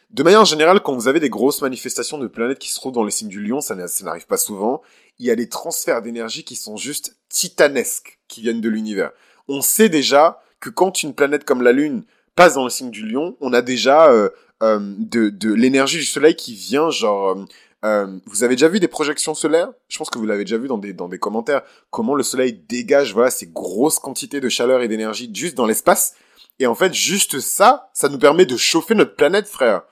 de 0.10 0.24
manière 0.24 0.46
générale, 0.46 0.82
quand 0.82 0.96
vous 0.96 1.08
avez 1.08 1.20
des 1.20 1.30
grosses 1.30 1.62
manifestations 1.62 2.18
de 2.18 2.28
planètes 2.28 2.60
qui 2.60 2.70
se 2.70 2.76
trouvent 2.76 2.94
dans 2.94 3.04
les 3.04 3.12
signes 3.12 3.28
du 3.28 3.44
lion, 3.44 3.62
ça 3.62 3.76
n'arrive 3.76 4.26
pas 4.26 4.38
souvent, 4.38 4.82
il 5.20 5.26
y 5.26 5.32
a 5.32 5.36
des 5.36 5.50
transferts 5.50 6.02
d'énergie 6.02 6.44
qui 6.44 6.56
sont 6.56 6.78
juste 6.78 7.18
titanesques, 7.30 8.20
qui 8.28 8.42
viennent 8.42 8.62
de 8.62 8.70
l'univers. 8.70 9.12
On 9.48 9.62
sait 9.62 9.90
déjà 9.90 10.42
que 10.60 10.70
quand 10.70 11.04
une 11.04 11.14
planète 11.14 11.44
comme 11.44 11.62
la 11.62 11.72
Lune 11.72 12.04
passe 12.36 12.54
dans 12.54 12.64
le 12.64 12.70
signe 12.70 12.92
du 12.92 13.06
lion, 13.06 13.36
on 13.42 13.52
a 13.54 13.62
déjà 13.62 14.10
euh, 14.12 14.30
euh, 14.64 14.80
de, 14.98 15.30
de 15.30 15.54
l'énergie 15.54 15.98
du 15.98 16.06
Soleil 16.06 16.36
qui 16.36 16.54
vient, 16.54 16.90
genre... 16.90 17.46
Euh, 17.86 18.18
vous 18.26 18.44
avez 18.44 18.56
déjà 18.56 18.68
vu 18.70 18.80
des 18.80 18.88
projections 18.88 19.36
solaires? 19.36 19.70
Je 19.88 20.00
pense 20.00 20.10
que 20.10 20.18
vous 20.18 20.26
l'avez 20.26 20.46
déjà 20.46 20.58
vu 20.58 20.68
dans 20.68 20.80
des, 20.80 20.94
dans 20.94 21.08
des 21.08 21.20
commentaires. 21.20 21.62
Comment 21.92 22.16
le 22.16 22.24
Soleil 22.24 22.54
dégage 22.54 23.14
voilà, 23.14 23.30
ces 23.30 23.46
grosses 23.46 24.00
quantités 24.00 24.42
de 24.42 24.50
chaleur 24.50 24.82
et 24.82 24.88
d'énergie 24.88 25.30
juste 25.32 25.56
dans 25.56 25.68
l'espace? 25.68 26.16
Et 26.58 26.66
en 26.66 26.74
fait, 26.74 26.94
juste 26.94 27.40
ça, 27.40 27.92
ça 27.94 28.10
nous 28.10 28.18
permet 28.18 28.48
de 28.48 28.58
chauffer 28.58 28.96
notre 28.96 29.16
planète, 29.16 29.48
frère. 29.48 29.84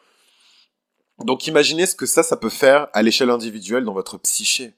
Donc 1.24 1.48
imaginez 1.48 1.86
ce 1.86 1.96
que 1.96 2.06
ça, 2.06 2.24
ça 2.24 2.38
peut 2.38 2.50
faire 2.50 2.88
à 2.94 3.02
l'échelle 3.02 3.30
individuelle 3.30 3.86
dans 3.86 3.94
votre 3.94 4.18
psyché. 4.18 4.74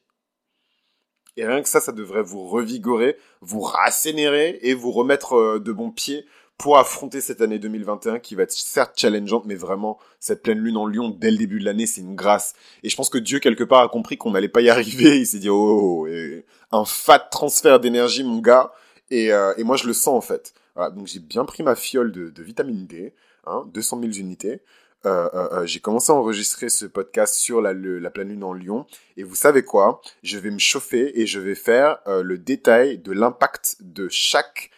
Et 1.36 1.46
rien 1.46 1.62
que 1.62 1.70
ça, 1.70 1.80
ça 1.80 1.92
devrait 1.92 2.24
vous 2.24 2.48
revigorer, 2.48 3.18
vous 3.42 3.62
rassénérer 3.62 4.60
et 4.62 4.74
vous 4.74 4.92
remettre 4.92 5.34
euh, 5.34 5.60
de 5.60 5.72
bons 5.72 5.92
pieds 5.92 6.26
pour 6.58 6.80
affronter 6.80 7.22
cette 7.22 7.42
année 7.42 7.60
2021 7.60 8.18
qui 8.20 8.34
va 8.34 8.44
être 8.44 8.52
certes 8.52 8.94
challengeante, 9.00 9.46
mais 9.46 9.56
vraiment, 9.56 10.00
cette 10.20 10.42
pleine 10.42 10.58
lune 10.58 10.78
en 10.78 10.88
lion 10.88 11.10
dès 11.10 11.30
le 11.30 11.38
début 11.38 11.60
de 11.60 11.66
l'année, 11.66 11.86
c'est 11.86 12.02
une 12.02 12.16
grâce. 12.16 12.56
Et 12.82 12.90
je 12.90 12.96
pense 12.96 13.10
que 13.10 13.20
Dieu, 13.20 13.40
quelque 13.40 13.64
part, 13.64 13.84
a 13.84 13.90
compris 13.90 14.18
qu'on 14.18 14.32
n'allait 14.32 14.48
pas 14.48 14.62
y 14.62 14.70
arriver. 14.72 15.20
Il 15.20 15.28
s'est 15.28 15.38
dit, 15.38 15.50
oh, 15.50 15.56
oh, 15.56 16.08
oh 16.10 16.42
un 16.72 16.86
fat 16.86 17.20
transfert 17.20 17.80
d'énergie, 17.80 18.24
mon 18.24 18.40
gars. 18.40 18.72
Et, 19.12 19.32
euh, 19.32 19.54
et, 19.58 19.64
moi, 19.64 19.78
je 19.78 19.86
le 19.86 19.94
sens, 19.94 20.18
en 20.18 20.22
fait. 20.22 20.54
Voilà, 20.76 20.90
donc 20.90 21.06
j'ai 21.06 21.20
bien 21.20 21.46
pris 21.46 21.62
ma 21.62 21.76
fiole 21.76 22.12
de, 22.12 22.30
de 22.30 22.44
vitamine 22.44 22.88
D, 22.88 23.14
hein, 23.46 23.66
200 23.74 24.00
000 24.02 24.14
unités. 24.14 24.62
Euh, 25.08 25.30
euh, 25.34 25.48
euh, 25.54 25.66
j'ai 25.66 25.80
commencé 25.80 26.12
à 26.12 26.16
enregistrer 26.16 26.68
ce 26.68 26.86
podcast 26.86 27.36
sur 27.36 27.62
la, 27.62 27.74
pleine 28.10 28.30
lune 28.30 28.44
en 28.44 28.54
Lion. 28.54 28.86
Et 29.16 29.24
vous 29.24 29.36
savez 29.36 29.64
quoi? 29.64 30.02
Je 30.22 30.38
vais 30.38 30.52
me 30.52 30.60
chauffer 30.60 31.22
et 31.22 31.26
je 31.26 31.40
vais 31.40 31.56
faire 31.56 32.00
le 32.08 32.38
détail 32.38 32.98
de 32.98 33.12
l'impact 33.12 33.78
de 33.80 34.08
chaque 34.10 34.72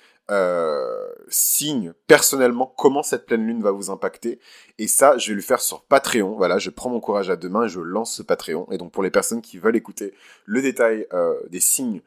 signe 1.30 1.94
personnellement, 2.06 2.72
comment 2.78 3.02
cette 3.02 3.26
pleine 3.26 3.48
lune 3.48 3.63
va 3.63 3.72
vous 3.72 3.89
impacter. 3.89 4.39
Et 4.78 4.88
ça, 4.88 5.18
je 5.18 5.30
vais 5.30 5.36
le 5.36 5.42
faire 5.42 5.60
sur 5.60 5.82
Patreon. 5.82 6.36
Voilà, 6.36 6.60
je 6.60 6.70
prends 6.70 6.92
mon 6.92 7.00
courage 7.00 7.32
à 7.32 7.36
deux 7.36 7.50
mains 7.50 7.65
et 7.65 7.70
je 7.70 7.80
lance 7.80 8.13
ce 8.13 8.22
Patreon. 8.22 8.68
Et 8.72 8.78
donc 8.78 8.92
pour 8.92 9.02
les 9.02 9.10
personnes 9.10 9.42
qui 9.42 9.58
veulent 9.58 9.76
écouter 9.76 10.13
le 10.46 10.62
détail 10.62 11.08
des 11.50 11.60
signes 11.60 12.02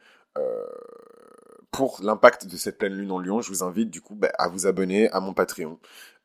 pour 1.73 1.99
l'impact 2.03 2.47
de 2.47 2.55
cette 2.55 2.77
pleine 2.77 2.93
lune 2.93 3.11
en 3.11 3.19
Lion, 3.19 3.41
je 3.41 3.49
vous 3.49 3.63
invite 3.63 3.89
du 3.89 3.99
coup 3.99 4.15
bah, 4.15 4.31
à 4.37 4.47
vous 4.47 4.67
abonner 4.67 5.09
à 5.09 5.19
mon 5.19 5.33
Patreon. 5.33 5.79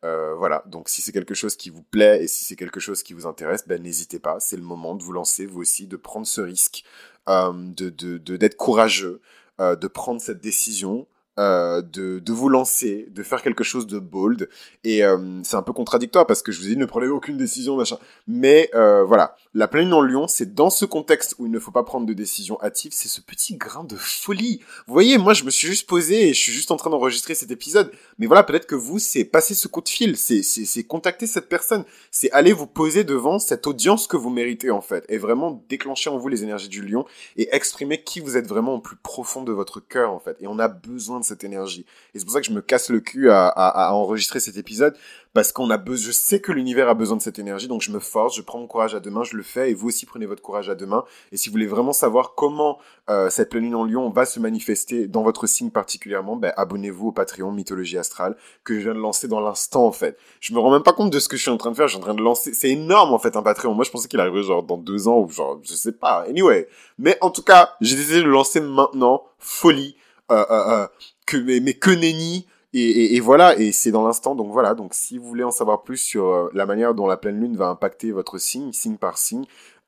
Euh, 0.04 0.34
voilà, 0.36 0.62
donc 0.66 0.88
si 0.88 1.02
c'est 1.02 1.12
quelque 1.12 1.34
chose 1.34 1.56
qui 1.56 1.70
vous 1.70 1.82
plaît 1.82 2.22
et 2.22 2.28
si 2.28 2.44
c'est 2.44 2.56
quelque 2.56 2.78
chose 2.80 3.02
qui 3.02 3.14
vous 3.14 3.26
intéresse, 3.26 3.66
ben, 3.66 3.82
n'hésitez 3.82 4.20
pas, 4.20 4.38
c'est 4.38 4.56
le 4.56 4.62
moment 4.62 4.94
de 4.94 5.02
vous 5.02 5.12
lancer 5.12 5.44
vous 5.44 5.60
aussi, 5.60 5.86
de 5.88 5.96
prendre 5.96 6.26
ce 6.26 6.40
risque, 6.40 6.84
euh, 7.28 7.52
de 7.52 8.18
d'être 8.36 8.56
courageux, 8.56 9.20
euh, 9.60 9.74
de 9.74 9.88
prendre 9.88 10.20
cette 10.20 10.40
décision, 10.40 11.08
euh, 11.38 11.82
de, 11.82 12.18
de, 12.18 12.32
vous 12.32 12.48
lancer, 12.48 13.06
de 13.10 13.22
faire 13.22 13.42
quelque 13.42 13.62
chose 13.62 13.86
de 13.86 14.00
bold. 14.00 14.48
Et 14.82 15.04
euh, 15.04 15.40
c'est 15.44 15.54
un 15.54 15.62
peu 15.62 15.72
contradictoire 15.72 16.26
parce 16.26 16.42
que 16.42 16.50
je 16.50 16.58
vous 16.58 16.66
ai 16.66 16.70
dit 16.70 16.76
ne 16.76 16.84
prenez 16.84 17.06
aucune 17.06 17.36
décision, 17.36 17.76
machin. 17.76 17.96
Mais 18.26 18.70
euh, 18.74 19.04
voilà, 19.04 19.36
la 19.54 19.68
pleine 19.68 19.92
en 19.92 20.02
Lyon, 20.02 20.26
c'est 20.26 20.52
dans 20.54 20.68
ce 20.68 20.84
contexte 20.84 21.36
où 21.38 21.46
il 21.46 21.52
ne 21.52 21.60
faut 21.60 21.70
pas 21.70 21.84
prendre 21.84 22.06
de 22.06 22.12
décision 22.12 22.58
hâtive, 22.60 22.90
c'est 22.92 23.06
ce 23.06 23.20
petit 23.20 23.56
grain 23.56 23.84
de 23.84 23.94
folie. 23.94 24.60
Vous 24.88 24.92
voyez, 24.92 25.16
moi 25.16 25.32
je 25.32 25.44
me 25.44 25.50
suis 25.50 25.68
juste 25.68 25.88
posé 25.88 26.28
et 26.28 26.34
je 26.34 26.40
suis 26.40 26.50
juste 26.50 26.72
en 26.72 26.76
train 26.76 26.90
d'enregistrer 26.90 27.36
cet 27.36 27.52
épisode. 27.52 27.92
Mais 28.18 28.26
voilà, 28.26 28.42
peut-être 28.42 28.66
que 28.66 28.74
vous, 28.74 28.98
c'est 28.98 29.24
passer 29.24 29.54
ce 29.54 29.68
coup 29.68 29.80
de 29.80 29.88
fil, 29.88 30.16
c'est 30.16 30.42
c'est 30.42 30.82
contacter 30.82 31.28
cette 31.28 31.48
personne, 31.48 31.84
c'est 32.10 32.32
aller 32.32 32.52
vous 32.52 32.66
poser 32.66 33.04
devant 33.04 33.38
cette 33.38 33.68
audience 33.68 34.08
que 34.08 34.16
vous 34.16 34.30
méritez 34.30 34.72
en 34.72 34.80
fait, 34.80 35.04
et 35.08 35.18
vraiment 35.18 35.62
déclencher 35.68 36.10
en 36.10 36.18
vous 36.18 36.28
les 36.28 36.42
énergies 36.42 36.68
du 36.68 36.82
lion 36.82 37.04
et 37.36 37.48
exprimer 37.54 38.02
qui 38.02 38.18
vous 38.18 38.36
êtes 38.36 38.48
vraiment 38.48 38.74
au 38.74 38.80
plus 38.80 38.96
profond 38.96 39.44
de 39.44 39.52
votre 39.52 39.78
cœur 39.78 40.12
en 40.12 40.18
fait. 40.18 40.36
Et 40.40 40.48
on 40.48 40.58
a 40.58 40.66
besoin 40.66 41.20
de 41.20 41.27
cette 41.28 41.44
énergie. 41.44 41.86
Et 42.14 42.18
c'est 42.18 42.24
pour 42.24 42.34
ça 42.34 42.40
que 42.40 42.46
je 42.46 42.52
me 42.52 42.60
casse 42.60 42.90
le 42.90 43.00
cul 43.00 43.30
à, 43.30 43.46
à, 43.46 43.88
à 43.88 43.92
enregistrer 43.92 44.40
cet 44.40 44.56
épisode 44.56 44.94
parce 45.34 45.52
qu'on 45.52 45.70
a 45.70 45.76
besoin, 45.76 46.08
je 46.08 46.12
sais 46.12 46.40
que 46.40 46.52
l'univers 46.52 46.88
a 46.88 46.94
besoin 46.94 47.16
de 47.16 47.22
cette 47.22 47.38
énergie, 47.38 47.68
donc 47.68 47.82
je 47.82 47.92
me 47.92 47.98
force, 47.98 48.34
je 48.34 48.42
prends 48.42 48.58
mon 48.58 48.66
courage 48.66 48.94
à 48.94 49.00
deux 49.00 49.10
mains, 49.10 49.24
je 49.24 49.36
le 49.36 49.42
fais, 49.42 49.70
et 49.70 49.74
vous 49.74 49.88
aussi 49.88 50.06
prenez 50.06 50.26
votre 50.26 50.42
courage 50.42 50.68
à 50.68 50.74
deux 50.74 50.86
mains. 50.86 51.04
Et 51.32 51.36
si 51.36 51.48
vous 51.48 51.52
voulez 51.52 51.66
vraiment 51.66 51.92
savoir 51.92 52.34
comment 52.34 52.78
euh, 53.10 53.30
cette 53.30 53.50
pleine 53.50 53.64
lune 53.64 53.74
en 53.74 53.84
Lion 53.84 54.10
va 54.10 54.24
se 54.24 54.40
manifester 54.40 55.06
dans 55.06 55.22
votre 55.22 55.46
signe 55.46 55.70
particulièrement, 55.70 56.36
ben, 56.36 56.52
abonnez-vous 56.56 57.08
au 57.08 57.12
Patreon 57.12 57.52
Mythologie 57.52 57.98
Astrale 57.98 58.36
que 58.64 58.74
je 58.74 58.80
viens 58.80 58.94
de 58.94 58.98
lancer 58.98 59.28
dans 59.28 59.40
l'instant 59.40 59.86
en 59.86 59.92
fait. 59.92 60.18
Je 60.40 60.52
me 60.54 60.58
rends 60.58 60.72
même 60.72 60.82
pas 60.82 60.92
compte 60.92 61.12
de 61.12 61.18
ce 61.18 61.28
que 61.28 61.36
je 61.36 61.42
suis 61.42 61.50
en 61.50 61.56
train 61.56 61.70
de 61.70 61.76
faire, 61.76 61.86
je 61.86 61.92
suis 61.92 62.02
en 62.02 62.04
train 62.04 62.14
de 62.14 62.22
lancer, 62.22 62.52
c'est 62.54 62.70
énorme 62.70 63.12
en 63.12 63.18
fait 63.18 63.36
un 63.36 63.42
Patreon. 63.42 63.74
Moi 63.74 63.84
je 63.84 63.90
pensais 63.90 64.08
qu'il 64.08 64.20
arriverait 64.20 64.42
genre 64.42 64.62
dans 64.62 64.78
deux 64.78 65.08
ans 65.08 65.20
ou 65.20 65.30
genre 65.30 65.60
je 65.62 65.74
sais 65.74 65.92
pas. 65.92 66.24
Anyway, 66.28 66.68
mais 66.98 67.16
en 67.20 67.30
tout 67.30 67.42
cas 67.42 67.74
j'ai 67.80 67.96
décidé 67.96 68.18
de 68.18 68.24
le 68.24 68.30
lancer 68.30 68.60
maintenant, 68.60 69.24
folie. 69.38 69.96
Euh, 70.30 70.44
euh, 70.50 70.82
euh 70.82 70.86
que 71.28 71.36
mais, 71.36 71.74
que 71.74 71.90
nenni 71.90 72.46
et, 72.74 73.18
voilà, 73.20 73.58
et 73.58 73.72
c'est 73.72 73.90
dans 73.90 74.06
l'instant. 74.06 74.34
Donc 74.34 74.52
voilà, 74.52 74.74
donc 74.74 74.94
si 74.94 75.18
vous 75.18 75.26
voulez 75.26 75.44
en 75.44 75.50
savoir 75.50 75.82
plus 75.82 75.96
sur 75.96 76.26
euh, 76.26 76.50
la 76.52 76.66
manière 76.66 76.94
dont 76.94 77.06
la 77.06 77.16
pleine 77.16 77.40
lune 77.40 77.56
va 77.56 77.68
impacter 77.68 78.12
votre 78.12 78.38
signe, 78.38 78.72
signe 78.72 78.98
par 78.98 79.16
signe, 79.18 79.44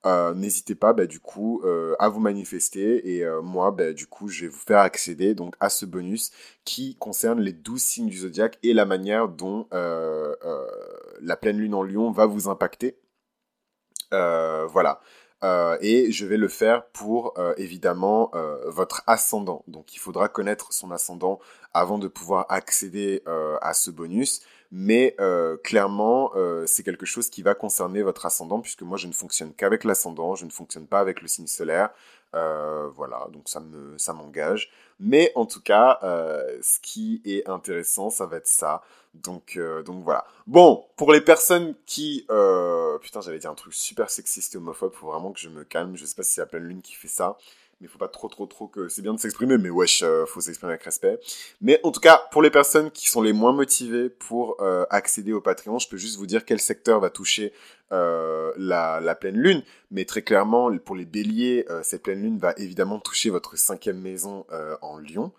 euh, 0.06 0.32
n'hésitez 0.34 0.74
pas 0.74 0.94
bah, 0.94 1.04
du 1.04 1.20
coup 1.20 1.60
euh, 1.64 1.94
à 1.98 2.08
vous 2.08 2.20
manifester 2.20 3.16
et 3.16 3.24
moi 3.42 3.70
bah, 3.70 3.92
du 3.92 4.06
coup 4.06 4.28
je 4.28 4.42
vais 4.42 4.48
vous 4.48 4.58
faire 4.58 4.78
accéder 4.78 5.34
donc 5.34 5.54
à 5.60 5.68
ce 5.68 5.84
bonus 5.84 6.30
qui 6.64 6.96
concerne 6.96 7.38
les 7.40 7.52
12 7.52 7.82
signes 7.82 8.08
du 8.08 8.16
zodiaque 8.16 8.58
et 8.62 8.72
la 8.72 8.86
manière 8.86 9.28
dont 9.28 9.66
la 9.72 11.36
pleine 11.36 11.58
lune 11.58 11.74
en 11.74 11.82
lion 11.82 12.10
va 12.12 12.24
vous 12.26 12.48
impacter. 12.48 12.96
voilà. 14.10 15.00
Euh, 15.42 15.78
et 15.80 16.12
je 16.12 16.26
vais 16.26 16.36
le 16.36 16.48
faire 16.48 16.86
pour 16.86 17.38
euh, 17.38 17.54
évidemment 17.56 18.30
euh, 18.34 18.58
votre 18.66 19.02
ascendant. 19.06 19.64
Donc 19.68 19.94
il 19.94 19.98
faudra 19.98 20.28
connaître 20.28 20.72
son 20.72 20.90
ascendant 20.90 21.40
avant 21.72 21.98
de 21.98 22.08
pouvoir 22.08 22.46
accéder 22.48 23.22
à 23.62 23.74
ce 23.74 23.90
bonus. 23.90 24.42
Mais 24.72 25.16
clairement, 25.64 26.32
c'est 26.66 26.82
quelque 26.84 27.06
chose 27.06 27.28
qui 27.28 27.42
va 27.42 27.54
concerner 27.54 28.02
votre 28.02 28.26
ascendant 28.26 28.60
puisque 28.60 28.82
moi 28.82 28.96
je 28.96 29.08
ne 29.08 29.12
fonctionne 29.12 29.52
qu'avec 29.52 29.84
l'ascendant, 29.84 30.36
je 30.36 30.44
ne 30.44 30.50
fonctionne 30.50 30.86
pas 30.86 31.00
avec 31.00 31.22
le 31.22 31.28
signe 31.28 31.48
solaire. 31.48 31.90
voilà, 32.32 33.26
donc 33.32 33.48
ça 33.48 33.60
me 33.60 33.98
ça 33.98 34.12
m'engage. 34.12 34.70
Mais 35.00 35.32
en 35.34 35.46
tout 35.46 35.60
cas, 35.60 35.98
ce 36.62 36.78
qui 36.80 37.20
est 37.24 37.48
intéressant, 37.48 38.10
ça 38.10 38.26
va 38.26 38.36
être 38.36 38.46
ça. 38.46 38.82
Donc, 39.14 39.56
euh, 39.56 39.82
donc 39.82 40.04
voilà. 40.04 40.24
Bon, 40.46 40.84
pour 40.96 41.12
les 41.12 41.20
personnes 41.20 41.74
qui... 41.86 42.26
Euh... 42.30 42.98
Putain, 42.98 43.20
j'allais 43.20 43.38
dire 43.38 43.50
un 43.50 43.54
truc 43.54 43.74
super 43.74 44.10
sexiste 44.10 44.54
et 44.54 44.58
homophobe, 44.58 44.92
faut 44.92 45.10
vraiment 45.10 45.32
que 45.32 45.40
je 45.40 45.48
me 45.48 45.64
calme. 45.64 45.96
Je 45.96 46.04
sais 46.04 46.14
pas 46.14 46.22
si 46.22 46.34
c'est 46.34 46.40
la 46.40 46.46
pleine 46.46 46.64
lune 46.64 46.82
qui 46.82 46.94
fait 46.94 47.08
ça, 47.08 47.36
mais 47.80 47.88
faut 47.88 47.98
pas 47.98 48.08
trop, 48.08 48.28
trop, 48.28 48.46
trop 48.46 48.66
que... 48.66 48.88
C'est 48.88 49.02
bien 49.02 49.14
de 49.14 49.18
s'exprimer, 49.18 49.58
mais 49.58 49.70
wesh, 49.70 50.02
euh, 50.02 50.26
faut 50.26 50.40
s'exprimer 50.40 50.72
avec 50.72 50.82
respect. 50.84 51.18
Mais 51.60 51.80
en 51.82 51.92
tout 51.92 52.00
cas, 52.00 52.22
pour 52.30 52.42
les 52.42 52.50
personnes 52.50 52.90
qui 52.90 53.08
sont 53.08 53.22
les 53.22 53.32
moins 53.32 53.52
motivées 53.52 54.10
pour 54.10 54.56
euh, 54.60 54.84
accéder 54.90 55.32
au 55.32 55.40
Patreon, 55.40 55.78
je 55.78 55.88
peux 55.88 55.96
juste 55.96 56.18
vous 56.18 56.26
dire 56.26 56.44
quel 56.44 56.60
secteur 56.60 57.00
va 57.00 57.10
toucher 57.10 57.52
la, 57.92 59.00
la 59.00 59.14
pleine 59.16 59.36
lune. 59.36 59.64
Mais 59.90 60.04
très 60.04 60.22
clairement, 60.22 60.70
pour 60.78 60.94
les 60.94 61.04
béliers, 61.04 61.66
cette 61.82 62.04
pleine 62.04 62.22
lune 62.22 62.38
va 62.38 62.54
évidemment 62.56 63.00
toucher 63.00 63.30
votre 63.30 63.58
cinquième 63.58 64.00
maison 64.00 64.46
en 64.80 64.98
Lyon. 64.98 65.32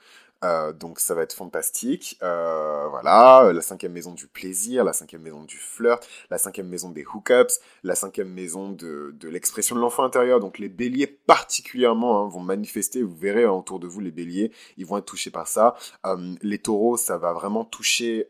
Euh, 0.43 0.73
donc 0.73 0.99
ça 0.99 1.13
va 1.13 1.21
être 1.21 1.33
fantastique. 1.33 2.17
Euh, 2.23 2.87
voilà, 2.89 3.51
la 3.53 3.61
cinquième 3.61 3.91
maison 3.91 4.13
du 4.13 4.27
plaisir, 4.27 4.83
la 4.83 4.93
cinquième 4.93 5.21
maison 5.21 5.43
du 5.43 5.57
flirt, 5.57 6.07
la 6.29 6.37
cinquième 6.37 6.67
maison 6.67 6.89
des 6.89 7.05
hookups, 7.05 7.59
la 7.83 7.95
cinquième 7.95 8.29
maison 8.29 8.71
de, 8.71 9.13
l'expression 9.23 9.75
de 9.75 9.81
l'enfant 9.81 10.03
intérieur. 10.03 10.39
Donc 10.39 10.57
les 10.57 10.69
béliers 10.69 11.07
particulièrement 11.07 12.23
hein, 12.23 12.29
vont 12.29 12.39
manifester, 12.39 13.03
vous 13.03 13.15
verrez 13.15 13.43
hein, 13.43 13.51
autour 13.51 13.79
de 13.79 13.87
vous 13.87 13.99
les 13.99 14.11
béliers, 14.11 14.51
ils 14.77 14.85
vont 14.85 14.97
être 14.97 15.05
touchés 15.05 15.31
par 15.31 15.47
ça. 15.47 15.75
Euh, 16.05 16.35
les 16.41 16.59
taureaux, 16.59 16.97
ça 16.97 17.17
va 17.17 17.33
vraiment 17.33 17.65
toucher... 17.65 18.27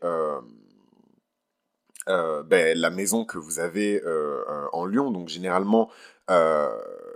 Ben, 2.08 2.76
la 2.76 2.90
maison 2.90 3.24
que 3.24 3.38
vous 3.38 3.60
avez 3.60 4.02
en 4.72 4.86
Lyon, 4.86 5.12
donc 5.12 5.28
généralement 5.28 5.88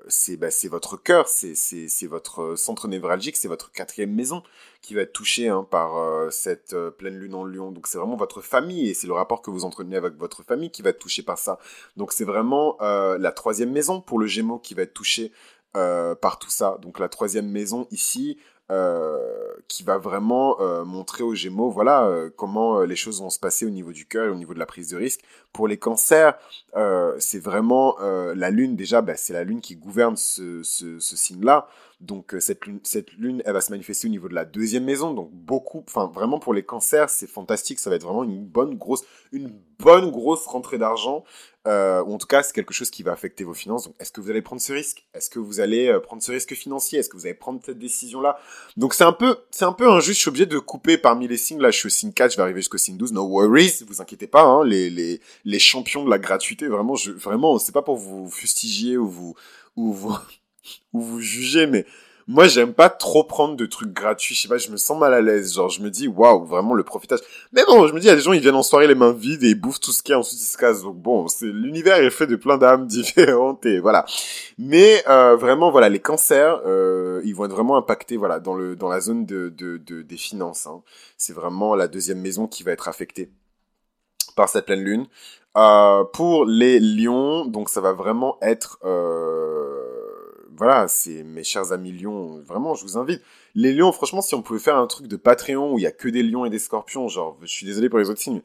c'est 0.08 0.36
bah, 0.36 0.48
votre 0.70 0.96
cœur, 0.96 1.28
c'est 1.28 2.06
votre 2.06 2.54
centre 2.56 2.88
névralgique, 2.88 3.36
c'est 3.36 3.48
votre 3.48 3.72
quatrième 3.72 4.14
maison 4.14 4.42
qui 4.86 4.94
va 4.94 5.00
être 5.00 5.12
touché 5.12 5.48
hein, 5.48 5.66
par 5.68 5.98
euh, 5.98 6.30
cette 6.30 6.72
euh, 6.72 6.92
pleine 6.92 7.18
lune 7.18 7.34
en 7.34 7.44
lion. 7.44 7.72
Donc 7.72 7.88
c'est 7.88 7.98
vraiment 7.98 8.14
votre 8.14 8.40
famille 8.40 8.88
et 8.88 8.94
c'est 8.94 9.08
le 9.08 9.14
rapport 9.14 9.42
que 9.42 9.50
vous 9.50 9.64
entretenez 9.64 9.96
avec 9.96 10.14
votre 10.14 10.44
famille 10.44 10.70
qui 10.70 10.80
va 10.80 10.90
être 10.90 11.00
touché 11.00 11.24
par 11.24 11.38
ça. 11.38 11.58
Donc 11.96 12.12
c'est 12.12 12.24
vraiment 12.24 12.76
euh, 12.80 13.18
la 13.18 13.32
troisième 13.32 13.72
maison 13.72 14.00
pour 14.00 14.20
le 14.20 14.28
Gémeaux 14.28 14.60
qui 14.60 14.74
va 14.74 14.82
être 14.82 14.94
touché 14.94 15.32
par 16.22 16.38
tout 16.38 16.48
ça. 16.48 16.78
Donc 16.80 16.98
la 16.98 17.10
troisième 17.10 17.50
maison 17.50 17.86
ici, 17.90 18.38
qui 19.68 19.82
va 19.84 19.98
vraiment 19.98 20.56
montrer 20.86 21.22
aux 21.22 21.34
Gémeaux, 21.34 21.68
voilà, 21.68 22.10
comment 22.34 22.80
les 22.80 22.96
choses 22.96 23.20
vont 23.20 23.28
se 23.28 23.38
passer 23.38 23.66
au 23.66 23.68
niveau 23.68 23.92
du 23.92 24.06
cœur 24.06 24.24
et 24.24 24.30
au 24.30 24.36
niveau 24.36 24.54
de 24.54 24.58
la 24.58 24.64
prise 24.64 24.88
de 24.88 24.96
risque. 24.96 25.20
Pour 25.52 25.68
les 25.68 25.76
cancers, 25.76 26.38
c'est 27.18 27.40
vraiment 27.40 27.98
la 28.00 28.48
Lune, 28.48 28.74
déjà, 28.74 29.02
bah, 29.02 29.18
c'est 29.18 29.34
la 29.34 29.44
Lune 29.44 29.60
qui 29.60 29.76
gouverne 29.76 30.16
ce 30.16 30.62
signe-là. 30.98 31.68
Donc 32.00 32.34
euh, 32.34 32.40
cette 32.40 32.66
lune, 32.66 32.80
cette 32.82 33.12
lune, 33.12 33.42
elle 33.46 33.54
va 33.54 33.60
se 33.60 33.70
manifester 33.70 34.06
au 34.06 34.10
niveau 34.10 34.28
de 34.28 34.34
la 34.34 34.44
deuxième 34.44 34.84
maison. 34.84 35.14
Donc 35.14 35.30
beaucoup, 35.32 35.82
enfin 35.86 36.10
vraiment 36.12 36.38
pour 36.38 36.52
les 36.52 36.62
cancers, 36.62 37.08
c'est 37.08 37.26
fantastique. 37.26 37.78
Ça 37.78 37.90
va 37.90 37.96
être 37.96 38.04
vraiment 38.04 38.24
une 38.24 38.44
bonne 38.44 38.76
grosse, 38.76 39.04
une 39.32 39.52
bonne 39.78 40.10
grosse 40.10 40.46
rentrée 40.46 40.78
d'argent. 40.78 41.24
Euh, 41.66 42.02
ou 42.04 42.14
en 42.14 42.18
tout 42.18 42.28
cas, 42.28 42.42
c'est 42.42 42.52
quelque 42.52 42.72
chose 42.72 42.90
qui 42.90 43.02
va 43.02 43.12
affecter 43.12 43.42
vos 43.42 43.54
finances. 43.54 43.86
Donc, 43.86 43.94
est-ce 43.98 44.12
que 44.12 44.20
vous 44.20 44.30
allez 44.30 44.42
prendre 44.42 44.62
ce 44.62 44.72
risque? 44.72 45.04
Est-ce 45.14 45.28
que 45.28 45.40
vous 45.40 45.58
allez 45.58 45.88
euh, 45.88 45.98
prendre 45.98 46.22
ce 46.22 46.30
risque 46.30 46.54
financier? 46.54 47.00
Est-ce 47.00 47.08
que 47.08 47.16
vous 47.16 47.26
allez 47.26 47.34
prendre 47.34 47.60
cette 47.64 47.78
décision-là? 47.78 48.38
Donc, 48.76 48.94
c'est 48.94 49.04
un 49.04 49.12
peu, 49.12 49.38
c'est 49.50 49.64
un 49.64 49.72
peu 49.72 49.88
injuste. 49.90 50.16
Je 50.16 50.20
suis 50.20 50.28
obligé 50.28 50.46
de 50.46 50.58
couper 50.60 50.96
parmi 50.96 51.26
les 51.26 51.36
signes. 51.36 51.60
Là, 51.60 51.72
je 51.72 51.78
suis 51.78 51.86
au 51.88 51.90
signe 51.90 52.12
4, 52.12 52.30
je 52.30 52.36
vais 52.36 52.42
arriver 52.42 52.60
jusqu'au 52.60 52.78
signe 52.78 52.96
12. 52.96 53.12
No 53.12 53.26
worries, 53.26 53.82
vous 53.88 54.00
inquiétez 54.00 54.28
pas. 54.28 54.42
Hein, 54.42 54.64
les, 54.64 54.90
les, 54.90 55.20
les 55.44 55.58
champions 55.58 56.04
de 56.04 56.10
la 56.10 56.18
gratuité, 56.18 56.68
vraiment, 56.68 56.94
je, 56.94 57.10
vraiment, 57.10 57.58
c'est 57.58 57.72
pas 57.72 57.82
pour 57.82 57.96
vous 57.96 58.30
fustiger 58.30 58.96
ou 58.96 59.08
vous, 59.08 59.34
ou 59.74 59.92
vous, 59.92 60.16
ou 60.92 61.00
vous 61.00 61.20
juger, 61.20 61.66
mais 61.66 61.86
moi 62.28 62.48
j'aime 62.48 62.72
pas 62.74 62.88
trop 62.88 63.22
prendre 63.22 63.54
de 63.56 63.66
trucs 63.66 63.92
gratuits. 63.92 64.34
Je 64.34 64.42
sais 64.42 64.48
pas 64.48 64.58
je 64.58 64.70
me 64.70 64.76
sens 64.76 64.98
mal 64.98 65.14
à 65.14 65.20
l'aise. 65.20 65.54
Genre 65.54 65.68
je 65.68 65.80
me 65.80 65.90
dis 65.90 66.08
waouh 66.08 66.44
vraiment 66.44 66.74
le 66.74 66.82
profitage 66.82 67.20
mais 67.52 67.62
bon 67.66 67.86
je 67.86 67.94
me 67.94 68.00
dis 68.00 68.06
il 68.06 68.08
y 68.08 68.12
a 68.12 68.16
des 68.16 68.22
gens 68.22 68.32
ils 68.32 68.40
viennent 68.40 68.56
en 68.56 68.62
soirée 68.62 68.86
les 68.86 68.94
mains 68.94 69.12
vides 69.12 69.44
et 69.44 69.50
ils 69.50 69.54
bouffent 69.54 69.80
tout 69.80 69.92
ce 69.92 70.02
qu'il 70.02 70.12
y 70.12 70.14
a 70.14 70.18
ensuite 70.18 70.40
ils 70.40 70.44
se 70.44 70.56
cassent. 70.56 70.82
Donc 70.82 70.96
bon 70.96 71.28
c'est 71.28 71.46
l'univers 71.46 71.98
est 71.98 72.10
fait 72.10 72.26
de 72.26 72.36
plein 72.36 72.58
d'âmes 72.58 72.86
différentes 72.88 73.64
et 73.66 73.78
voilà. 73.78 74.04
Mais 74.58 75.04
euh, 75.08 75.36
vraiment 75.36 75.70
voilà 75.70 75.88
les 75.88 76.00
cancers 76.00 76.60
euh, 76.66 77.20
ils 77.24 77.34
vont 77.34 77.44
être 77.44 77.52
vraiment 77.52 77.76
impactés 77.76 78.16
voilà 78.16 78.40
dans 78.40 78.54
le 78.54 78.74
dans 78.76 78.88
la 78.88 79.00
zone 79.00 79.24
de, 79.24 79.48
de, 79.56 79.76
de 79.76 80.02
des 80.02 80.16
finances 80.16 80.66
hein. 80.66 80.82
c'est 81.16 81.32
vraiment 81.32 81.74
la 81.74 81.88
deuxième 81.88 82.20
maison 82.20 82.46
qui 82.46 82.62
va 82.62 82.72
être 82.72 82.88
affectée 82.88 83.30
par 84.34 84.48
cette 84.48 84.66
pleine 84.66 84.82
lune. 84.82 85.06
Euh, 85.56 86.04
pour 86.12 86.44
les 86.44 86.80
lions 86.80 87.46
donc 87.46 87.68
ça 87.70 87.80
va 87.80 87.92
vraiment 87.92 88.36
être 88.42 88.78
voilà, 90.56 90.88
c'est 90.88 91.22
mes 91.22 91.44
chers 91.44 91.72
amis 91.72 91.92
lions, 91.92 92.40
vraiment, 92.40 92.74
je 92.74 92.82
vous 92.82 92.96
invite. 92.96 93.22
Les 93.54 93.72
lions, 93.72 93.92
franchement, 93.92 94.22
si 94.22 94.34
on 94.34 94.42
pouvait 94.42 94.58
faire 94.58 94.76
un 94.76 94.86
truc 94.86 95.06
de 95.06 95.16
Patreon 95.16 95.72
où 95.72 95.78
il 95.78 95.82
y 95.82 95.86
a 95.86 95.92
que 95.92 96.08
des 96.08 96.22
lions 96.22 96.44
et 96.44 96.50
des 96.50 96.58
scorpions, 96.58 97.08
genre, 97.08 97.38
je 97.42 97.46
suis 97.46 97.66
désolé 97.66 97.88
pour 97.88 97.98
les 97.98 98.10
autres 98.10 98.20
signes, 98.20 98.42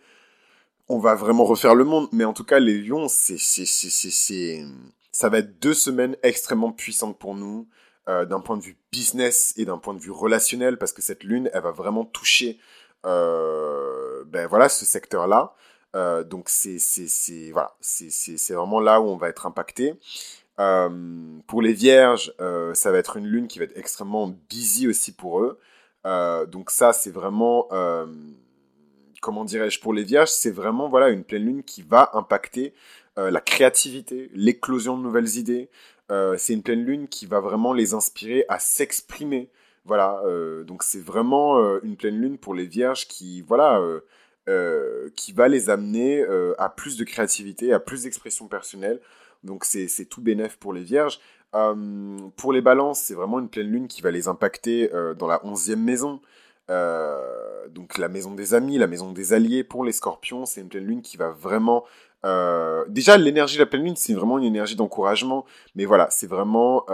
on 0.89 0.99
va 0.99 1.15
vraiment 1.15 1.45
refaire 1.45 1.75
le 1.75 1.85
monde. 1.85 2.07
Mais 2.11 2.25
en 2.25 2.33
tout 2.33 2.43
cas, 2.43 2.59
les 2.59 2.77
lions, 2.77 3.07
c'est, 3.07 3.37
c'est, 3.37 3.65
c'est, 3.65 3.89
c'est, 3.89 4.65
ça 5.11 5.29
va 5.29 5.39
être 5.39 5.59
deux 5.59 5.73
semaines 5.73 6.17
extrêmement 6.23 6.71
puissantes 6.71 7.17
pour 7.17 7.35
nous, 7.35 7.67
euh, 8.09 8.25
d'un 8.25 8.39
point 8.39 8.57
de 8.57 8.63
vue 8.63 8.77
business 8.91 9.53
et 9.57 9.65
d'un 9.65 9.77
point 9.77 9.93
de 9.93 9.99
vue 9.99 10.11
relationnel, 10.11 10.77
parce 10.77 10.93
que 10.93 11.01
cette 11.01 11.23
lune, 11.23 11.49
elle 11.53 11.63
va 11.63 11.71
vraiment 11.71 12.03
toucher, 12.03 12.59
euh, 13.05 14.23
ben 14.25 14.47
voilà, 14.47 14.69
ce 14.69 14.85
secteur-là. 14.85 15.55
Euh, 15.93 16.23
donc 16.23 16.47
c'est, 16.47 16.79
c'est, 16.79 17.07
c'est, 17.07 17.51
voilà, 17.51 17.75
c'est, 17.81 18.09
c'est, 18.09 18.37
c'est 18.37 18.53
vraiment 18.53 18.79
là 18.79 19.01
où 19.01 19.05
on 19.05 19.17
va 19.17 19.29
être 19.29 19.45
impacté. 19.45 19.93
Euh, 20.59 21.39
pour 21.47 21.61
les 21.61 21.73
vierges, 21.73 22.33
euh, 22.41 22.73
ça 22.73 22.91
va 22.91 22.97
être 22.97 23.17
une 23.17 23.27
lune 23.27 23.47
qui 23.47 23.59
va 23.59 23.65
être 23.65 23.77
extrêmement 23.77 24.33
busy 24.49 24.87
aussi 24.87 25.13
pour 25.13 25.41
eux. 25.41 25.59
Euh, 26.05 26.45
donc 26.45 26.71
ça, 26.71 26.93
c'est 26.93 27.11
vraiment, 27.11 27.67
comment 29.21 29.45
dirais-je, 29.45 29.79
pour 29.79 29.93
les 29.93 30.03
vierges, 30.03 30.29
c'est 30.29 30.51
vraiment 30.51 30.89
voilà 30.89 31.09
une 31.09 31.23
pleine 31.23 31.45
lune 31.45 31.63
qui 31.63 31.81
va 31.83 32.09
impacter 32.13 32.73
la 33.17 33.41
créativité, 33.41 34.31
l'éclosion 34.33 34.97
de 34.97 35.03
nouvelles 35.03 35.37
idées. 35.37 35.69
c'est 36.37 36.53
une 36.53 36.63
pleine 36.63 36.83
lune 36.83 37.07
qui 37.07 37.25
va 37.25 37.39
vraiment 37.39 37.73
les 37.73 37.93
inspirer 37.93 38.45
à 38.49 38.59
s'exprimer. 38.59 39.49
Voilà, 39.85 40.21
donc 40.65 40.83
c'est 40.83 41.03
vraiment 41.03 41.57
une 41.81 41.97
pleine 41.97 42.19
lune 42.19 42.37
pour 42.37 42.55
les 42.55 42.65
vierges 42.65 43.07
qui, 43.07 43.41
voilà, 43.41 43.81
qui 45.15 45.33
va 45.33 45.47
les 45.47 45.69
amener 45.69 46.25
à 46.57 46.69
plus 46.69 46.97
de 46.97 47.03
créativité, 47.03 47.73
à 47.73 47.79
plus 47.79 48.03
d'expression 48.03 48.47
personnelle, 48.47 48.99
donc 49.43 49.65
c'est 49.65 50.05
tout 50.05 50.21
bénef 50.21 50.57
pour 50.57 50.73
les 50.73 50.83
vierges. 50.83 51.19
Euh, 51.53 52.29
pour 52.37 52.53
les 52.53 52.61
balances, 52.61 53.01
c'est 53.01 53.13
vraiment 53.13 53.39
une 53.39 53.49
pleine 53.49 53.67
lune 53.67 53.87
qui 53.87 54.01
va 54.01 54.11
les 54.11 54.27
impacter 54.27 54.93
euh, 54.93 55.13
dans 55.13 55.27
la 55.27 55.45
onzième 55.45 55.83
maison. 55.83 56.21
Euh, 56.69 57.67
donc 57.69 57.97
la 57.97 58.07
maison 58.07 58.33
des 58.33 58.53
amis, 58.53 58.77
la 58.77 58.87
maison 58.87 59.11
des 59.11 59.33
alliés. 59.33 59.63
Pour 59.63 59.83
les 59.83 59.91
scorpions, 59.91 60.45
c'est 60.45 60.61
une 60.61 60.69
pleine 60.69 60.85
lune 60.85 61.01
qui 61.01 61.17
va 61.17 61.29
vraiment... 61.29 61.83
déjà, 62.87 63.17
l'énergie 63.17 63.55
de 63.55 63.61
la 63.61 63.65
pleine 63.65 63.83
lune, 63.83 63.95
c'est 63.95 64.13
vraiment 64.13 64.37
une 64.37 64.45
énergie 64.45 64.75
d'encouragement. 64.75 65.45
Mais 65.75 65.85
voilà, 65.85 66.07
c'est 66.09 66.27
vraiment 66.27 66.85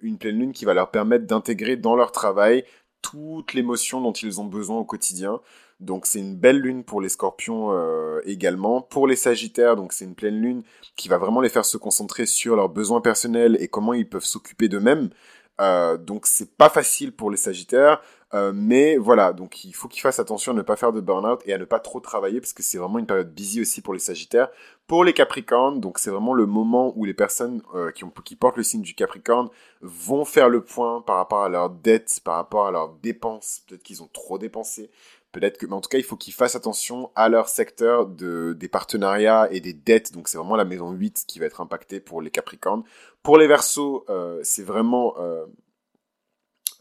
une 0.00 0.18
pleine 0.18 0.38
lune 0.38 0.52
qui 0.52 0.64
va 0.64 0.74
leur 0.74 0.90
permettre 0.90 1.26
d'intégrer 1.26 1.76
dans 1.76 1.96
leur 1.96 2.12
travail 2.12 2.64
toute 3.00 3.52
l'émotion 3.52 4.00
dont 4.00 4.12
ils 4.12 4.40
ont 4.40 4.44
besoin 4.44 4.78
au 4.78 4.84
quotidien. 4.84 5.40
Donc 5.82 6.06
c'est 6.06 6.20
une 6.20 6.36
belle 6.36 6.58
lune 6.58 6.84
pour 6.84 7.00
les 7.00 7.08
scorpions 7.08 7.72
euh, 7.72 8.20
également. 8.24 8.80
Pour 8.80 9.06
les 9.06 9.16
sagittaires, 9.16 9.76
donc 9.76 9.92
c'est 9.92 10.04
une 10.04 10.14
pleine 10.14 10.40
lune 10.40 10.62
qui 10.96 11.08
va 11.08 11.18
vraiment 11.18 11.40
les 11.40 11.48
faire 11.48 11.64
se 11.64 11.76
concentrer 11.76 12.24
sur 12.24 12.54
leurs 12.56 12.68
besoins 12.68 13.00
personnels 13.00 13.56
et 13.60 13.68
comment 13.68 13.92
ils 13.92 14.08
peuvent 14.08 14.24
s'occuper 14.24 14.68
d'eux-mêmes. 14.68 15.10
Euh, 15.60 15.96
donc 15.96 16.26
c'est 16.26 16.56
pas 16.56 16.68
facile 16.68 17.12
pour 17.12 17.30
les 17.30 17.36
sagittaires. 17.36 18.00
Euh, 18.34 18.52
mais 18.54 18.96
voilà, 18.96 19.34
donc 19.34 19.64
il 19.64 19.74
faut 19.74 19.88
qu'ils 19.88 20.00
fassent 20.00 20.20
attention 20.20 20.52
à 20.52 20.54
ne 20.54 20.62
pas 20.62 20.76
faire 20.76 20.92
de 20.92 21.02
burn-out 21.02 21.42
et 21.44 21.52
à 21.52 21.58
ne 21.58 21.66
pas 21.66 21.80
trop 21.80 22.00
travailler 22.00 22.40
parce 22.40 22.54
que 22.54 22.62
c'est 22.62 22.78
vraiment 22.78 22.98
une 22.98 23.06
période 23.06 23.34
busy 23.34 23.60
aussi 23.60 23.82
pour 23.82 23.92
les 23.92 24.00
Sagittaires. 24.00 24.48
Pour 24.86 25.04
les 25.04 25.12
Capricornes, 25.12 25.80
donc 25.80 25.98
c'est 25.98 26.10
vraiment 26.10 26.32
le 26.32 26.46
moment 26.46 26.94
où 26.96 27.04
les 27.04 27.12
personnes 27.12 27.60
qui 28.24 28.36
portent 28.36 28.56
le 28.56 28.62
signe 28.62 28.80
du 28.80 28.94
Capricorne 28.94 29.50
vont 29.82 30.24
faire 30.24 30.48
le 30.48 30.64
point 30.64 31.02
par 31.02 31.16
rapport 31.16 31.42
à 31.42 31.50
leurs 31.50 31.68
dettes, 31.68 32.20
par 32.24 32.36
rapport 32.36 32.66
à 32.66 32.70
leurs 32.70 32.94
dépenses. 33.02 33.62
Peut-être 33.68 33.82
qu'ils 33.82 34.02
ont 34.02 34.08
trop 34.12 34.38
dépensé. 34.38 34.90
Peut-être 35.32 35.58
que, 35.58 35.66
mais 35.66 35.72
en 35.72 35.80
tout 35.80 35.88
cas, 35.88 35.98
il 35.98 36.04
faut 36.04 36.16
qu'ils 36.16 36.34
fassent 36.34 36.56
attention 36.56 37.10
à 37.14 37.28
leur 37.28 37.48
secteur 37.48 38.06
de, 38.06 38.54
des 38.58 38.68
partenariats 38.68 39.48
et 39.50 39.60
des 39.60 39.72
dettes. 39.72 40.12
Donc, 40.12 40.28
c'est 40.28 40.38
vraiment 40.38 40.56
la 40.56 40.64
maison 40.64 40.90
8 40.92 41.24
qui 41.26 41.38
va 41.38 41.46
être 41.46 41.60
impactée 41.60 42.00
pour 42.00 42.20
les 42.20 42.30
Capricornes. 42.30 42.84
Pour 43.22 43.38
les 43.38 43.46
Verseaux, 43.46 44.04
euh, 44.10 44.40
c'est 44.42 44.62
vraiment 44.62 45.14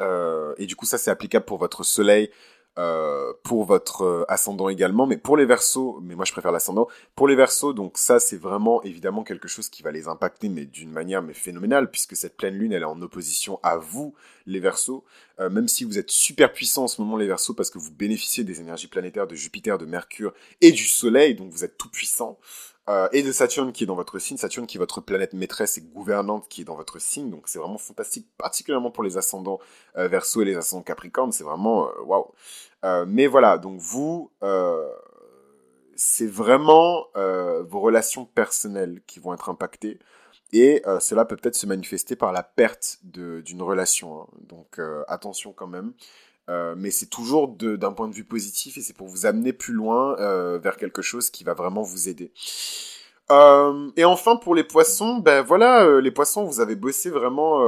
euh, 0.01 0.53
et 0.57 0.65
du 0.65 0.75
coup, 0.75 0.85
ça, 0.85 0.97
c'est 0.97 1.11
applicable 1.11 1.45
pour 1.45 1.57
votre 1.57 1.83
soleil, 1.83 2.29
euh, 2.77 3.33
pour 3.43 3.65
votre 3.65 4.03
euh, 4.03 4.25
ascendant 4.27 4.69
également, 4.69 5.05
mais 5.05 5.17
pour 5.17 5.35
les 5.35 5.45
versos, 5.45 5.99
mais 6.01 6.15
moi 6.15 6.25
je 6.25 6.31
préfère 6.31 6.51
l'ascendant, 6.51 6.87
pour 7.15 7.27
les 7.27 7.35
versos, 7.35 7.73
donc 7.73 7.97
ça 7.97 8.19
c'est 8.19 8.37
vraiment 8.37 8.81
évidemment 8.83 9.23
quelque 9.23 9.47
chose 9.47 9.67
qui 9.69 9.83
va 9.83 9.91
les 9.91 10.07
impacter, 10.07 10.47
mais 10.47 10.65
d'une 10.65 10.91
manière 10.91 11.21
mais 11.21 11.33
phénoménale, 11.33 11.91
puisque 11.91 12.15
cette 12.15 12.37
pleine 12.37 12.55
lune 12.55 12.71
elle 12.71 12.83
est 12.83 12.85
en 12.85 13.01
opposition 13.01 13.59
à 13.61 13.77
vous, 13.77 14.13
les 14.45 14.59
versos, 14.59 15.03
même 15.39 15.67
si 15.67 15.83
vous 15.83 15.97
êtes 15.97 16.11
super 16.11 16.53
puissants 16.53 16.83
en 16.83 16.87
ce 16.87 17.01
moment 17.01 17.17
les 17.17 17.27
versos, 17.27 17.53
parce 17.53 17.69
que 17.69 17.77
vous 17.77 17.91
bénéficiez 17.91 18.43
des 18.43 18.61
énergies 18.61 18.87
planétaires 18.87 19.27
de 19.27 19.35
Jupiter, 19.35 19.77
de 19.77 19.85
Mercure 19.85 20.33
et 20.61 20.71
du 20.71 20.85
Soleil, 20.85 21.35
donc 21.35 21.51
vous 21.51 21.63
êtes 21.63 21.77
tout 21.77 21.89
puissant, 21.89 22.39
euh, 22.91 23.07
et 23.13 23.23
de 23.23 23.31
Saturne 23.31 23.71
qui 23.71 23.85
est 23.85 23.87
dans 23.87 23.95
votre 23.95 24.19
signe, 24.19 24.35
Saturne 24.35 24.67
qui 24.67 24.75
est 24.75 24.79
votre 24.79 24.99
planète 24.99 25.31
maîtresse 25.31 25.77
et 25.77 25.81
gouvernante 25.81 26.49
qui 26.49 26.61
est 26.61 26.65
dans 26.65 26.75
votre 26.75 26.99
signe, 26.99 27.29
donc 27.29 27.43
c'est 27.45 27.57
vraiment 27.57 27.77
fantastique, 27.77 28.27
particulièrement 28.37 28.91
pour 28.91 29.05
les 29.05 29.15
ascendants 29.15 29.59
euh, 29.97 30.09
Verseau 30.09 30.41
et 30.41 30.45
les 30.45 30.57
ascendants 30.57 30.83
Capricorne, 30.83 31.31
c'est 31.31 31.45
vraiment 31.45 31.87
euh, 31.87 32.01
waouh. 32.03 32.33
mais 33.07 33.27
voilà, 33.27 33.57
donc 33.57 33.79
vous, 33.79 34.31
c'est 35.95 36.27
vraiment 36.27 37.05
vos 37.13 37.79
relations 37.79 38.25
personnelles 38.25 39.01
qui 39.07 39.19
vont 39.19 39.33
être 39.33 39.49
impactées. 39.49 39.99
Et 40.53 40.83
cela 40.99 41.23
peut 41.23 41.37
peut-être 41.37 41.55
se 41.55 41.67
manifester 41.67 42.17
par 42.17 42.33
la 42.33 42.43
perte 42.43 42.99
d'une 43.03 43.61
relation. 43.61 44.21
Hein. 44.21 44.27
Donc 44.41 44.81
attention 45.07 45.53
quand 45.53 45.67
même. 45.67 45.93
Euh, 46.49 46.73
mais 46.77 46.91
c'est 46.91 47.09
toujours 47.09 47.47
d'un 47.47 47.91
point 47.93 48.07
de 48.07 48.13
vue 48.13 48.23
positif 48.23 48.77
et 48.77 48.81
c'est 48.81 48.95
pour 48.95 49.07
vous 49.07 49.25
amener 49.25 49.53
plus 49.53 49.73
loin 49.73 50.17
euh, 50.19 50.59
vers 50.61 50.77
quelque 50.77 51.01
chose 51.01 51.29
qui 51.29 51.43
va 51.43 51.53
vraiment 51.53 51.83
vous 51.83 52.09
aider. 52.09 52.31
Euh, 53.29 53.89
et 53.95 54.03
enfin 54.03 54.35
pour 54.35 54.55
les 54.55 54.63
poissons, 54.63 55.17
ben 55.17 55.41
voilà, 55.41 56.01
les 56.01 56.11
poissons, 56.11 56.43
vous 56.43 56.59
avez 56.59 56.75
bossé 56.75 57.09
vraiment 57.09 57.61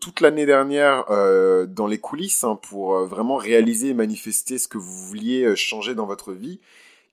toute 0.00 0.20
l'année 0.20 0.44
dernière 0.44 1.04
dans 1.68 1.86
les 1.86 1.98
coulisses 1.98 2.44
hein, 2.44 2.58
pour 2.60 2.98
vraiment 3.06 3.36
réaliser 3.36 3.88
et 3.88 3.94
manifester 3.94 4.58
ce 4.58 4.68
que 4.68 4.76
vous 4.76 5.06
vouliez 5.06 5.56
changer 5.56 5.94
dans 5.94 6.06
votre 6.06 6.32
vie. 6.32 6.60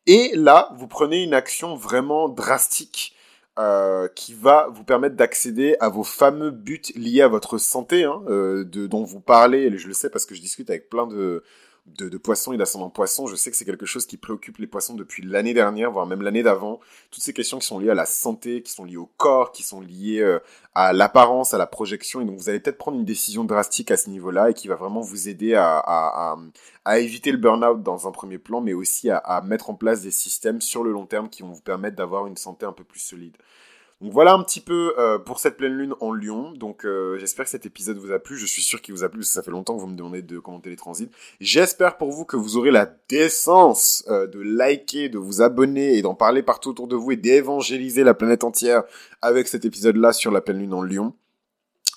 Et 0.08 0.32
là, 0.36 0.74
vous 0.78 0.88
prenez 0.88 1.24
une 1.24 1.34
action 1.34 1.76
vraiment 1.76 2.28
drastique 2.28 3.14
euh, 3.58 4.08
qui 4.10 4.34
va 4.34 4.68
vous 4.72 4.84
permettre 4.84 5.16
d'accéder 5.16 5.76
à 5.80 5.90
vos 5.90 6.04
fameux 6.04 6.52
buts 6.52 6.82
liés 6.96 7.22
à 7.22 7.28
votre 7.28 7.58
santé, 7.58 8.04
hein, 8.04 8.22
euh, 8.30 8.64
de, 8.64 8.88
dont 8.88 9.04
vous 9.04 9.20
parlez, 9.20 9.64
et 9.64 9.78
je 9.78 9.88
le 9.88 9.94
sais 9.94 10.10
parce 10.10 10.26
que 10.26 10.36
je 10.36 10.42
discute 10.42 10.70
avec 10.70 10.90
plein 10.90 11.08
de, 11.08 11.44
de, 11.88 12.10
de 12.10 12.18
poissons 12.18 12.54
et 12.54 12.58
d'ascendants 12.58 12.90
poissons. 12.90 13.28
Je 13.28 13.36
sais 13.36 13.50
que 13.50 13.58
c'est 13.58 13.66
quelque 13.66 13.86
chose 13.86 14.06
qui 14.06 14.18
préoccupe 14.18 14.58
les 14.58 14.68
poissons 14.68 14.96
depuis 14.96 15.24
l'année 15.24 15.54
dernière, 15.54 15.92
voire 15.92 16.06
même 16.06 16.22
l'année 16.22 16.44
d'avant. 16.44 16.80
Toutes 17.12 17.24
ces 17.24 17.34
questions 17.34 17.60
qui 17.60 17.66
sont 17.66 17.80
liées 17.80 17.90
à 17.90 17.96
la 17.96 18.06
santé, 18.06 18.62
qui 18.62 18.72
sont 18.72 18.86
liées 18.86 18.98
au 18.98 19.10
corps, 19.18 19.52
qui 19.52 19.64
sont 19.64 19.82
liées 19.82 20.20
euh, 20.20 20.40
à 20.76 20.94
l'apparence, 20.94 21.54
à 21.54 21.58
la 21.58 21.68
projection. 21.68 22.22
Et 22.22 22.26
donc 22.26 22.38
vous 22.38 22.50
allez 22.50 22.60
peut-être 22.60 22.78
prendre 22.78 22.98
une 22.98 23.06
décision 23.06 23.44
drastique 23.44 23.92
à 23.92 23.98
ce 23.98 24.10
niveau-là 24.10 24.52
et 24.52 24.54
qui 24.54 24.68
va 24.68 24.76
vraiment 24.76 25.02
vous 25.02 25.30
aider 25.30 25.56
à, 25.56 25.78
à, 25.78 26.34
à, 26.34 26.38
à 26.86 27.00
éviter 27.00 27.32
le 27.32 27.38
burn-out 27.38 27.82
dans 27.82 28.08
un 28.08 28.12
premier 28.12 28.38
plan, 28.38 28.62
mais 28.62 28.74
aussi 28.74 29.10
à 29.10 29.42
mettre 29.46 29.70
en 29.70 29.76
place 29.76 30.02
des 30.02 30.12
systèmes 30.12 30.62
sur 30.62 30.84
le 30.84 30.92
long 30.92 31.06
terme 31.06 31.30
qui 31.30 31.42
vont 31.42 31.52
vous 31.52 31.62
permettre 31.62 31.96
d'avoir 31.96 32.28
une 32.28 32.38
santé 32.38 32.66
un 32.66 32.74
peu 32.74 32.84
plus 32.84 33.00
solide. 33.00 33.36
Donc 34.00 34.14
voilà 34.14 34.34
un 34.34 34.44
petit 34.44 34.60
peu 34.62 34.94
euh, 35.00 35.18
pour 35.18 35.40
cette 35.40 35.58
pleine 35.58 35.74
lune 35.74 35.96
en 36.02 36.14
Lyon. 36.14 36.52
Donc 36.52 36.86
euh, 36.86 37.18
j'espère 37.18 37.46
que 37.46 37.52
cet 37.52 37.66
épisode 37.66 37.98
vous 37.98 38.12
a 38.12 38.20
plu. 38.20 38.38
Je 38.38 38.46
suis 38.46 38.62
sûr 38.62 38.82
qu'il 38.82 38.94
vous 38.94 39.04
a 39.04 39.10
plu 39.10 39.20
parce 39.20 39.30
que 39.30 39.34
ça 39.34 39.42
fait 39.42 39.50
longtemps 39.52 39.76
que 39.76 39.82
vous 39.82 39.88
me 39.88 39.96
demandez 39.96 40.22
de 40.22 40.38
commenter 40.38 40.70
les 40.70 40.76
transits. 40.76 41.10
J'espère 41.40 41.98
pour 41.98 42.12
vous 42.12 42.24
que 42.24 42.38
vous 42.38 42.58
aurez 42.58 42.70
la 42.70 42.86
décence 43.10 44.06
euh, 44.10 44.28
de 44.28 44.40
liker, 44.40 45.10
de 45.10 45.18
vous 45.18 45.42
abonner 45.42 45.98
et 45.98 46.04
d'en 46.04 46.14
parler 46.14 46.44
partout 46.44 46.70
autour 46.70 46.88
de 46.88 46.96
vous 46.96 47.12
et 47.12 47.16
d'évangéliser 47.16 48.04
la 48.04 48.14
planète 48.14 48.44
entière 48.44 48.84
avec 49.24 49.48
cet 49.48 49.66
épisode-là 49.66 50.14
sur 50.14 50.32
la 50.32 50.42
pleine 50.42 50.60
lune 50.60 50.76
en 50.76 50.84
Lyon 50.84 51.14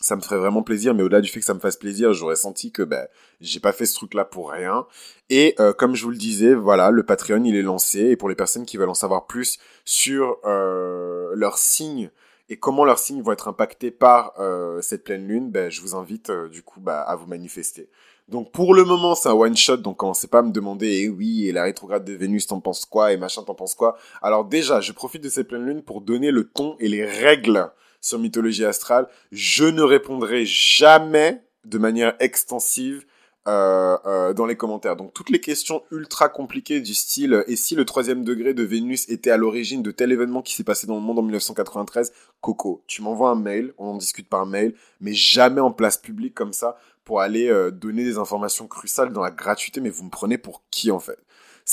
ça 0.01 0.17
me 0.17 0.21
ferait 0.21 0.39
vraiment 0.39 0.63
plaisir. 0.63 0.95
Mais 0.95 1.03
au-delà 1.03 1.21
du 1.21 1.29
fait 1.29 1.41
que 1.41 1.47
ça 1.47 1.55
me 1.55 1.61
fasse 1.61 1.77
plaisir, 1.77 2.13
j'aurais 2.13 2.37
senti 2.37 2.73
que 2.73 2.83
ben 2.83 3.07
j'ai 3.41 3.61
pas 3.61 3.73
fait 3.73 3.87
ce 3.87 3.95
truc-là 3.95 4.25
pour 4.25 4.51
rien. 4.51 4.87
Et 5.29 5.55
euh, 5.61 5.73
comme 5.73 5.95
je 5.95 6.05
vous 6.05 6.11
le 6.11 6.17
disais, 6.17 6.55
voilà, 6.55 6.91
le 6.91 7.05
Patreon 7.05 7.45
il 7.45 7.57
est 7.57 7.63
lancé 7.63 8.01
et 8.01 8.17
pour 8.17 8.29
les 8.29 8.35
personnes 8.35 8.67
qui 8.67 8.77
veulent 8.77 8.89
en 8.89 8.95
savoir 8.95 9.27
plus 9.27 9.59
sur 9.85 10.39
euh, 10.45 11.33
leurs 11.35 11.59
signes 11.59 12.11
et 12.51 12.57
comment 12.57 12.85
leurs 12.85 12.99
signes 12.99 13.23
vont 13.23 13.31
être 13.31 13.47
impactés 13.47 13.93
par 13.93 14.33
euh, 14.41 14.83
cette 14.83 15.05
pleine 15.05 15.27
lune, 15.27 15.51
ben, 15.53 15.71
je 15.71 15.81
vous 15.81 15.95
invite 15.95 16.31
euh, 16.31 16.49
du 16.49 16.63
coup 16.63 16.81
bah, 16.81 17.01
à 17.01 17.15
vous 17.15 17.29
manifester. 17.29 17.89
Donc 18.29 18.51
pour 18.51 18.75
le 18.75 18.85
moment, 18.85 19.15
c'est 19.15 19.29
un 19.29 19.35
one 19.35 19.57
shot, 19.57 19.79
donc 19.79 19.97
commencez 19.97 20.27
pas 20.27 20.41
à 20.41 20.43
me 20.43 20.51
demander, 20.51 21.03
eh 21.05 21.09
oui, 21.09 21.47
et 21.47 21.53
la 21.53 21.63
rétrograde 21.63 22.05
de 22.05 22.13
Vénus, 22.13 22.49
t'en 22.49 22.61
penses 22.61 22.85
quoi, 22.85 23.13
et 23.13 23.17
machin, 23.17 23.45
t'en 23.45 23.55
penses 23.55 23.75
quoi? 23.75 23.97
Alors 24.21 24.45
déjà, 24.45 24.81
je 24.81 24.93
profite 24.93 25.23
de 25.23 25.29
cette 25.29 25.47
pleine 25.49 25.65
lune 25.65 25.83
pour 25.83 26.01
donner 26.01 26.33
le 26.33 26.49
ton 26.49 26.77
et 26.81 26.89
les 26.89 27.05
règles 27.05 27.71
sur 28.01 28.19
mythologie 28.19 28.65
astrale. 28.65 29.09
Je 29.33 29.65
ne 29.65 29.83
répondrai 29.83 30.45
jamais 30.47 31.43
de 31.65 31.79
manière 31.79 32.15
extensive 32.21 33.05
euh, 33.49 33.97
euh, 34.05 34.35
dans 34.35 34.45
les 34.45 34.57
commentaires. 34.57 34.97
Donc 34.97 35.15
toutes 35.15 35.31
les 35.31 35.41
questions 35.41 35.83
ultra 35.91 36.29
compliquées 36.29 36.81
du 36.81 36.95
style 36.95 37.43
et 37.47 37.57
si 37.57 37.75
le 37.75 37.87
troisième 37.87 38.23
degré 38.23 38.53
de 38.53 38.63
Vénus 38.63 39.09
était 39.09 39.31
à 39.31 39.39
l'origine 39.39 39.83
de 39.83 39.91
tel 39.91 40.13
événement 40.13 40.43
qui 40.43 40.55
s'est 40.55 40.63
passé 40.63 40.87
dans 40.87 40.97
le 40.97 41.01
monde 41.01 41.19
en 41.19 41.23
1993, 41.23 42.13
Coco, 42.43 42.83
tu 42.87 43.01
m'envoies 43.01 43.31
un 43.31 43.37
mail, 43.37 43.73
on 43.79 43.89
en 43.89 43.97
discute 43.97 44.29
par 44.29 44.45
mail, 44.45 44.75
mais 45.01 45.15
jamais 45.15 45.63
en 45.63 45.73
place 45.73 45.97
publique 45.97 46.35
comme 46.35 46.53
ça 46.53 46.77
pour 47.05 47.23
aller 47.23 47.49
euh, 47.49 47.71
donner 47.71 48.05
des 48.05 48.19
informations 48.19 48.67
cruciales 48.67 49.13
dans 49.13 49.23
la 49.23 49.31
gratuité. 49.31 49.81
Mais 49.81 49.91
vous 49.91 50.05
me 50.05 50.11
prenez 50.11 50.37
pour 50.37 50.63
qui 50.71 50.91
en 50.91 51.01
fait? 51.01 51.19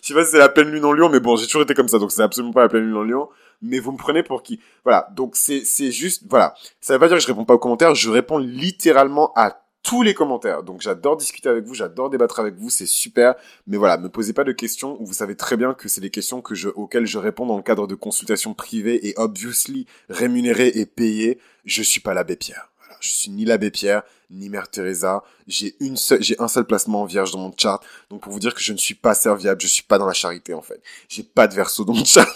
Je 0.02 0.12
sais 0.12 0.14
pas 0.14 0.24
si 0.24 0.30
c'est 0.32 0.38
la 0.38 0.48
pleine 0.48 0.70
lune 0.70 0.84
en 0.84 0.92
Lyon, 0.92 1.08
mais 1.08 1.20
bon, 1.20 1.36
j'ai 1.36 1.46
toujours 1.46 1.62
été 1.62 1.74
comme 1.74 1.88
ça, 1.88 1.98
donc 1.98 2.12
c'est 2.12 2.22
absolument 2.22 2.52
pas 2.52 2.62
la 2.62 2.68
pleine 2.68 2.84
lune 2.84 2.96
en 2.96 3.02
Lyon 3.02 3.28
mais 3.62 3.78
vous 3.78 3.92
me 3.92 3.96
prenez 3.96 4.22
pour 4.22 4.42
qui? 4.42 4.60
Voilà, 4.84 5.08
donc 5.14 5.36
c'est 5.36 5.64
c'est 5.64 5.90
juste 5.90 6.24
voilà. 6.28 6.54
Ça 6.80 6.92
veut 6.92 6.98
pas 6.98 7.08
dire 7.08 7.16
que 7.16 7.22
je 7.22 7.26
réponds 7.26 7.44
pas 7.44 7.54
aux 7.54 7.58
commentaires, 7.58 7.94
je 7.94 8.10
réponds 8.10 8.38
littéralement 8.38 9.32
à 9.34 9.62
tous 9.82 10.02
les 10.02 10.14
commentaires. 10.14 10.62
Donc 10.62 10.80
j'adore 10.80 11.16
discuter 11.16 11.48
avec 11.48 11.64
vous, 11.64 11.74
j'adore 11.74 12.10
débattre 12.10 12.40
avec 12.40 12.56
vous, 12.56 12.70
c'est 12.70 12.86
super. 12.86 13.34
Mais 13.66 13.76
voilà, 13.76 13.98
me 13.98 14.08
posez 14.08 14.32
pas 14.32 14.44
de 14.44 14.52
questions. 14.52 14.96
Vous 15.00 15.12
savez 15.14 15.36
très 15.36 15.56
bien 15.56 15.74
que 15.74 15.88
c'est 15.88 16.00
des 16.00 16.10
questions 16.10 16.42
auxquelles 16.74 17.06
je 17.06 17.18
réponds 17.18 17.46
dans 17.46 17.56
le 17.56 17.62
cadre 17.62 17.86
de 17.86 17.94
consultations 17.94 18.54
privées 18.54 19.08
et 19.08 19.14
obviously 19.16 19.86
rémunérées 20.08 20.72
et 20.74 20.86
payées. 20.86 21.38
Je 21.64 21.82
suis 21.82 22.00
pas 22.00 22.14
l'abbé 22.14 22.36
Pierre. 22.36 22.70
Voilà, 22.78 22.96
je 23.00 23.10
suis 23.10 23.30
ni 23.30 23.44
l'abbé 23.44 23.70
Pierre, 23.70 24.02
ni 24.30 24.48
Mère 24.48 24.68
Teresa. 24.68 25.22
J'ai 25.46 25.76
une 25.80 25.96
seule, 25.96 26.22
j'ai 26.22 26.40
un 26.40 26.48
seul 26.48 26.64
placement 26.64 27.02
en 27.02 27.04
vierge 27.04 27.32
dans 27.32 27.38
mon 27.38 27.52
chart. 27.56 27.82
Donc 28.10 28.22
pour 28.22 28.32
vous 28.32 28.40
dire 28.40 28.54
que 28.54 28.60
je 28.60 28.72
ne 28.72 28.78
suis 28.78 28.94
pas 28.94 29.14
serviable, 29.14 29.60
je 29.60 29.66
suis 29.66 29.82
pas 29.82 29.98
dans 29.98 30.06
la 30.06 30.12
charité 30.12 30.54
en 30.54 30.62
fait. 30.62 30.80
J'ai 31.08 31.22
pas 31.22 31.46
de 31.46 31.54
verso 31.54 31.84
dans 31.84 31.94
mon 31.94 32.04
chart. 32.04 32.28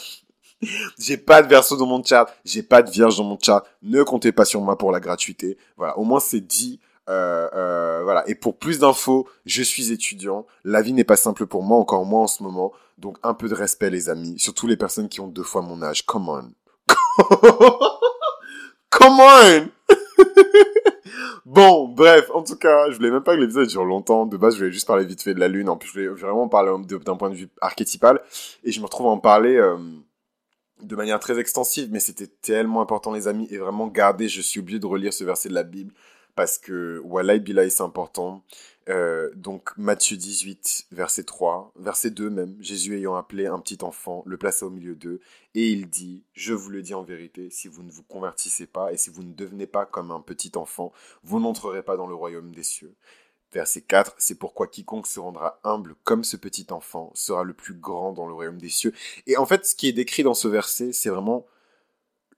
j'ai 0.98 1.16
pas 1.16 1.42
de 1.42 1.48
verso 1.48 1.76
dans 1.76 1.86
mon 1.86 2.02
chart, 2.02 2.32
j'ai 2.44 2.62
pas 2.62 2.82
de 2.82 2.90
vierge 2.90 3.16
dans 3.16 3.24
mon 3.24 3.38
chart. 3.40 3.66
Ne 3.82 4.02
comptez 4.02 4.32
pas 4.32 4.44
sur 4.44 4.60
moi 4.60 4.76
pour 4.76 4.92
la 4.92 5.00
gratuité. 5.00 5.58
Voilà, 5.76 5.98
au 5.98 6.04
moins 6.04 6.20
c'est 6.20 6.40
dit. 6.40 6.80
Euh, 7.08 7.48
euh, 7.54 8.00
voilà. 8.04 8.28
Et 8.28 8.34
pour 8.34 8.56
plus 8.56 8.78
d'infos, 8.78 9.28
je 9.44 9.62
suis 9.62 9.90
étudiant. 9.92 10.46
La 10.64 10.80
vie 10.82 10.92
n'est 10.92 11.04
pas 11.04 11.16
simple 11.16 11.46
pour 11.46 11.62
moi, 11.62 11.78
encore 11.78 12.04
moins 12.04 12.22
en 12.22 12.28
ce 12.28 12.42
moment. 12.42 12.72
Donc 12.98 13.16
un 13.22 13.34
peu 13.34 13.48
de 13.48 13.54
respect, 13.54 13.90
les 13.90 14.08
amis. 14.08 14.38
Surtout 14.38 14.66
les 14.66 14.76
personnes 14.76 15.08
qui 15.08 15.20
ont 15.20 15.26
deux 15.26 15.42
fois 15.42 15.62
mon 15.62 15.82
âge. 15.82 16.06
Come 16.06 16.28
on. 16.28 16.52
Come 18.90 19.20
on. 19.20 19.79
bon, 21.46 21.88
bref, 21.88 22.30
en 22.34 22.42
tout 22.42 22.56
cas, 22.56 22.90
je 22.90 22.96
voulais 22.96 23.10
même 23.10 23.22
pas 23.22 23.34
que 23.34 23.40
l'épisode 23.40 23.68
dure 23.68 23.84
longtemps. 23.84 24.26
De 24.26 24.36
base, 24.36 24.54
je 24.54 24.60
voulais 24.60 24.72
juste 24.72 24.86
parler 24.86 25.04
vite 25.04 25.22
fait 25.22 25.34
de 25.34 25.40
la 25.40 25.48
lune. 25.48 25.68
En 25.68 25.76
plus, 25.76 25.88
je 25.88 25.92
voulais 25.92 26.08
vraiment 26.08 26.48
parler 26.48 26.72
d'un 27.04 27.16
point 27.16 27.30
de 27.30 27.34
vue 27.34 27.48
archétypal. 27.60 28.20
Et 28.64 28.72
je 28.72 28.80
me 28.80 28.84
retrouve 28.84 29.06
à 29.06 29.10
en 29.10 29.18
parler 29.18 29.56
euh, 29.56 29.76
de 30.82 30.96
manière 30.96 31.20
très 31.20 31.38
extensive. 31.38 31.88
Mais 31.90 32.00
c'était 32.00 32.28
tellement 32.28 32.80
important, 32.80 33.12
les 33.12 33.28
amis. 33.28 33.48
Et 33.50 33.58
vraiment, 33.58 33.86
gardez, 33.86 34.28
je 34.28 34.40
suis 34.40 34.60
obligé 34.60 34.78
de 34.78 34.86
relire 34.86 35.12
ce 35.12 35.24
verset 35.24 35.48
de 35.48 35.54
la 35.54 35.64
Bible 35.64 35.92
parce 36.34 36.58
que 36.58 37.00
Walai 37.04 37.40
Bilai 37.40 37.70
c'est 37.70 37.82
important. 37.82 38.42
Euh, 38.88 39.30
donc 39.34 39.76
Matthieu 39.76 40.16
18, 40.16 40.86
verset 40.90 41.24
3, 41.24 41.72
verset 41.76 42.10
2 42.10 42.30
même, 42.30 42.56
Jésus 42.60 42.96
ayant 42.96 43.14
appelé 43.14 43.46
un 43.46 43.58
petit 43.58 43.78
enfant, 43.82 44.22
le 44.26 44.38
plaça 44.38 44.66
au 44.66 44.70
milieu 44.70 44.96
d'eux, 44.96 45.20
et 45.54 45.70
il 45.70 45.88
dit, 45.88 46.24
je 46.32 46.54
vous 46.54 46.70
le 46.70 46.82
dis 46.82 46.94
en 46.94 47.02
vérité, 47.02 47.50
si 47.50 47.68
vous 47.68 47.82
ne 47.82 47.90
vous 47.90 48.02
convertissez 48.02 48.66
pas 48.66 48.92
et 48.92 48.96
si 48.96 49.10
vous 49.10 49.22
ne 49.22 49.34
devenez 49.34 49.66
pas 49.66 49.84
comme 49.84 50.10
un 50.10 50.20
petit 50.20 50.52
enfant, 50.56 50.92
vous 51.22 51.40
n'entrerez 51.40 51.82
pas 51.82 51.96
dans 51.96 52.06
le 52.06 52.14
royaume 52.14 52.54
des 52.54 52.62
cieux. 52.62 52.94
Verset 53.52 53.82
4, 53.82 54.14
c'est 54.18 54.36
pourquoi 54.36 54.68
quiconque 54.68 55.08
se 55.08 55.18
rendra 55.18 55.60
humble 55.64 55.96
comme 56.04 56.22
ce 56.22 56.36
petit 56.36 56.68
enfant 56.70 57.10
sera 57.14 57.42
le 57.42 57.52
plus 57.52 57.74
grand 57.74 58.12
dans 58.12 58.26
le 58.26 58.32
royaume 58.32 58.58
des 58.58 58.68
cieux. 58.68 58.94
Et 59.26 59.36
en 59.36 59.44
fait, 59.44 59.66
ce 59.66 59.74
qui 59.74 59.88
est 59.88 59.92
décrit 59.92 60.22
dans 60.22 60.34
ce 60.34 60.46
verset, 60.46 60.92
c'est 60.92 61.10
vraiment 61.10 61.46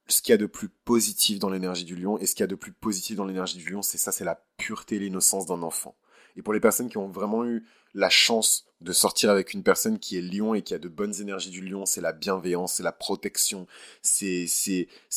ce 0.07 0.21
qu'il 0.21 0.31
y 0.31 0.33
a 0.33 0.37
de 0.37 0.47
plus 0.47 0.69
positif 0.69 1.37
dans 1.37 1.49
l'énergie 1.49 1.85
du 1.85 1.95
lion. 1.95 2.17
Et 2.17 2.25
ce 2.25 2.33
qu'il 2.33 2.41
y 2.41 2.45
a 2.45 2.47
de 2.47 2.55
plus 2.55 2.71
positif 2.71 3.15
dans 3.15 3.25
l'énergie 3.25 3.57
du 3.57 3.69
lion, 3.69 3.83
c'est 3.83 3.99
ça, 3.99 4.11
c'est 4.11 4.25
la 4.25 4.43
pureté 4.57 4.95
et 4.95 4.99
l'innocence 4.99 5.45
d'un 5.45 5.61
enfant. 5.61 5.95
Et 6.35 6.41
pour 6.41 6.53
les 6.53 6.59
personnes 6.59 6.89
qui 6.89 6.97
ont 6.97 7.09
vraiment 7.09 7.45
eu 7.45 7.65
la 7.93 8.09
chance 8.09 8.65
de 8.81 8.91
sortir 8.91 9.29
avec 9.29 9.53
une 9.53 9.63
personne 9.63 9.99
qui 9.99 10.17
est 10.17 10.21
lion 10.21 10.53
et 10.55 10.61
qui 10.61 10.73
a 10.73 10.79
de 10.79 10.87
bonnes 10.87 11.13
énergies 11.21 11.51
du 11.51 11.61
lion, 11.61 11.85
c'est 11.85 12.01
la 12.01 12.11
bienveillance, 12.11 12.75
c'est 12.75 12.83
la 12.83 12.91
protection, 12.91 13.67
c'est, 14.01 14.47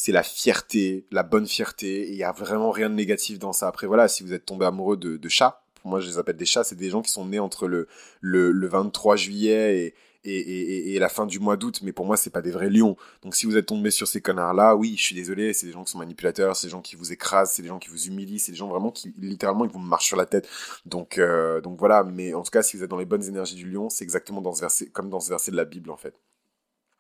la 0.08 0.22
fierté, 0.22 1.06
la 1.10 1.22
bonne 1.22 1.46
fierté. 1.46 2.08
Il 2.08 2.16
y 2.16 2.24
a 2.24 2.32
vraiment 2.32 2.70
rien 2.70 2.90
de 2.90 2.94
négatif 2.94 3.38
dans 3.38 3.52
ça. 3.52 3.66
Après, 3.66 3.86
voilà, 3.86 4.08
si 4.08 4.22
vous 4.22 4.32
êtes 4.32 4.44
tombé 4.44 4.66
amoureux 4.66 4.96
de, 4.96 5.16
de 5.16 5.28
chats, 5.28 5.62
pour 5.80 5.90
moi, 5.90 6.00
je 6.00 6.08
les 6.08 6.18
appelle 6.18 6.36
des 6.36 6.46
chats, 6.46 6.64
c'est 6.64 6.76
des 6.76 6.90
gens 6.90 7.02
qui 7.02 7.10
sont 7.10 7.26
nés 7.26 7.38
entre 7.38 7.68
le, 7.68 7.88
le, 8.20 8.50
le 8.50 8.68
23 8.68 9.16
juillet 9.16 9.78
et, 9.78 9.94
et, 10.26 10.98
la 10.98 11.08
fin 11.08 11.26
du 11.26 11.38
mois 11.38 11.56
d'août, 11.56 11.80
mais 11.82 11.92
pour 11.92 12.06
moi, 12.06 12.16
c'est 12.16 12.30
pas 12.30 12.42
des 12.42 12.50
vrais 12.50 12.70
lions. 12.70 12.96
Donc 13.22 13.34
si 13.34 13.46
vous 13.46 13.56
êtes 13.56 13.66
tombé 13.66 13.90
sur 13.90 14.08
ces 14.08 14.20
connards-là, 14.20 14.74
oui, 14.74 14.94
je 14.96 15.02
suis 15.02 15.14
désolé, 15.14 15.52
c'est 15.52 15.66
des 15.66 15.72
gens 15.72 15.84
qui 15.84 15.92
sont 15.92 15.98
manipulateurs, 15.98 16.56
c'est 16.56 16.66
des 16.66 16.70
gens 16.70 16.80
qui 16.80 16.96
vous 16.96 17.12
écrasent, 17.12 17.52
c'est 17.52 17.62
des 17.62 17.68
gens 17.68 17.78
qui 17.78 17.88
vous 17.88 18.06
humilient, 18.06 18.38
c'est 18.38 18.52
des 18.52 18.58
gens 18.58 18.68
vraiment 18.68 18.90
qui, 18.90 19.14
littéralement, 19.18 19.64
ils 19.64 19.70
vous 19.70 19.78
marchent 19.78 20.06
sur 20.06 20.16
la 20.16 20.26
tête. 20.26 20.48
Donc, 20.84 21.18
euh, 21.18 21.60
donc 21.60 21.78
voilà, 21.78 22.02
mais 22.02 22.34
en 22.34 22.42
tout 22.42 22.50
cas, 22.50 22.62
si 22.62 22.76
vous 22.76 22.82
êtes 22.82 22.90
dans 22.90 22.98
les 22.98 23.04
bonnes 23.04 23.24
énergies 23.24 23.54
du 23.56 23.70
lion, 23.70 23.90
c'est 23.90 24.04
exactement 24.04 24.40
dans 24.40 24.54
ce 24.54 24.60
verset, 24.60 24.86
comme 24.86 25.10
dans 25.10 25.20
ce 25.20 25.28
verset 25.28 25.50
de 25.50 25.56
la 25.56 25.64
Bible, 25.64 25.90
en 25.90 25.96
fait. 25.96 26.14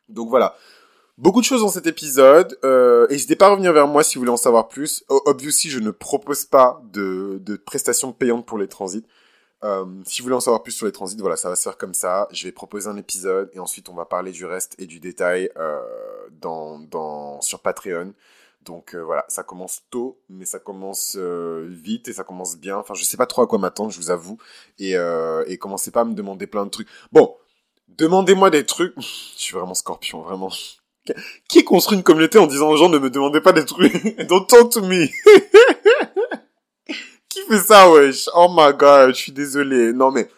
Donc 0.08 0.28
voilà. 0.28 0.56
Beaucoup 1.18 1.40
de 1.40 1.46
choses 1.46 1.62
dans 1.62 1.70
cet 1.70 1.86
épisode. 1.86 2.58
Euh, 2.62 3.06
n'hésitez 3.08 3.36
pas 3.36 3.46
à 3.46 3.50
revenir 3.50 3.72
vers 3.72 3.86
moi 3.86 4.04
si 4.04 4.16
vous 4.16 4.20
voulez 4.20 4.32
en 4.32 4.36
savoir 4.36 4.68
plus. 4.68 5.02
Obviously, 5.08 5.70
je 5.70 5.78
ne 5.78 5.90
propose 5.90 6.44
pas 6.44 6.82
de, 6.92 7.40
de 7.42 7.56
prestations 7.56 8.12
payantes 8.12 8.44
pour 8.44 8.58
les 8.58 8.68
transits. 8.68 9.04
Euh, 9.64 9.86
si 10.04 10.20
vous 10.20 10.24
voulez 10.24 10.36
en 10.36 10.40
savoir 10.40 10.62
plus 10.62 10.72
sur 10.72 10.86
les 10.86 10.92
transits, 10.92 11.16
voilà, 11.18 11.36
ça 11.36 11.48
va 11.48 11.56
se 11.56 11.62
faire 11.62 11.78
comme 11.78 11.94
ça. 11.94 12.28
Je 12.30 12.44
vais 12.44 12.52
proposer 12.52 12.88
un 12.88 12.96
épisode 12.96 13.50
et 13.54 13.58
ensuite 13.58 13.88
on 13.88 13.94
va 13.94 14.04
parler 14.04 14.32
du 14.32 14.44
reste 14.44 14.74
et 14.78 14.86
du 14.86 15.00
détail 15.00 15.50
euh, 15.56 15.80
dans, 16.40 16.78
dans, 16.78 17.40
sur 17.40 17.60
Patreon. 17.60 18.12
Donc 18.62 18.94
euh, 18.94 19.00
voilà, 19.00 19.24
ça 19.28 19.42
commence 19.42 19.82
tôt, 19.90 20.18
mais 20.28 20.44
ça 20.44 20.58
commence 20.58 21.16
vite 21.16 22.08
et 22.08 22.12
ça 22.12 22.24
commence 22.24 22.56
bien. 22.56 22.76
Enfin, 22.78 22.94
je 22.94 23.04
sais 23.04 23.16
pas 23.16 23.26
trop 23.26 23.42
à 23.42 23.46
quoi 23.46 23.58
m'attendre, 23.58 23.90
je 23.90 23.98
vous 23.98 24.10
avoue. 24.10 24.38
Et, 24.78 24.94
et 25.46 25.58
commencez 25.58 25.90
pas 25.90 26.02
à 26.02 26.04
me 26.04 26.14
demander 26.14 26.46
plein 26.46 26.64
de 26.64 26.70
trucs. 26.70 26.88
Bon, 27.12 27.36
demandez-moi 27.88 28.50
des 28.50 28.66
trucs. 28.66 28.94
je 28.98 29.02
suis 29.36 29.54
vraiment 29.54 29.74
scorpion, 29.74 30.22
vraiment. 30.22 30.50
Qui 31.48 31.64
construit 31.64 31.96
une 31.96 32.02
communauté 32.02 32.38
en 32.38 32.46
disant 32.46 32.68
aux 32.68 32.76
gens 32.76 32.88
ne 32.88 32.98
me 32.98 33.10
demandez 33.10 33.40
pas 33.40 33.52
des 33.52 33.64
trucs? 33.64 34.16
Don't 34.28 34.46
talk 34.46 34.70
to 34.72 34.82
me 34.82 35.06
qui 37.36 37.48
fait 37.48 37.58
ça, 37.60 37.90
wesh 37.90 38.28
Oh 38.34 38.48
my 38.50 38.72
god, 38.72 39.10
je 39.10 39.20
suis 39.20 39.32
désolé. 39.32 39.92
Non, 39.92 40.10
mais 40.10 40.28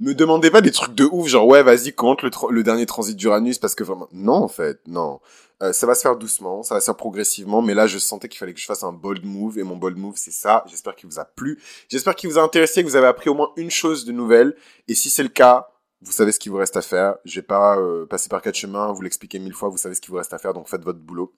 me 0.00 0.14
demandez 0.14 0.50
pas 0.50 0.60
des 0.60 0.70
trucs 0.70 0.94
de 0.94 1.04
ouf, 1.04 1.28
genre 1.28 1.46
ouais, 1.46 1.62
vas-y, 1.62 1.92
compte 1.92 2.22
le, 2.22 2.30
le 2.50 2.62
dernier 2.62 2.86
transit 2.86 3.16
d'Uranus, 3.16 3.58
parce 3.58 3.74
que 3.74 3.84
vraiment... 3.84 4.08
Non, 4.12 4.34
en 4.34 4.48
fait, 4.48 4.80
non. 4.86 5.20
Euh, 5.62 5.72
ça 5.72 5.86
va 5.86 5.94
se 5.94 6.02
faire 6.02 6.16
doucement, 6.16 6.62
ça 6.62 6.74
va 6.74 6.80
se 6.80 6.86
faire 6.86 6.96
progressivement, 6.96 7.62
mais 7.62 7.74
là, 7.74 7.86
je 7.86 7.98
sentais 7.98 8.28
qu'il 8.28 8.38
fallait 8.38 8.52
que 8.52 8.60
je 8.60 8.66
fasse 8.66 8.82
un 8.82 8.92
bold 8.92 9.24
move, 9.24 9.58
et 9.58 9.62
mon 9.62 9.76
bold 9.76 9.96
move, 9.96 10.16
c'est 10.16 10.32
ça. 10.32 10.64
J'espère 10.66 10.96
qu'il 10.96 11.08
vous 11.08 11.20
a 11.20 11.24
plu. 11.24 11.62
J'espère 11.88 12.16
qu'il 12.16 12.28
vous 12.28 12.38
a 12.38 12.42
intéressé, 12.42 12.82
que 12.82 12.88
vous 12.88 12.96
avez 12.96 13.06
appris 13.06 13.30
au 13.30 13.34
moins 13.34 13.50
une 13.56 13.70
chose 13.70 14.04
de 14.04 14.12
nouvelle. 14.12 14.56
Et 14.88 14.94
si 14.94 15.08
c'est 15.08 15.22
le 15.22 15.28
cas, 15.28 15.68
vous 16.00 16.12
savez 16.12 16.32
ce 16.32 16.40
qu'il 16.40 16.50
vous 16.50 16.58
reste 16.58 16.76
à 16.76 16.82
faire. 16.82 17.14
Je 17.24 17.36
vais 17.36 17.46
pas 17.46 17.78
euh, 17.78 18.06
passer 18.06 18.28
par 18.28 18.42
quatre 18.42 18.56
chemins, 18.56 18.90
vous 18.92 19.02
l'expliquer 19.02 19.38
mille 19.38 19.54
fois, 19.54 19.68
vous 19.68 19.78
savez 19.78 19.94
ce 19.94 20.00
qu'il 20.00 20.10
vous 20.10 20.16
reste 20.16 20.34
à 20.34 20.38
faire, 20.38 20.52
donc 20.52 20.68
faites 20.68 20.82
votre 20.82 20.98
boulot. 20.98 21.32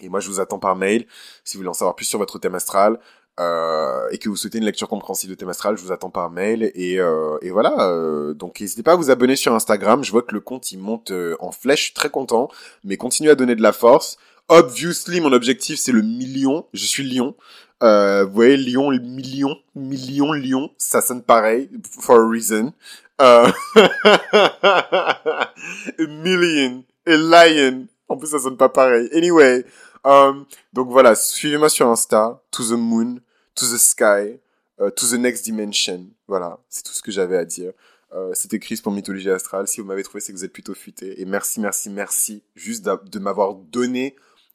Et 0.00 0.08
moi, 0.08 0.20
je 0.20 0.28
vous 0.28 0.40
attends 0.40 0.58
par 0.58 0.74
mail 0.74 1.06
si 1.44 1.56
vous 1.56 1.60
voulez 1.60 1.70
en 1.70 1.74
savoir 1.74 1.94
plus 1.94 2.06
sur 2.06 2.18
votre 2.18 2.38
thème 2.38 2.54
astral. 2.54 2.98
Euh, 3.40 4.08
et 4.10 4.18
que 4.18 4.28
vous 4.28 4.36
souhaitez 4.36 4.58
une 4.58 4.64
lecture 4.64 4.88
compréhensive 4.88 5.28
de 5.28 5.34
thème 5.34 5.48
astral, 5.48 5.76
je 5.76 5.82
vous 5.82 5.92
attends 5.92 6.10
par 6.10 6.30
mail. 6.30 6.70
Et, 6.74 7.00
euh, 7.00 7.36
et 7.42 7.50
voilà, 7.50 7.88
euh, 7.88 8.32
donc 8.32 8.60
n'hésitez 8.60 8.82
pas 8.82 8.92
à 8.92 8.96
vous 8.96 9.10
abonner 9.10 9.36
sur 9.36 9.54
Instagram. 9.54 10.04
Je 10.04 10.12
vois 10.12 10.22
que 10.22 10.34
le 10.34 10.40
compte 10.40 10.70
il 10.72 10.78
monte 10.78 11.10
euh, 11.10 11.36
en 11.40 11.50
flèche, 11.50 11.80
je 11.80 11.84
suis 11.86 11.94
très 11.94 12.10
content. 12.10 12.48
Mais 12.84 12.96
continuez 12.96 13.30
à 13.30 13.34
donner 13.34 13.56
de 13.56 13.62
la 13.62 13.72
force. 13.72 14.18
Obviously, 14.48 15.20
mon 15.20 15.32
objectif 15.32 15.78
c'est 15.78 15.92
le 15.92 16.02
million. 16.02 16.66
Je 16.72 16.84
suis 16.84 17.02
Lion. 17.02 17.34
Euh, 17.82 18.24
vous 18.24 18.32
voyez, 18.32 18.56
Lion, 18.56 18.90
million, 18.90 19.56
million, 19.74 20.32
Lion, 20.32 20.70
ça 20.78 21.00
sonne 21.00 21.22
pareil, 21.22 21.68
for 22.00 22.20
a 22.20 22.26
reason. 22.26 22.72
Euh... 23.20 23.50
million, 25.98 26.84
a 27.06 27.16
lion. 27.16 27.86
En 28.08 28.16
plus, 28.16 28.28
ça 28.28 28.38
sonne 28.38 28.56
pas 28.56 28.68
pareil. 28.68 29.08
Anyway, 29.12 29.64
um, 30.04 30.44
donc 30.72 30.90
voilà, 30.90 31.14
suivez-moi 31.14 31.68
sur 31.68 31.88
Insta, 31.88 32.42
to 32.50 32.62
the 32.62 32.78
moon, 32.78 33.20
to 33.54 33.66
the 33.66 33.78
sky, 33.78 34.40
uh, 34.80 34.90
to 34.90 35.06
the 35.06 35.18
next 35.18 35.44
dimension. 35.44 36.06
Voilà, 36.28 36.58
c'est 36.68 36.82
tout 36.84 36.92
ce 36.92 37.02
que 37.02 37.10
j'avais 37.10 37.36
à 37.36 37.44
dire. 37.44 37.72
Euh, 38.12 38.32
C'était 38.34 38.58
Chris 38.58 38.80
pour 38.82 38.92
Mythologie 38.92 39.30
Astrale. 39.30 39.66
Si 39.66 39.80
vous 39.80 39.86
m'avez 39.86 40.02
trouvé, 40.02 40.20
c'est 40.20 40.32
que 40.32 40.38
vous 40.38 40.44
êtes 40.44 40.52
plutôt 40.52 40.74
futé. 40.74 41.20
Et 41.20 41.24
merci, 41.24 41.60
merci, 41.60 41.90
merci 41.90 42.42
juste 42.54 42.84
de 42.84 43.18
m'avoir 43.18 43.54
donné 43.54 44.14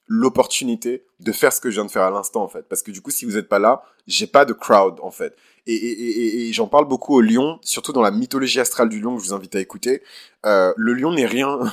l'opportunité 0.10 1.06
de 1.22 1.32
faire 1.32 1.54
ce 1.54 1.62
que 1.62 1.70
je 1.70 1.76
viens 1.76 1.86
de 1.86 1.92
faire 1.92 2.04
à 2.04 2.12
l'instant 2.12 2.44
en 2.44 2.50
fait. 2.50 2.64
Parce 2.68 2.82
que 2.82 2.92
du 2.92 3.02
coup 3.02 3.12
si 3.12 3.24
vous 3.24 3.34
n'êtes 3.34 3.48
pas 3.48 3.60
là 3.60 3.84
j'ai 4.08 4.28
pas 4.28 4.44
de 4.44 4.54
crowd 4.54 5.00
en 5.02 5.12
fait. 5.12 5.36
Et, 5.68 6.52
j'en 6.52 6.68
parle 6.68 6.86
beaucoup 6.86 7.16
au 7.16 7.22
lion 7.22 7.60
surtout 7.62 7.94
dans 7.94 8.02
la 8.02 8.12
mythologie 8.12 8.60
astrale 8.60 8.90
du 8.90 9.00
lion 9.00 9.16
que 9.16 9.22
je 9.24 9.28
vous 9.28 9.34
invite 9.36 9.56
à 9.56 9.60
écouter. 9.60 10.02
Euh, 10.46 10.74
le 10.76 10.94
lion 10.94 11.14
n'est 11.14 11.28
rien. 11.28 11.60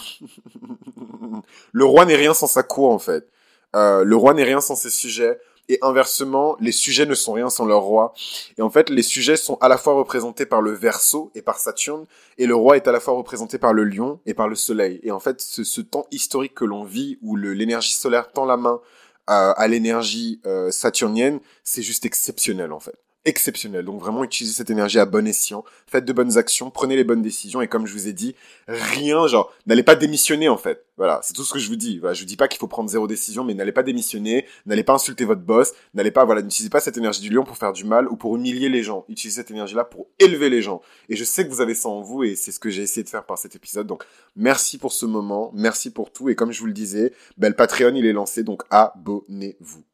Le 1.73 1.85
roi 1.85 2.05
n'est 2.05 2.17
rien 2.17 2.35
sans 2.35 2.47
sa 2.47 2.63
cour 2.63 2.91
en 2.91 2.99
fait. 2.99 3.29
Euh, 3.75 4.05
le 4.05 4.17
roi 4.17 4.33
n'est 4.33 4.45
rien 4.45 4.61
sans 4.61 4.75
ses 4.75 4.91
sujets 4.91 5.39
et 5.69 5.79
inversement, 5.83 6.57
les 6.61 6.73
sujets 6.73 7.07
ne 7.07 7.15
sont 7.15 7.33
rien 7.33 7.51
sans 7.51 7.65
leur 7.65 7.83
roi. 7.83 8.15
Et 8.59 8.63
en 8.63 8.71
fait, 8.71 8.91
les 8.91 9.03
sujets 9.03 9.37
sont 9.37 9.57
à 9.61 9.69
la 9.69 9.79
fois 9.79 9.95
représentés 9.95 10.47
par 10.47 10.63
le 10.63 10.73
Verseau 10.73 11.31
et 11.35 11.43
par 11.43 11.59
Saturne, 11.59 12.07
et 12.39 12.47
le 12.47 12.55
roi 12.55 12.77
est 12.77 12.89
à 12.89 12.93
la 12.93 13.01
fois 13.01 13.15
représenté 13.15 13.59
par 13.59 13.73
le 13.73 13.85
lion 13.85 14.21
et 14.27 14.35
par 14.35 14.49
le 14.49 14.55
soleil. 14.55 15.01
Et 15.03 15.11
en 15.11 15.21
fait, 15.21 15.41
ce, 15.41 15.65
ce 15.65 15.81
temps 15.81 16.07
historique 16.11 16.55
que 16.55 16.65
l'on 16.65 16.85
vit, 16.85 17.19
où 17.23 17.37
l'énergie 17.37 17.93
solaire 17.95 18.33
tend 18.33 18.45
la 18.45 18.57
main 18.57 18.81
à, 19.27 19.51
à 19.53 19.69
l'énergie 19.69 20.41
euh, 20.47 20.71
saturnienne, 20.71 21.41
c'est 21.65 21.83
juste 21.83 22.07
exceptionnel 22.07 22.73
en 22.73 22.81
fait 22.81 23.06
exceptionnel. 23.27 23.85
Donc 23.85 24.01
vraiment 24.01 24.25
utilisez 24.25 24.55
cette 24.55 24.71
énergie 24.71 24.99
à 24.99 25.05
bon 25.05 25.27
escient, 25.27 25.65
faites 25.87 26.05
de 26.05 26.13
bonnes 26.13 26.39
actions, 26.39 26.71
prenez 26.71 26.97
les 26.97 27.05
bonnes 27.05 27.23
décisions 27.23 27.61
et 27.61 27.69
comme 27.69 27.87
je 27.87 27.93
vous 27.93 28.09
ai 28.09 28.13
dit, 28.13 28.35
rien 28.69 29.27
genre 29.27 29.53
n'allez 29.67 29.83
pas 29.83 29.97
démissionner 29.97 30.49
en 30.49 30.57
fait. 30.57 30.87
Voilà, 30.97 31.21
c'est 31.23 31.35
tout 31.35 31.45
ce 31.45 31.53
que 31.53 31.59
je 31.59 31.69
vous 31.69 31.77
dis. 31.77 31.99
Voilà, 31.99 32.15
je 32.15 32.21
vous 32.21 32.27
dis 32.27 32.37
pas 32.37 32.49
qu'il 32.49 32.59
faut 32.59 32.69
prendre 32.69 32.89
zéro 32.89 33.07
décision, 33.07 33.45
mais 33.45 33.53
n'allez 33.53 33.73
pas 33.73 33.83
démissionner, 33.83 34.47
n'allez 34.65 34.85
pas 34.85 34.95
insulter 34.95 35.27
votre 35.27 35.43
boss, 35.43 35.73
n'allez 35.93 36.11
pas 36.11 36.25
voilà, 36.25 36.41
n'utilisez 36.41 36.71
pas 36.71 36.81
cette 36.81 36.97
énergie 36.97 37.21
du 37.21 37.29
lion 37.29 37.45
pour 37.45 37.59
faire 37.59 37.73
du 37.73 37.85
mal 37.85 38.09
ou 38.09 38.17
pour 38.17 38.37
humilier 38.37 38.69
les 38.71 38.83
gens. 38.83 39.05
Utilisez 39.09 39.43
cette 39.43 39.51
énergie 39.51 39.75
là 39.75 39.85
pour 39.85 40.07
élever 40.19 40.49
les 40.49 40.63
gens. 40.63 40.81
Et 41.09 41.17
je 41.17 41.25
sais 41.25 41.45
que 41.45 41.51
vous 41.53 41.61
avez 41.61 41.75
ça 41.75 41.89
en 41.89 42.01
vous 42.01 42.25
et 42.25 42.37
c'est 42.37 42.53
ce 42.53 42.61
que 42.61 42.71
j'ai 42.71 42.83
essayé 42.83 43.03
de 43.03 43.09
faire 43.09 43.27
par 43.27 43.37
cet 43.37 43.55
épisode. 43.57 43.87
Donc 43.87 44.05
merci 44.37 44.79
pour 44.79 44.93
ce 44.93 45.05
moment, 45.05 45.51
merci 45.55 45.91
pour 45.91 46.13
tout 46.13 46.31
et 46.31 46.35
comme 46.35 46.53
je 46.53 46.61
vous 46.61 46.67
le 46.67 46.73
disais, 46.73 47.13
ben, 47.37 47.49
le 47.49 47.57
Patreon 47.57 47.95
il 47.95 48.07
est 48.07 48.13
lancé 48.13 48.45
donc 48.45 48.63
abonnez-vous. 48.71 49.85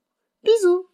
Bisous. 0.45 0.92